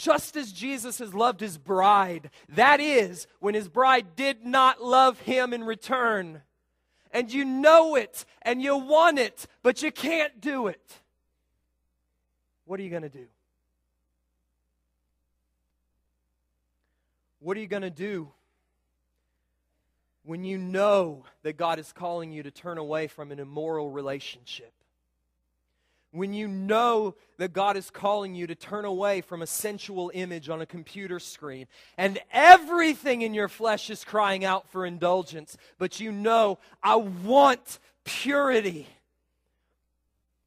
just 0.00 0.34
as 0.36 0.50
Jesus 0.52 0.98
has 0.98 1.12
loved 1.14 1.40
his 1.40 1.58
bride. 1.58 2.30
That 2.48 2.80
is, 2.80 3.26
when 3.38 3.54
his 3.54 3.68
bride 3.68 4.16
did 4.16 4.46
not 4.46 4.82
love 4.82 5.20
him 5.20 5.52
in 5.52 5.62
return. 5.62 6.40
And 7.12 7.30
you 7.32 7.44
know 7.44 7.96
it 7.96 8.24
and 8.42 8.62
you 8.62 8.76
want 8.76 9.18
it, 9.18 9.46
but 9.62 9.82
you 9.82 9.92
can't 9.92 10.40
do 10.40 10.68
it. 10.68 11.00
What 12.64 12.80
are 12.80 12.82
you 12.82 12.90
going 12.90 13.02
to 13.02 13.08
do? 13.08 13.26
What 17.40 17.56
are 17.56 17.60
you 17.60 17.66
going 17.66 17.82
to 17.82 17.90
do 17.90 18.30
when 20.30 20.44
you 20.44 20.56
know 20.56 21.24
that 21.42 21.56
God 21.56 21.80
is 21.80 21.92
calling 21.92 22.30
you 22.30 22.44
to 22.44 22.52
turn 22.52 22.78
away 22.78 23.08
from 23.08 23.32
an 23.32 23.40
immoral 23.40 23.90
relationship? 23.90 24.72
When 26.12 26.32
you 26.32 26.46
know 26.46 27.16
that 27.38 27.52
God 27.52 27.76
is 27.76 27.90
calling 27.90 28.36
you 28.36 28.46
to 28.46 28.54
turn 28.54 28.84
away 28.84 29.22
from 29.22 29.42
a 29.42 29.46
sensual 29.48 30.12
image 30.14 30.48
on 30.48 30.60
a 30.60 30.66
computer 30.66 31.18
screen, 31.18 31.66
and 31.98 32.20
everything 32.32 33.22
in 33.22 33.34
your 33.34 33.48
flesh 33.48 33.90
is 33.90 34.04
crying 34.04 34.44
out 34.44 34.70
for 34.70 34.86
indulgence, 34.86 35.56
but 35.78 35.98
you 35.98 36.12
know, 36.12 36.60
I 36.80 36.94
want 36.94 37.80
purity, 38.04 38.86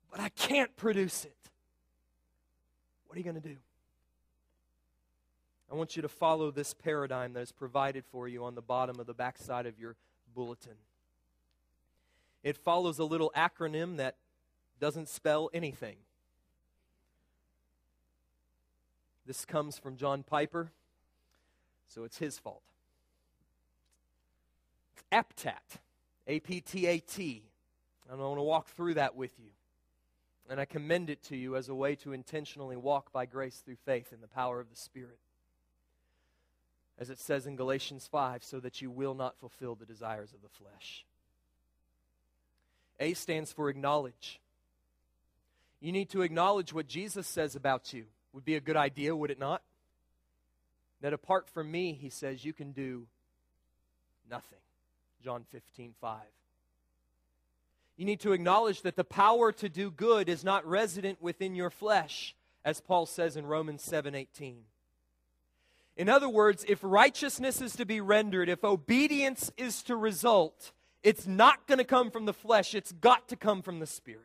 but 0.10 0.22
I 0.22 0.30
can't 0.30 0.74
produce 0.78 1.26
it. 1.26 1.36
What 3.08 3.18
are 3.18 3.20
you 3.20 3.26
going 3.26 3.42
to 3.42 3.50
do? 3.50 3.58
I 5.72 5.76
want 5.76 5.96
you 5.96 6.02
to 6.02 6.10
follow 6.10 6.52
this 6.52 6.74
paradigm 6.74 7.34
that 7.34 7.42
is 7.42 7.52
provided 7.52 8.06
for 8.06 8.28
you 8.28 8.44
on 8.44 8.56
the 8.56 8.62
bottom 8.62 9.00
of 9.00 9.08
the 9.08 9.14
backside 9.14 9.66
of 9.66 9.80
your 9.80 9.96
bulletin. 10.36 10.76
It 12.44 12.58
follows 12.58 13.00
a 13.00 13.06
little 13.06 13.32
acronym 13.36 13.98
that 13.98 14.18
doesn't 14.80 15.10
spell 15.10 15.50
anything. 15.54 15.96
This 19.26 19.46
comes 19.46 19.78
from 19.78 19.96
John 19.96 20.24
Piper, 20.24 20.72
so 21.88 22.04
it's 22.04 22.18
his 22.18 22.38
fault. 22.38 22.62
It's 24.94 25.04
APTAT, 25.12 25.80
A 26.28 26.40
P 26.42 26.60
T 26.60 26.86
A 26.88 27.00
T. 27.00 27.44
I 28.12 28.16
want 28.16 28.38
to 28.38 28.44
walk 28.44 28.68
through 28.68 28.96
that 28.96 29.16
with 29.16 29.32
you. 29.40 29.50
And 30.50 30.60
I 30.60 30.66
commend 30.66 31.10
it 31.10 31.24
to 31.24 31.38
you 31.38 31.56
as 31.56 31.70
a 31.70 31.76
way 31.76 31.96
to 31.96 32.12
intentionally 32.12 32.76
walk 32.76 33.14
by 33.14 33.26
grace 33.26 33.64
through 33.66 33.78
faith 33.86 34.12
in 34.12 34.20
the 34.20 34.28
power 34.28 34.60
of 34.60 34.70
the 34.70 34.76
Spirit. 34.76 35.20
As 37.00 37.10
it 37.10 37.20
says 37.20 37.48
in 37.48 37.56
Galatians 37.56 38.08
5, 38.12 38.44
so 38.44 38.60
that 38.60 38.82
you 38.82 38.92
will 38.92 39.16
not 39.16 39.38
fulfill 39.38 39.76
the 39.76 39.86
desires 39.86 40.32
of 40.34 40.42
the 40.42 40.50
flesh. 40.50 41.06
A 43.00 43.14
stands 43.14 43.52
for 43.52 43.70
acknowledge. 43.70 44.40
You 45.80 45.92
need 45.92 46.10
to 46.12 46.22
acknowledge 46.22 46.72
what 46.72 46.88
Jesus 46.88 47.28
says 47.28 47.56
about 47.56 47.94
you. 47.94 48.06
Would 48.32 48.46
be 48.46 48.56
a 48.56 48.62
good 48.62 48.78
idea, 48.78 49.16
would 49.16 49.32
it 49.32 49.40
not? 49.40 49.62
That 51.02 51.14
apart 51.14 51.50
from 51.50 51.70
me, 51.70 51.94
he 51.94 52.10
says, 52.10 52.46
you 52.46 52.54
can 52.54 52.72
do 52.72 53.08
nothing. 54.30 54.60
John 55.22 55.46
15, 55.52 55.94
5. 56.00 56.20
You 57.98 58.06
need 58.06 58.22
to 58.22 58.32
acknowledge 58.32 58.82
that 58.84 58.96
the 58.96 59.04
power 59.04 59.52
to 59.52 59.70
do 59.70 59.92
good 59.92 60.30
is 60.30 60.44
not 60.44 60.66
resident 60.66 61.22
within 61.22 61.56
your 61.56 61.70
flesh, 61.70 62.36
as 62.66 62.82
Paul 62.82 63.06
says 63.06 63.36
in 63.36 63.46
Romans 63.46 63.84
7, 63.84 64.16
18. 64.16 64.64
In 65.96 66.10
other 66.10 66.30
words, 66.30 66.66
if 66.68 66.80
righteousness 66.82 67.62
is 67.62 67.76
to 67.76 67.86
be 67.86 68.02
rendered, 68.02 68.50
if 68.50 68.64
obedience 68.64 69.52
is 69.58 69.84
to 69.84 69.96
result, 69.96 70.72
it's 71.04 71.28
not 71.28 71.68
going 71.68 71.78
to 71.78 71.84
come 71.84 72.10
from 72.10 72.26
the 72.26 72.34
flesh, 72.34 72.74
it's 72.74 72.92
got 72.92 73.28
to 73.28 73.36
come 73.36 73.62
from 73.62 73.80
the 73.80 73.86
Spirit. 73.86 74.22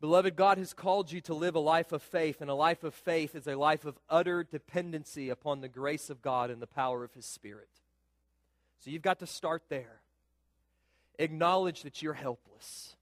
Beloved, 0.00 0.34
God 0.34 0.58
has 0.58 0.74
called 0.74 1.12
you 1.12 1.20
to 1.22 1.34
live 1.34 1.54
a 1.54 1.60
life 1.60 1.92
of 1.92 2.02
faith, 2.02 2.40
and 2.40 2.50
a 2.50 2.54
life 2.54 2.82
of 2.82 2.92
faith 2.92 3.36
is 3.36 3.46
a 3.46 3.54
life 3.54 3.84
of 3.84 3.96
utter 4.10 4.42
dependency 4.42 5.30
upon 5.30 5.60
the 5.60 5.68
grace 5.68 6.10
of 6.10 6.20
God 6.22 6.50
and 6.50 6.60
the 6.60 6.66
power 6.66 7.04
of 7.04 7.14
His 7.14 7.24
Spirit. 7.24 7.68
So 8.80 8.90
you've 8.90 9.02
got 9.02 9.20
to 9.20 9.28
start 9.28 9.62
there. 9.68 10.00
Acknowledge 11.20 11.84
that 11.84 12.02
you're 12.02 12.14
helpless. 12.14 12.96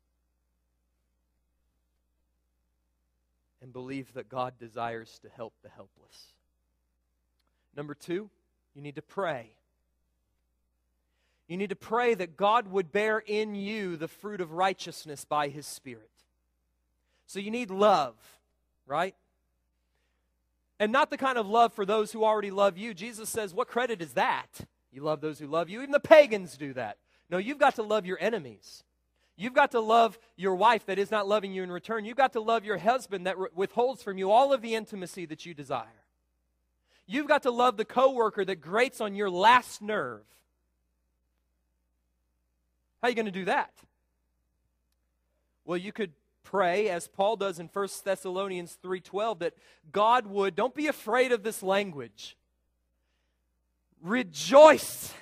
And 3.63 3.73
believe 3.73 4.13
that 4.15 4.29
God 4.29 4.55
desires 4.59 5.19
to 5.23 5.29
help 5.29 5.53
the 5.63 5.69
helpless. 5.69 6.33
Number 7.77 7.95
two, 7.95 8.31
you 8.75 8.83
need 8.83 8.97
to 8.97 9.03
pray. 9.03 9.51
You 11.47 11.57
need 11.57 11.71
to 11.71 11.77
pray 11.77 12.15
that 12.15 12.37
God 12.37 12.69
would 12.69 12.93
bear 12.93 13.19
in 13.19 13.55
you 13.55 13.97
the 13.97 14.09
fruit 14.09 14.41
of 14.41 14.53
righteousness 14.53 15.25
by 15.25 15.49
His 15.49 15.67
Spirit. 15.67 16.11
So 17.27 17.39
you 17.39 17.51
need 17.51 17.71
love, 17.71 18.15
right? 18.87 19.15
And 20.79 20.93
not 20.93 21.11
the 21.11 21.19
kind 21.19 21.39
of 21.39 21.47
love 21.47 21.73
for 21.73 21.85
those 21.85 22.13
who 22.13 22.25
already 22.25 22.51
love 22.51 22.79
you. 22.79 22.95
Jesus 22.95 23.29
says, 23.29 23.53
What 23.53 23.69
credit 23.69 24.01
is 24.01 24.13
that? 24.15 24.49
You 24.93 25.03
love 25.03 25.21
those 25.21 25.39
who 25.39 25.47
love 25.47 25.69
you. 25.69 25.81
Even 25.81 25.93
the 25.93 26.01
pagans 26.01 26.57
do 26.57 26.73
that. 26.73 26.99
No, 27.29 27.39
you've 27.39 27.59
got 27.59 27.77
to 27.77 27.83
love 27.83 28.07
your 28.07 28.19
enemies. 28.21 28.83
You've 29.41 29.55
got 29.55 29.71
to 29.71 29.81
love 29.81 30.19
your 30.37 30.55
wife 30.55 30.85
that 30.85 30.99
is 30.99 31.11
not 31.11 31.27
loving 31.27 31.55
you 31.55 31.63
in 31.63 31.73
return. 31.73 32.05
You've 32.05 32.19
got 32.19 32.35
to 32.35 32.41
love 32.41 32.63
your 32.63 32.77
husband 32.77 33.27
that 33.27 33.39
re- 33.39 33.49
withholds 33.55 34.03
from 34.03 34.19
you 34.19 34.31
all 34.31 34.53
of 34.53 34.61
the 34.61 34.75
intimacy 34.75 35.25
that 35.25 35.47
you 35.47 35.55
desire. 35.55 35.87
You've 37.07 37.27
got 37.27 37.45
to 37.45 37.51
love 37.51 37.79
the 37.79 37.87
coworker 37.87 38.45
that 38.45 38.57
grates 38.57 39.01
on 39.01 39.15
your 39.15 39.31
last 39.31 39.81
nerve. 39.81 40.27
How 43.01 43.07
are 43.07 43.09
you 43.09 43.17
going 43.17 43.25
to 43.25 43.33
do 43.33 43.47
that? 43.47 43.73
Well, 45.65 45.79
you 45.79 45.91
could 45.91 46.13
pray 46.43 46.91
as 46.91 47.09
Paul 47.09 47.37
does 47.37 47.59
in 47.59 47.71
1 47.73 47.89
Thessalonians 48.05 48.77
3:12 48.85 49.39
that 49.39 49.55
God 49.91 50.27
would 50.27 50.55
don't 50.55 50.75
be 50.75 50.87
afraid 50.87 51.33
of 51.33 51.43
this 51.43 51.63
language. 51.63 52.37
Rejoice 54.03 55.15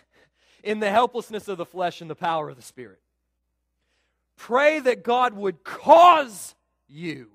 in 0.64 0.80
the 0.80 0.90
helplessness 0.90 1.46
of 1.46 1.56
the 1.56 1.64
flesh 1.64 2.00
and 2.00 2.10
the 2.10 2.16
power 2.16 2.50
of 2.50 2.56
the 2.56 2.62
spirit. 2.62 2.98
Pray 4.38 4.78
that 4.78 5.02
God 5.02 5.34
would 5.34 5.64
cause 5.64 6.54
you 6.86 7.28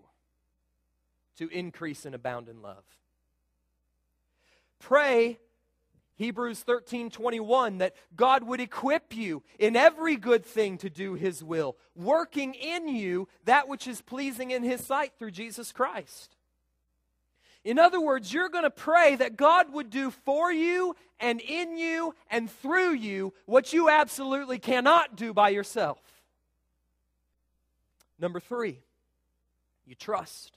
to 1.37 1.47
increase 1.49 2.05
and 2.05 2.15
abound 2.15 2.49
in 2.49 2.61
love. 2.61 2.83
Pray 4.79 5.37
Hebrews 6.15 6.59
13 6.61 7.09
21, 7.09 7.79
that 7.79 7.95
God 8.15 8.43
would 8.43 8.61
equip 8.61 9.15
you 9.15 9.43
in 9.59 9.75
every 9.75 10.15
good 10.15 10.45
thing 10.45 10.77
to 10.79 10.89
do 10.89 11.15
His 11.15 11.43
will, 11.43 11.75
working 11.95 12.53
in 12.53 12.87
you 12.87 13.27
that 13.45 13.67
which 13.67 13.87
is 13.87 14.01
pleasing 14.01 14.51
in 14.51 14.63
His 14.63 14.85
sight 14.85 15.11
through 15.19 15.31
Jesus 15.31 15.71
Christ. 15.71 16.37
In 17.65 17.79
other 17.79 17.99
words, 17.99 18.33
you're 18.33 18.49
going 18.49 18.65
to 18.65 18.69
pray 18.69 19.15
that 19.15 19.37
God 19.37 19.73
would 19.73 19.89
do 19.89 20.11
for 20.11 20.51
you 20.51 20.95
and 21.19 21.39
in 21.41 21.77
you 21.77 22.13
and 22.29 22.49
through 22.49 22.93
you 22.93 23.33
what 23.45 23.73
you 23.73 23.89
absolutely 23.89 24.59
cannot 24.59 25.15
do 25.15 25.33
by 25.33 25.49
yourself. 25.49 26.01
Number 28.23 28.39
three, 28.39 28.79
you 29.85 29.95
trust. 29.95 30.55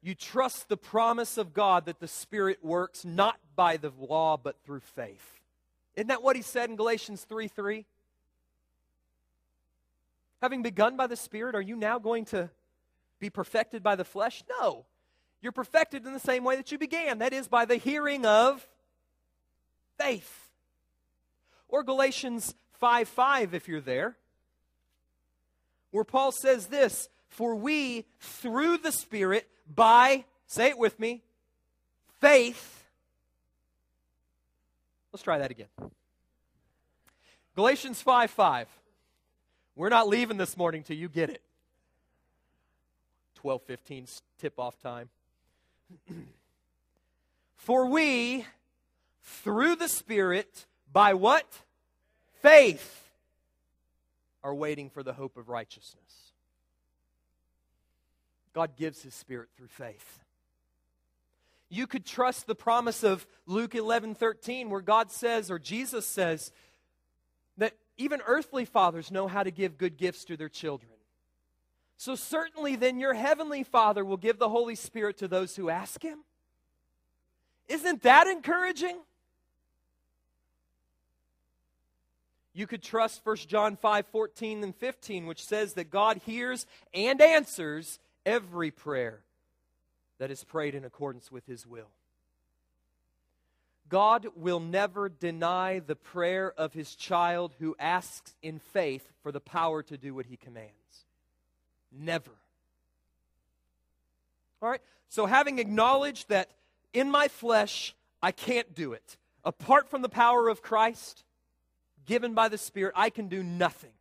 You 0.00 0.14
trust 0.14 0.70
the 0.70 0.78
promise 0.78 1.36
of 1.36 1.52
God 1.52 1.84
that 1.84 2.00
the 2.00 2.08
Spirit 2.08 2.64
works 2.64 3.04
not 3.04 3.38
by 3.56 3.76
the 3.76 3.92
law 4.00 4.38
but 4.38 4.56
through 4.64 4.80
faith. 4.80 5.38
Isn't 5.96 6.06
that 6.06 6.22
what 6.22 6.34
he 6.34 6.40
said 6.40 6.70
in 6.70 6.76
Galatians 6.76 7.24
3 7.24 7.46
3? 7.46 7.84
Having 10.40 10.62
begun 10.62 10.96
by 10.96 11.06
the 11.06 11.14
Spirit, 11.14 11.54
are 11.54 11.60
you 11.60 11.76
now 11.76 11.98
going 11.98 12.24
to 12.26 12.48
be 13.18 13.28
perfected 13.28 13.82
by 13.82 13.96
the 13.96 14.04
flesh? 14.04 14.42
No. 14.62 14.86
You're 15.42 15.52
perfected 15.52 16.06
in 16.06 16.14
the 16.14 16.20
same 16.20 16.42
way 16.42 16.56
that 16.56 16.72
you 16.72 16.78
began. 16.78 17.18
That 17.18 17.34
is, 17.34 17.48
by 17.48 17.66
the 17.66 17.76
hearing 17.76 18.24
of 18.24 18.66
faith. 19.98 20.48
Or 21.68 21.82
Galatians 21.82 22.54
5 22.78 23.06
5, 23.08 23.52
if 23.52 23.68
you're 23.68 23.82
there, 23.82 24.16
where 25.90 26.04
Paul 26.04 26.32
says 26.32 26.66
this 26.66 27.08
For 27.28 27.54
we, 27.54 28.06
through 28.20 28.78
the 28.78 28.92
Spirit, 28.92 29.48
by, 29.72 30.24
say 30.46 30.68
it 30.68 30.78
with 30.78 30.98
me, 30.98 31.22
faith. 32.20 32.84
Let's 35.12 35.22
try 35.22 35.38
that 35.38 35.50
again. 35.50 35.68
Galatians 37.56 38.00
5 38.00 38.30
5. 38.30 38.68
We're 39.76 39.88
not 39.88 40.08
leaving 40.08 40.36
this 40.36 40.56
morning 40.56 40.82
till 40.82 40.96
you 40.96 41.08
get 41.08 41.30
it. 41.30 41.42
12 43.36 43.62
15 43.62 44.06
tip 44.38 44.58
off 44.58 44.78
time. 44.80 45.08
For 47.56 47.86
we, 47.86 48.46
through 49.22 49.76
the 49.76 49.88
Spirit, 49.88 50.66
by 50.92 51.14
what? 51.14 51.46
Faith, 52.40 53.09
are 54.42 54.54
waiting 54.54 54.90
for 54.90 55.02
the 55.02 55.12
hope 55.12 55.36
of 55.36 55.48
righteousness. 55.48 56.32
God 58.52 58.76
gives 58.76 59.02
his 59.02 59.14
spirit 59.14 59.48
through 59.56 59.68
faith. 59.68 60.20
You 61.68 61.86
could 61.86 62.04
trust 62.04 62.46
the 62.46 62.54
promise 62.54 63.04
of 63.04 63.26
Luke 63.46 63.74
11 63.74 64.16
13, 64.16 64.70
where 64.70 64.80
God 64.80 65.12
says, 65.12 65.50
or 65.50 65.58
Jesus 65.58 66.04
says, 66.04 66.50
that 67.58 67.74
even 67.96 68.20
earthly 68.26 68.64
fathers 68.64 69.12
know 69.12 69.28
how 69.28 69.42
to 69.42 69.50
give 69.50 69.78
good 69.78 69.96
gifts 69.96 70.24
to 70.24 70.36
their 70.36 70.48
children. 70.48 70.90
So, 71.96 72.14
certainly, 72.14 72.76
then 72.76 72.98
your 72.98 73.14
heavenly 73.14 73.62
Father 73.62 74.04
will 74.04 74.16
give 74.16 74.38
the 74.38 74.48
Holy 74.48 74.74
Spirit 74.74 75.18
to 75.18 75.28
those 75.28 75.54
who 75.54 75.68
ask 75.68 76.02
Him. 76.02 76.24
Isn't 77.68 78.02
that 78.02 78.26
encouraging? 78.26 78.98
You 82.52 82.66
could 82.66 82.82
trust 82.82 83.20
1 83.24 83.36
John 83.36 83.76
5 83.76 84.06
14 84.06 84.64
and 84.64 84.74
15, 84.74 85.26
which 85.26 85.44
says 85.44 85.74
that 85.74 85.90
God 85.90 86.20
hears 86.26 86.66
and 86.92 87.20
answers 87.20 87.98
every 88.26 88.70
prayer 88.70 89.20
that 90.18 90.30
is 90.30 90.44
prayed 90.44 90.74
in 90.74 90.84
accordance 90.84 91.30
with 91.30 91.46
His 91.46 91.66
will. 91.66 91.90
God 93.88 94.26
will 94.36 94.60
never 94.60 95.08
deny 95.08 95.80
the 95.80 95.96
prayer 95.96 96.52
of 96.56 96.72
His 96.72 96.94
child 96.94 97.54
who 97.58 97.74
asks 97.78 98.34
in 98.42 98.58
faith 98.58 99.04
for 99.22 99.32
the 99.32 99.40
power 99.40 99.82
to 99.84 99.96
do 99.96 100.14
what 100.14 100.26
He 100.26 100.36
commands. 100.36 100.70
Never. 101.92 102.30
All 104.62 104.68
right? 104.68 104.82
So, 105.08 105.26
having 105.26 105.58
acknowledged 105.58 106.28
that 106.28 106.50
in 106.92 107.10
my 107.10 107.28
flesh 107.28 107.94
I 108.22 108.32
can't 108.32 108.74
do 108.74 108.92
it, 108.92 109.16
apart 109.44 109.88
from 109.88 110.02
the 110.02 110.08
power 110.08 110.48
of 110.48 110.62
Christ, 110.62 111.24
given 112.06 112.34
by 112.34 112.48
the 112.48 112.58
Spirit, 112.58 112.94
I 112.96 113.10
can 113.10 113.28
do 113.28 113.42
nothing. 113.42 113.92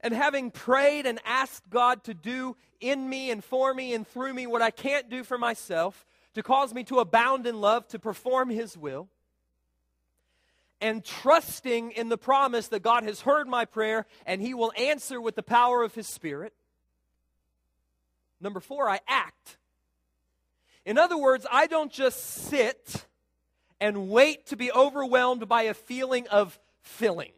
And 0.00 0.12
having 0.14 0.50
prayed 0.50 1.06
and 1.06 1.20
asked 1.24 1.70
God 1.70 2.04
to 2.04 2.14
do 2.14 2.56
in 2.80 3.08
me 3.08 3.30
and 3.30 3.42
for 3.42 3.72
me 3.72 3.94
and 3.94 4.06
through 4.06 4.34
me 4.34 4.46
what 4.46 4.62
I 4.62 4.70
can't 4.70 5.08
do 5.08 5.22
for 5.22 5.38
myself, 5.38 6.04
to 6.34 6.42
cause 6.42 6.74
me 6.74 6.82
to 6.84 6.98
abound 6.98 7.46
in 7.46 7.60
love, 7.60 7.86
to 7.88 7.98
perform 7.98 8.50
His 8.50 8.76
will, 8.76 9.08
and 10.80 11.04
trusting 11.04 11.92
in 11.92 12.08
the 12.08 12.18
promise 12.18 12.68
that 12.68 12.82
God 12.82 13.04
has 13.04 13.20
heard 13.20 13.46
my 13.46 13.64
prayer 13.64 14.06
and 14.26 14.40
He 14.40 14.54
will 14.54 14.72
answer 14.76 15.20
with 15.20 15.36
the 15.36 15.42
power 15.42 15.82
of 15.82 15.94
His 15.94 16.08
Spirit. 16.08 16.52
Number 18.40 18.58
four, 18.58 18.90
I 18.90 18.98
act. 19.06 19.58
In 20.84 20.98
other 20.98 21.16
words, 21.16 21.46
I 21.50 21.68
don't 21.68 21.92
just 21.92 22.20
sit 22.20 23.06
and 23.82 24.08
wait 24.08 24.46
to 24.46 24.56
be 24.56 24.70
overwhelmed 24.70 25.48
by 25.48 25.62
a 25.62 25.74
feeling 25.74 26.28
of 26.28 26.58
filling. 26.82 27.32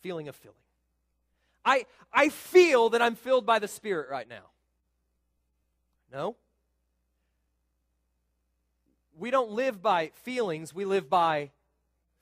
Feeling 0.00 0.28
of 0.28 0.34
filling. 0.34 0.56
I, 1.62 1.84
I 2.10 2.30
feel 2.30 2.88
that 2.90 3.02
I'm 3.02 3.14
filled 3.14 3.44
by 3.44 3.58
the 3.58 3.68
Spirit 3.68 4.08
right 4.10 4.26
now. 4.26 4.50
No. 6.10 6.36
We 9.18 9.30
don't 9.30 9.50
live 9.50 9.82
by 9.82 10.12
feelings, 10.22 10.74
we 10.74 10.86
live 10.86 11.10
by 11.10 11.50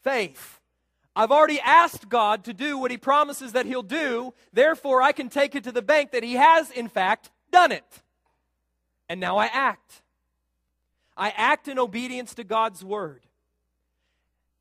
faith. 0.03 0.61
I've 1.15 1.31
already 1.31 1.61
asked 1.61 2.09
God 2.09 2.45
to 2.45 2.53
do 2.53 2.79
what 2.79 2.91
He 2.91 2.97
promises 2.97 3.53
that 3.53 3.67
He'll 3.67 3.85
do, 3.85 4.35
therefore, 4.53 5.03
I 5.03 5.13
can 5.13 5.29
take 5.29 5.55
it 5.55 5.63
to 5.65 5.73
the 5.73 5.83
bank 5.83 6.11
that 6.11 6.25
He 6.25 6.35
has, 6.35 6.73
in 6.73 6.89
fact, 6.89 7.31
done 7.53 7.71
it. 7.71 8.03
And 9.09 9.21
now 9.21 9.37
I 9.37 9.47
act. 9.47 10.03
I 11.17 11.31
act 11.31 11.69
in 11.69 11.79
obedience 11.79 12.35
to 12.35 12.45
God's 12.45 12.85
word. 12.85 13.23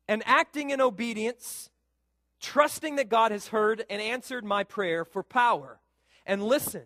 And 0.08 0.22
acting 0.24 0.70
in 0.70 0.80
obedience, 0.80 1.70
trusting 2.40 2.96
that 2.96 3.08
God 3.08 3.32
has 3.32 3.48
heard 3.48 3.84
and 3.90 4.00
answered 4.00 4.44
my 4.44 4.64
prayer 4.64 5.04
for 5.04 5.22
power. 5.22 5.80
And 6.24 6.42
listen, 6.42 6.84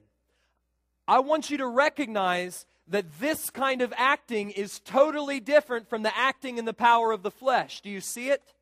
I 1.06 1.20
want 1.20 1.50
you 1.50 1.58
to 1.58 1.66
recognize 1.66 2.66
that 2.88 3.20
this 3.20 3.50
kind 3.50 3.82
of 3.82 3.92
acting 3.96 4.50
is 4.50 4.80
totally 4.80 5.38
different 5.38 5.88
from 5.88 6.02
the 6.02 6.16
acting 6.16 6.58
in 6.58 6.64
the 6.64 6.74
power 6.74 7.12
of 7.12 7.22
the 7.22 7.30
flesh. 7.30 7.80
Do 7.82 7.90
you 7.90 8.00
see 8.00 8.30
it? 8.30 8.54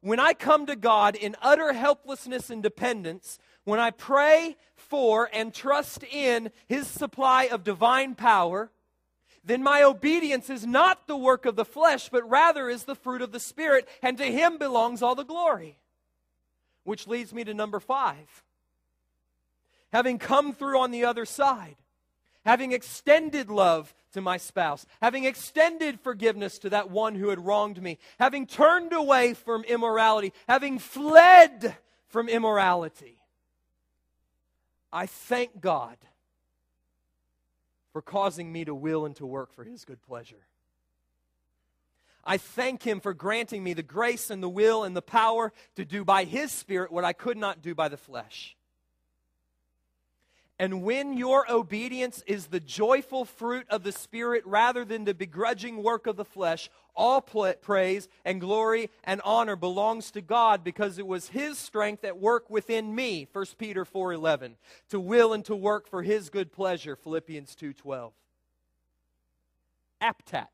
When 0.00 0.20
I 0.20 0.32
come 0.32 0.66
to 0.66 0.76
God 0.76 1.16
in 1.16 1.34
utter 1.42 1.72
helplessness 1.72 2.50
and 2.50 2.62
dependence, 2.62 3.38
when 3.64 3.80
I 3.80 3.90
pray 3.90 4.56
for 4.76 5.28
and 5.32 5.52
trust 5.52 6.04
in 6.04 6.50
His 6.66 6.86
supply 6.86 7.44
of 7.44 7.64
divine 7.64 8.14
power, 8.14 8.70
then 9.48 9.62
my 9.62 9.82
obedience 9.82 10.50
is 10.50 10.66
not 10.66 11.06
the 11.06 11.16
work 11.16 11.46
of 11.46 11.56
the 11.56 11.64
flesh, 11.64 12.10
but 12.10 12.28
rather 12.28 12.68
is 12.68 12.84
the 12.84 12.94
fruit 12.94 13.22
of 13.22 13.32
the 13.32 13.40
Spirit, 13.40 13.88
and 14.02 14.18
to 14.18 14.24
Him 14.24 14.58
belongs 14.58 15.02
all 15.02 15.14
the 15.14 15.24
glory. 15.24 15.78
Which 16.84 17.06
leads 17.06 17.32
me 17.32 17.44
to 17.44 17.54
number 17.54 17.80
five. 17.80 18.44
Having 19.90 20.18
come 20.18 20.52
through 20.52 20.78
on 20.78 20.90
the 20.90 21.06
other 21.06 21.24
side, 21.24 21.76
having 22.44 22.72
extended 22.72 23.48
love 23.48 23.94
to 24.12 24.20
my 24.20 24.36
spouse, 24.36 24.84
having 25.00 25.24
extended 25.24 25.98
forgiveness 25.98 26.58
to 26.58 26.70
that 26.70 26.90
one 26.90 27.14
who 27.14 27.30
had 27.30 27.44
wronged 27.44 27.82
me, 27.82 27.98
having 28.18 28.46
turned 28.46 28.92
away 28.92 29.32
from 29.32 29.64
immorality, 29.64 30.34
having 30.46 30.78
fled 30.78 31.74
from 32.08 32.28
immorality, 32.28 33.16
I 34.92 35.06
thank 35.06 35.58
God 35.58 35.96
for 37.92 38.02
causing 38.02 38.52
me 38.52 38.64
to 38.64 38.74
will 38.74 39.06
and 39.06 39.16
to 39.16 39.26
work 39.26 39.52
for 39.52 39.64
His 39.64 39.84
good 39.84 40.02
pleasure. 40.02 40.46
I 42.24 42.36
thank 42.36 42.82
Him 42.82 43.00
for 43.00 43.14
granting 43.14 43.64
me 43.64 43.72
the 43.72 43.82
grace 43.82 44.28
and 44.28 44.42
the 44.42 44.48
will 44.48 44.84
and 44.84 44.94
the 44.94 45.02
power 45.02 45.52
to 45.76 45.84
do 45.84 46.04
by 46.04 46.24
His 46.24 46.52
Spirit 46.52 46.92
what 46.92 47.04
I 47.04 47.14
could 47.14 47.38
not 47.38 47.62
do 47.62 47.74
by 47.74 47.88
the 47.88 47.96
flesh. 47.96 48.57
And 50.60 50.82
when 50.82 51.16
your 51.16 51.50
obedience 51.50 52.24
is 52.26 52.48
the 52.48 52.58
joyful 52.58 53.24
fruit 53.24 53.66
of 53.70 53.84
the 53.84 53.92
Spirit 53.92 54.42
rather 54.44 54.84
than 54.84 55.04
the 55.04 55.14
begrudging 55.14 55.84
work 55.84 56.08
of 56.08 56.16
the 56.16 56.24
flesh, 56.24 56.68
all 56.96 57.20
praise 57.20 58.08
and 58.24 58.40
glory 58.40 58.90
and 59.04 59.20
honor 59.24 59.54
belongs 59.54 60.10
to 60.10 60.20
God 60.20 60.64
because 60.64 60.98
it 60.98 61.06
was 61.06 61.28
His 61.28 61.58
strength 61.58 62.04
at 62.04 62.18
work 62.18 62.50
within 62.50 62.92
me, 62.92 63.28
1 63.32 63.46
Peter 63.56 63.84
4.11, 63.84 64.54
to 64.90 64.98
will 64.98 65.32
and 65.32 65.44
to 65.44 65.54
work 65.54 65.88
for 65.88 66.02
His 66.02 66.28
good 66.28 66.52
pleasure, 66.52 66.96
Philippians 66.96 67.54
2.12. 67.54 68.10
Aptat. 70.02 70.48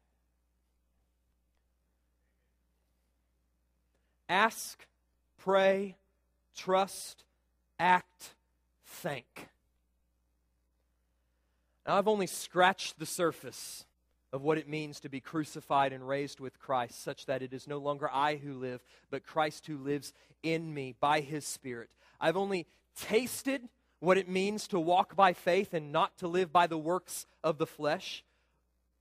Ask, 4.29 4.87
pray, 5.39 5.97
trust, 6.55 7.25
act, 7.79 8.35
thank. 8.85 9.49
Now, 11.87 11.97
I've 11.97 12.09
only 12.09 12.27
scratched 12.27 12.99
the 12.99 13.07
surface 13.07 13.85
of 14.33 14.43
what 14.43 14.59
it 14.59 14.69
means 14.69 15.01
to 15.01 15.09
be 15.09 15.21
crucified 15.21 15.93
and 15.93 16.09
raised 16.09 16.41
with 16.41 16.59
Christ, 16.59 17.03
such 17.03 17.27
that 17.27 17.43
it 17.43 17.53
is 17.53 17.69
no 17.69 17.79
longer 17.79 18.11
I 18.13 18.37
who 18.37 18.55
live, 18.55 18.83
but 19.11 19.25
Christ 19.25 19.67
who 19.67 19.77
lives 19.77 20.13
in 20.43 20.73
me 20.75 20.95
by 20.99 21.21
his 21.21 21.45
Spirit. 21.45 21.89
I've 22.21 22.37
only 22.37 22.67
tasted 22.97 23.69
what 24.01 24.19
it 24.19 24.29
means 24.29 24.67
to 24.69 24.81
walk 24.81 25.15
by 25.15 25.35
faith 25.35 25.73
and 25.73 25.93
not 25.93 26.17
to 26.19 26.29
live 26.29 26.53
by 26.53 26.67
the 26.67 26.79
works 26.79 27.27
of 27.43 27.59
the 27.59 27.67
flesh, 27.67 28.25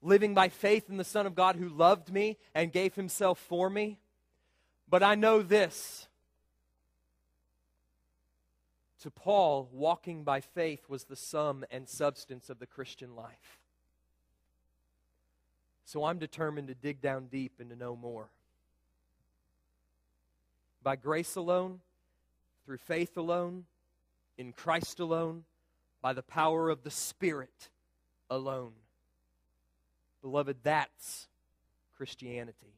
living 0.02 0.34
by 0.34 0.50
faith 0.50 0.90
in 0.90 0.98
the 0.98 1.04
Son 1.04 1.26
of 1.26 1.36
God 1.36 1.56
who 1.56 1.70
loved 1.70 2.12
me 2.12 2.38
and 2.54 2.72
gave 2.72 2.96
himself 2.96 3.40
for 3.40 3.70
me. 3.70 3.98
But 4.90 5.04
I 5.04 5.16
know 5.16 5.42
this 5.42 6.08
to 9.04 9.12
Paul, 9.12 9.70
walking 9.72 10.24
by 10.24 10.39
faith 10.39 10.88
was 10.88 11.04
the 11.04 11.16
sum 11.18 11.66
and 11.70 11.88
substance 11.88 12.49
of 12.49 12.60
the 12.60 12.66
Christian 12.66 13.16
life. 13.16 13.60
So 15.84 16.06
I'm 16.06 16.20
determined 16.20 16.70
to 16.70 16.74
dig 16.74 17.01
down 17.01 17.28
deep 17.28 17.54
and 17.60 17.70
to 17.70 17.76
know 17.76 17.97
more. 17.97 18.30
By 20.82 20.95
grace 20.95 21.36
alone, 21.36 21.82
through 22.66 22.78
faith 22.78 23.18
alone, 23.18 23.66
in 24.38 24.54
Christ 24.54 25.01
alone, 25.01 25.43
by 26.01 26.14
the 26.14 26.24
power 26.24 26.70
of 26.70 26.84
the 26.84 26.91
Spirit 26.91 27.70
alone. 28.30 28.72
Beloved, 30.22 30.58
that's 30.64 31.28
Christianity. 31.97 32.74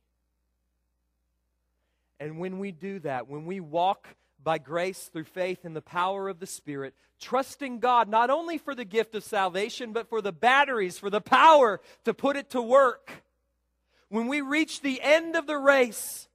And 2.19 2.39
when 2.39 2.57
we 2.57 2.71
do 2.71 2.97
that, 2.99 3.27
when 3.27 3.45
we 3.45 3.59
walk 3.59 4.07
by 4.45 4.59
grace 4.59 5.09
through 5.11 5.25
faith 5.25 5.65
in 5.65 5.73
the 5.73 5.81
power 5.81 6.29
of 6.29 6.39
the 6.39 6.45
Spirit, 6.45 6.93
trusting 7.19 7.79
God 7.79 8.07
not 8.07 8.29
only 8.29 8.57
for 8.57 8.73
the 8.73 8.85
gift 8.85 9.15
of 9.15 9.23
salvation, 9.25 9.91
but 9.91 10.07
for 10.07 10.21
the 10.21 10.31
batteries, 10.31 10.97
for 10.97 11.09
the 11.09 11.19
power 11.19 11.81
to 12.05 12.13
put 12.13 12.37
it 12.37 12.51
to 12.51 12.61
work. 12.61 13.23
When 14.07 14.27
we 14.27 14.39
reach 14.39 14.79
the 14.79 15.01
end 15.01 15.35
of 15.35 15.47
the 15.47 15.57
race 15.57 16.29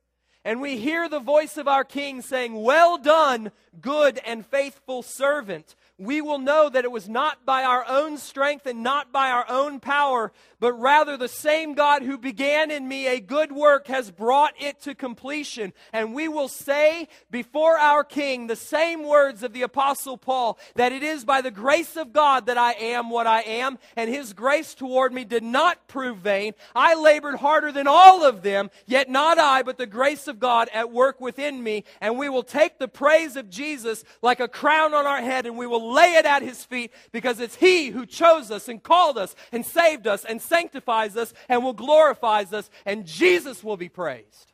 and 0.45 0.61
we 0.61 0.77
hear 0.77 1.09
the 1.09 1.21
voice 1.21 1.57
of 1.57 1.69
our 1.69 1.85
King 1.85 2.21
saying, 2.21 2.61
Well 2.61 2.99
done, 2.99 3.53
good 3.81 4.19
and 4.27 4.45
faithful 4.45 5.03
servant, 5.03 5.77
we 6.01 6.23
will 6.23 6.39
know 6.39 6.71
that 6.71 6.85
it 6.85 6.91
was 6.91 7.09
not 7.09 7.45
by 7.45 7.63
our 7.63 7.85
own 7.87 8.17
strength 8.17 8.65
and 8.65 8.83
not 8.83 9.13
by 9.13 9.31
our 9.31 9.45
own 9.49 9.81
power, 9.81 10.33
but 10.59 10.73
rather 10.73 11.17
the 11.17 11.29
same 11.29 11.75
God 11.75 12.03
who 12.03 12.17
began 12.17 12.71
in 12.71 12.89
me 12.89 13.07
a 13.07 13.21
good 13.21 13.53
work 13.53 13.87
has 13.89 14.11
brought 14.11 14.55
it 14.59 14.81
to 14.83 14.95
completion. 14.95 15.75
And 15.93 16.15
we 16.15 16.27
will 16.27 16.49
say 16.49 17.09
before 17.31 17.79
our 17.79 18.03
King 18.03 18.47
the 18.47 18.57
same 18.57 19.05
words 19.05 19.43
of 19.43 19.53
the 19.53 19.63
Apostle 19.63 20.17
Paul 20.17 20.59
that 20.75 20.93
it 20.93 21.03
is 21.03 21.25
by 21.25 21.43
the 21.43 21.51
grace 21.51 21.97
of 21.97 22.15
God 22.15 22.47
that 22.47 22.59
I 22.59 22.73
am 22.73 23.11
what 23.11 23.27
I 23.27 23.43
am, 23.43 23.79
and 23.95 24.09
his 24.09 24.33
grace 24.33 24.75
toward 24.75 25.13
me 25.13 25.25
did 25.25 25.43
not 25.43 25.87
prove 25.87 26.19
vain. 26.19 26.55
I 26.75 26.95
labored 26.95 27.37
harder 27.37 27.73
than 27.73 27.87
all 27.87 28.25
of 28.25 28.43
them, 28.43 28.71
yet 28.87 29.11
not 29.11 29.39
I, 29.39 29.63
but 29.63 29.77
the 29.77 29.87
grace 29.87 30.29
of 30.29 30.41
God 30.41 30.71
at 30.73 30.91
work 30.91 31.21
within 31.21 31.63
me. 31.63 31.85
And 32.01 32.19
we 32.19 32.31
will 32.31 32.43
take 32.43 32.79
the 32.79 32.89
praise 32.89 33.37
of 33.37 33.51
Jesus 33.51 34.03
like 34.23 34.41
a 34.41 34.49
crown 34.49 34.95
on 34.95 35.07
our 35.07 35.21
head 35.21 35.45
and 35.45 35.59
we 35.59 35.67
will 35.67 35.90
lay 35.91 36.15
it 36.15 36.25
at 36.25 36.43
his 36.43 36.65
feet 36.65 36.93
because 37.13 37.41
it's 37.41 37.57
he 37.57 37.89
who 37.89 38.07
chose 38.07 38.51
us 38.51 38.69
and 38.69 38.83
called 38.83 39.19
us 39.19 39.35
and 39.53 39.67
saved 39.67 40.07
us 40.07 40.25
and 40.25 40.41
sanctifies 40.41 41.17
us 41.17 41.35
and 41.49 41.65
will 41.65 41.73
glorifies 41.73 42.53
us 42.53 42.71
and 42.87 43.05
Jesus 43.07 43.63
will 43.63 43.77
be 43.77 43.89
praised. 43.89 44.53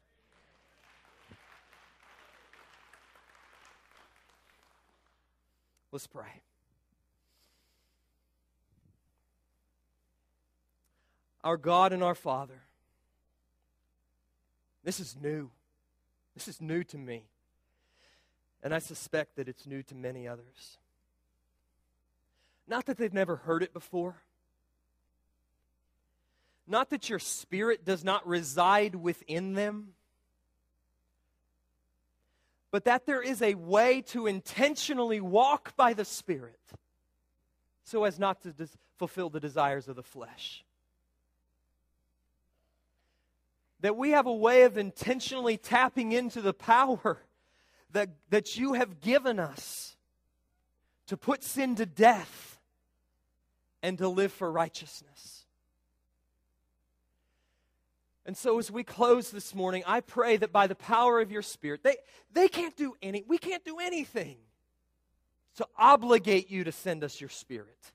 Let's 5.93 6.07
pray. 6.07 6.43
Our 11.43 11.57
God 11.57 11.93
and 11.93 12.03
our 12.03 12.14
Father, 12.16 12.61
this 14.82 15.01
is 15.01 15.16
new. 15.20 15.51
This 16.34 16.49
is 16.49 16.61
new 16.61 16.84
to 16.84 16.99
me. 16.99 17.22
And 18.62 18.74
I 18.74 18.78
suspect 18.78 19.37
that 19.37 19.49
it's 19.49 19.66
new 19.66 19.82
to 19.84 19.95
many 19.95 20.28
others. 20.28 20.78
Not 22.69 22.87
that 22.87 22.97
they've 22.97 23.12
never 23.12 23.37
heard 23.37 23.62
it 23.62 23.73
before. 23.73 24.17
Not 26.67 26.91
that 26.91 27.09
your 27.09 27.21
spirit 27.21 27.85
does 27.85 28.03
not 28.03 28.27
reside 28.27 28.97
within 28.97 29.55
them, 29.55 29.95
but 32.73 32.85
that 32.85 33.07
there 33.07 33.23
is 33.23 33.41
a 33.41 33.55
way 33.55 34.03
to 34.03 34.27
intentionally 34.27 35.21
walk 35.21 35.77
by 35.77 35.95
the 35.95 36.05
Spirit 36.05 36.59
so 37.85 38.05
as 38.05 38.19
not 38.19 38.43
to 38.43 38.53
fulfill 38.99 39.31
the 39.31 39.41
desires 39.41 39.87
of 39.87 39.95
the 39.95 40.03
flesh. 40.03 40.64
That 43.81 43.97
we 43.97 44.11
have 44.11 44.27
a 44.27 44.35
way 44.35 44.62
of 44.62 44.77
intentionally 44.77 45.57
tapping 45.57 46.11
into 46.11 46.43
the 46.43 46.53
power 46.53 47.23
that, 47.93 48.11
that 48.31 48.59
you 48.59 48.73
have 48.73 49.01
given 49.01 49.39
us 49.39 49.97
to 51.07 51.17
put 51.17 51.45
sin 51.45 51.77
to 51.77 51.87
death 51.87 52.55
and 53.87 53.99
to 53.99 54.09
live 54.09 54.32
for 54.32 54.51
righteousness. 54.51 55.45
And 58.26 58.37
so 58.37 58.59
as 58.59 58.68
we 58.68 58.82
close 58.82 59.30
this 59.30 59.55
morning, 59.55 59.84
I 59.87 60.01
pray 60.01 60.37
that 60.39 60.51
by 60.51 60.66
the 60.66 60.74
power 60.74 61.20
of 61.20 61.30
your 61.30 61.41
spirit, 61.41 61.84
they, 61.84 61.95
they 62.32 62.49
can't 62.49 62.76
do 62.76 62.97
any, 63.01 63.22
we 63.28 63.39
can't 63.39 63.64
do 63.64 63.78
anything 63.78 64.39
to 65.59 65.68
obligate 65.78 66.51
you 66.51 66.64
to 66.64 66.72
send 66.72 67.05
us 67.05 67.20
your 67.20 67.30
spirit. 67.30 67.93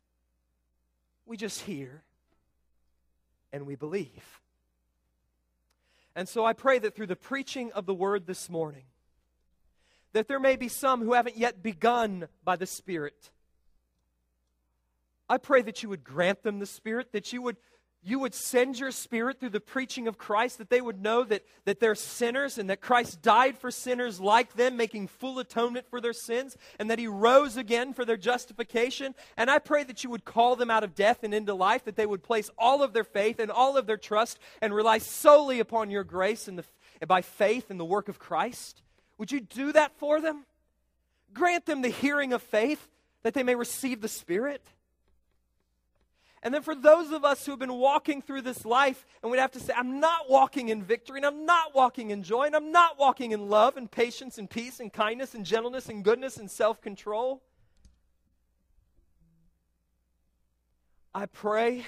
We 1.26 1.36
just 1.36 1.60
hear 1.60 2.04
and 3.52 3.68
we 3.68 3.76
believe. 3.76 4.40
And 6.16 6.30
so 6.30 6.46
I 6.46 6.54
pray 6.54 6.80
that 6.80 6.96
through 6.96 7.08
the 7.08 7.18
preaching 7.18 7.70
of 7.74 7.86
the 7.86 7.94
word 7.94 8.28
this 8.28 8.50
morning, 8.50 8.86
that 10.14 10.30
there 10.30 10.40
may 10.40 10.56
be 10.56 10.70
some 10.70 11.04
who 11.04 11.12
haven't 11.12 11.36
yet 11.36 11.62
begun 11.62 12.30
by 12.46 12.56
the 12.56 12.66
Spirit. 12.66 13.30
I 15.32 15.38
pray 15.38 15.62
that 15.62 15.82
you 15.82 15.88
would 15.88 16.04
grant 16.04 16.44
them 16.44 16.60
the 16.60 16.66
Spirit, 16.66 17.14
that 17.14 17.32
you 17.32 17.42
would, 17.42 17.56
you 18.04 18.20
would 18.20 18.34
send 18.34 18.78
your 18.78 18.92
Spirit 18.92 19.40
through 19.40 19.52
the 19.52 19.62
preaching 19.62 20.10
of 20.10 20.18
Christ, 20.18 20.58
that 20.58 20.70
they 20.70 20.82
would 20.82 21.02
know 21.02 21.24
that, 21.24 21.46
that 21.64 21.80
they're 21.80 21.96
sinners 21.96 22.58
and 22.58 22.70
that 22.70 22.82
Christ 22.82 23.22
died 23.22 23.58
for 23.58 23.72
sinners 23.72 24.20
like 24.20 24.56
them, 24.56 24.76
making 24.76 25.08
full 25.08 25.40
atonement 25.40 25.86
for 25.90 26.02
their 26.02 26.12
sins, 26.12 26.58
and 26.80 26.92
that 26.92 27.00
He 27.00 27.08
rose 27.08 27.56
again 27.56 27.94
for 27.94 28.04
their 28.04 28.18
justification. 28.18 29.16
And 29.38 29.50
I 29.50 29.60
pray 29.60 29.86
that 29.86 30.04
you 30.04 30.10
would 30.10 30.26
call 30.26 30.58
them 30.58 30.70
out 30.70 30.84
of 30.84 30.96
death 30.96 31.24
and 31.24 31.34
into 31.34 31.54
life, 31.54 31.86
that 31.86 31.96
they 31.96 32.06
would 32.06 32.24
place 32.24 32.50
all 32.58 32.84
of 32.84 32.92
their 32.92 33.06
faith 33.06 33.40
and 33.40 33.50
all 33.50 33.78
of 33.78 33.86
their 33.86 33.96
trust 33.96 34.38
and 34.62 34.76
rely 34.76 34.98
solely 34.98 35.62
upon 35.62 35.90
your 35.90 36.04
grace 36.04 36.50
and, 36.50 36.58
the, 36.58 36.66
and 37.00 37.08
by 37.08 37.22
faith 37.22 37.72
in 37.72 37.78
the 37.78 37.86
work 37.86 38.10
of 38.10 38.20
Christ. 38.20 38.82
Would 39.18 39.32
you 39.32 39.40
do 39.40 39.72
that 39.72 39.98
for 39.98 40.20
them? 40.20 40.46
Grant 41.34 41.68
them 41.68 41.84
the 41.84 41.88
hearing 41.88 42.34
of 42.34 42.42
faith 42.42 42.90
that 43.24 43.34
they 43.34 43.44
may 43.44 43.56
receive 43.56 44.02
the 44.02 44.10
Spirit. 44.10 44.62
And 46.44 46.54
then 46.54 46.64
for 46.64 46.74
those 46.74 47.12
of 47.12 47.24
us 47.24 47.46
who 47.46 47.52
have 47.52 47.60
been 47.60 47.74
walking 47.74 48.22
through 48.22 48.42
this 48.42 48.66
life 48.66 49.06
and 49.22 49.32
we'd 49.32 49.38
have 49.38 49.52
to 49.52 49.60
say, 49.60 49.74
I'm 49.78 50.00
not 50.00 50.30
walking 50.30 50.70
in 50.70 50.82
victory 50.82 51.20
and 51.20 51.26
I'm 51.26 51.46
not 51.46 51.76
walking 51.76 52.10
in 52.10 52.24
joy 52.24 52.46
and 52.46 52.56
I'm 52.56 52.72
not 52.72 52.98
walking 52.98 53.32
in 53.32 53.48
love 53.48 53.78
and 53.78 53.90
patience 53.90 54.40
and 54.40 54.50
peace 54.50 54.80
and 54.80 54.92
kindness 54.92 55.36
and 55.36 55.46
gentleness 55.46 55.88
and 55.88 56.04
goodness 56.04 56.38
and 56.38 56.50
self 56.50 56.82
control. 56.82 57.44
I 61.14 61.28
pray 61.28 61.86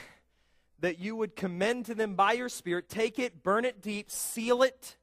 that 0.82 1.00
you 1.00 1.16
would 1.16 1.36
commend 1.36 1.86
to 1.86 1.96
them 1.96 2.14
by 2.16 2.34
your 2.34 2.50
Spirit, 2.50 2.90
take 2.90 3.18
it, 3.18 3.42
burn 3.42 3.66
it 3.66 3.82
deep, 3.82 4.12
seal 4.12 4.62
it 4.62 4.98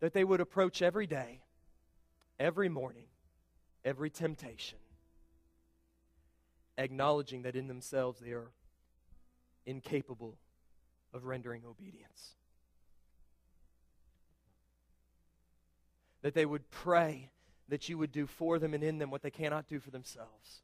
that 0.00 0.12
they 0.12 0.24
would 0.24 0.40
approach 0.40 0.82
every 0.82 1.06
day, 1.06 1.40
every 2.40 2.68
morning, 2.68 3.04
every 3.84 4.10
temptation, 4.10 4.78
acknowledging 6.78 7.42
that 7.42 7.56
in 7.56 7.68
themselves 7.68 8.20
they 8.20 8.32
are 8.32 8.50
incapable 9.66 10.36
of 11.12 11.24
rendering 11.24 11.62
obedience. 11.66 12.34
That 16.22 16.34
they 16.34 16.46
would 16.46 16.70
pray 16.70 17.30
that 17.68 17.88
you 17.88 17.98
would 17.98 18.12
do 18.12 18.26
for 18.26 18.58
them 18.58 18.74
and 18.74 18.84
in 18.84 18.98
them 18.98 19.10
what 19.10 19.22
they 19.22 19.30
cannot 19.30 19.68
do 19.68 19.80
for 19.80 19.90
themselves. 19.90 20.62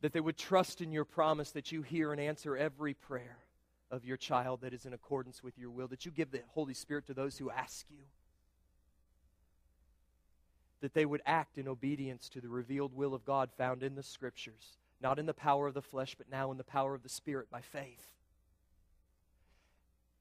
That 0.00 0.12
they 0.12 0.20
would 0.20 0.36
trust 0.36 0.80
in 0.80 0.92
your 0.92 1.04
promise 1.04 1.50
that 1.52 1.72
you 1.72 1.82
hear 1.82 2.12
and 2.12 2.20
answer 2.20 2.56
every 2.56 2.94
prayer 2.94 3.38
of 3.90 4.04
your 4.04 4.16
child 4.16 4.60
that 4.62 4.74
is 4.74 4.86
in 4.86 4.92
accordance 4.92 5.42
with 5.42 5.56
your 5.56 5.70
will, 5.70 5.88
that 5.88 6.04
you 6.04 6.10
give 6.10 6.30
the 6.30 6.42
Holy 6.48 6.74
Spirit 6.74 7.06
to 7.06 7.14
those 7.14 7.38
who 7.38 7.50
ask 7.50 7.86
you, 7.90 8.00
that 10.84 10.92
they 10.92 11.06
would 11.06 11.22
act 11.24 11.56
in 11.56 11.66
obedience 11.66 12.28
to 12.28 12.42
the 12.42 12.48
revealed 12.50 12.94
will 12.94 13.14
of 13.14 13.24
God 13.24 13.48
found 13.56 13.82
in 13.82 13.94
the 13.94 14.02
Scriptures, 14.02 14.76
not 15.00 15.18
in 15.18 15.24
the 15.24 15.32
power 15.32 15.66
of 15.66 15.72
the 15.72 15.80
flesh, 15.80 16.14
but 16.14 16.30
now 16.30 16.50
in 16.50 16.58
the 16.58 16.62
power 16.62 16.94
of 16.94 17.02
the 17.02 17.08
Spirit 17.08 17.50
by 17.50 17.62
faith. 17.62 18.12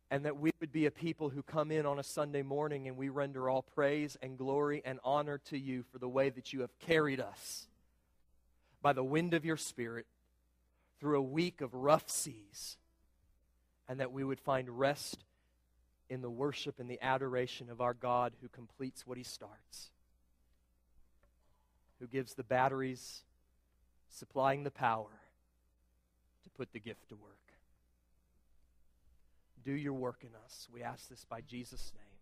And 0.09 0.23
that 0.23 0.39
we 0.39 0.51
would 0.61 0.71
be 0.71 0.85
a 0.85 0.91
people 0.91 1.27
who 1.27 1.43
come 1.43 1.69
in 1.69 1.85
on 1.85 1.99
a 1.99 2.03
Sunday 2.03 2.43
morning 2.43 2.87
and 2.87 2.95
we 2.95 3.09
render 3.09 3.49
all 3.49 3.61
praise 3.61 4.17
and 4.21 4.37
glory 4.37 4.81
and 4.85 5.01
honor 5.03 5.37
to 5.49 5.57
you 5.57 5.83
for 5.91 5.97
the 5.97 6.07
way 6.07 6.29
that 6.29 6.53
you 6.53 6.61
have 6.61 6.79
carried 6.79 7.19
us 7.19 7.67
by 8.81 8.93
the 8.93 9.03
wind 9.03 9.33
of 9.33 9.43
your 9.43 9.57
Spirit 9.57 10.05
through 11.01 11.17
a 11.17 11.21
week 11.21 11.59
of 11.59 11.73
rough 11.73 12.09
seas 12.09 12.77
and 13.89 13.99
that 13.99 14.13
we 14.13 14.23
would 14.23 14.39
find 14.39 14.69
rest 14.69 15.25
in 16.09 16.21
the 16.21 16.29
worship 16.29 16.79
and 16.79 16.89
the 16.89 17.03
adoration 17.03 17.69
of 17.69 17.81
our 17.81 17.93
God 17.93 18.31
who 18.41 18.47
completes 18.47 19.05
what 19.05 19.17
he 19.17 19.25
starts, 19.25 19.89
who 21.99 22.07
gives 22.07 22.33
the 22.33 22.43
batteries, 22.43 23.21
supplying 24.09 24.63
the 24.63 24.71
power 24.71 25.09
to 26.43 26.49
put 26.49 26.73
the 26.73 26.79
gift 26.79 27.09
to 27.09 27.15
work. 27.15 27.31
Do 29.63 29.71
your 29.71 29.93
work 29.93 30.19
in 30.21 30.35
us. 30.45 30.67
We 30.73 30.83
ask 30.83 31.07
this 31.09 31.25
by 31.25 31.41
Jesus' 31.41 31.91
name. 31.95 32.12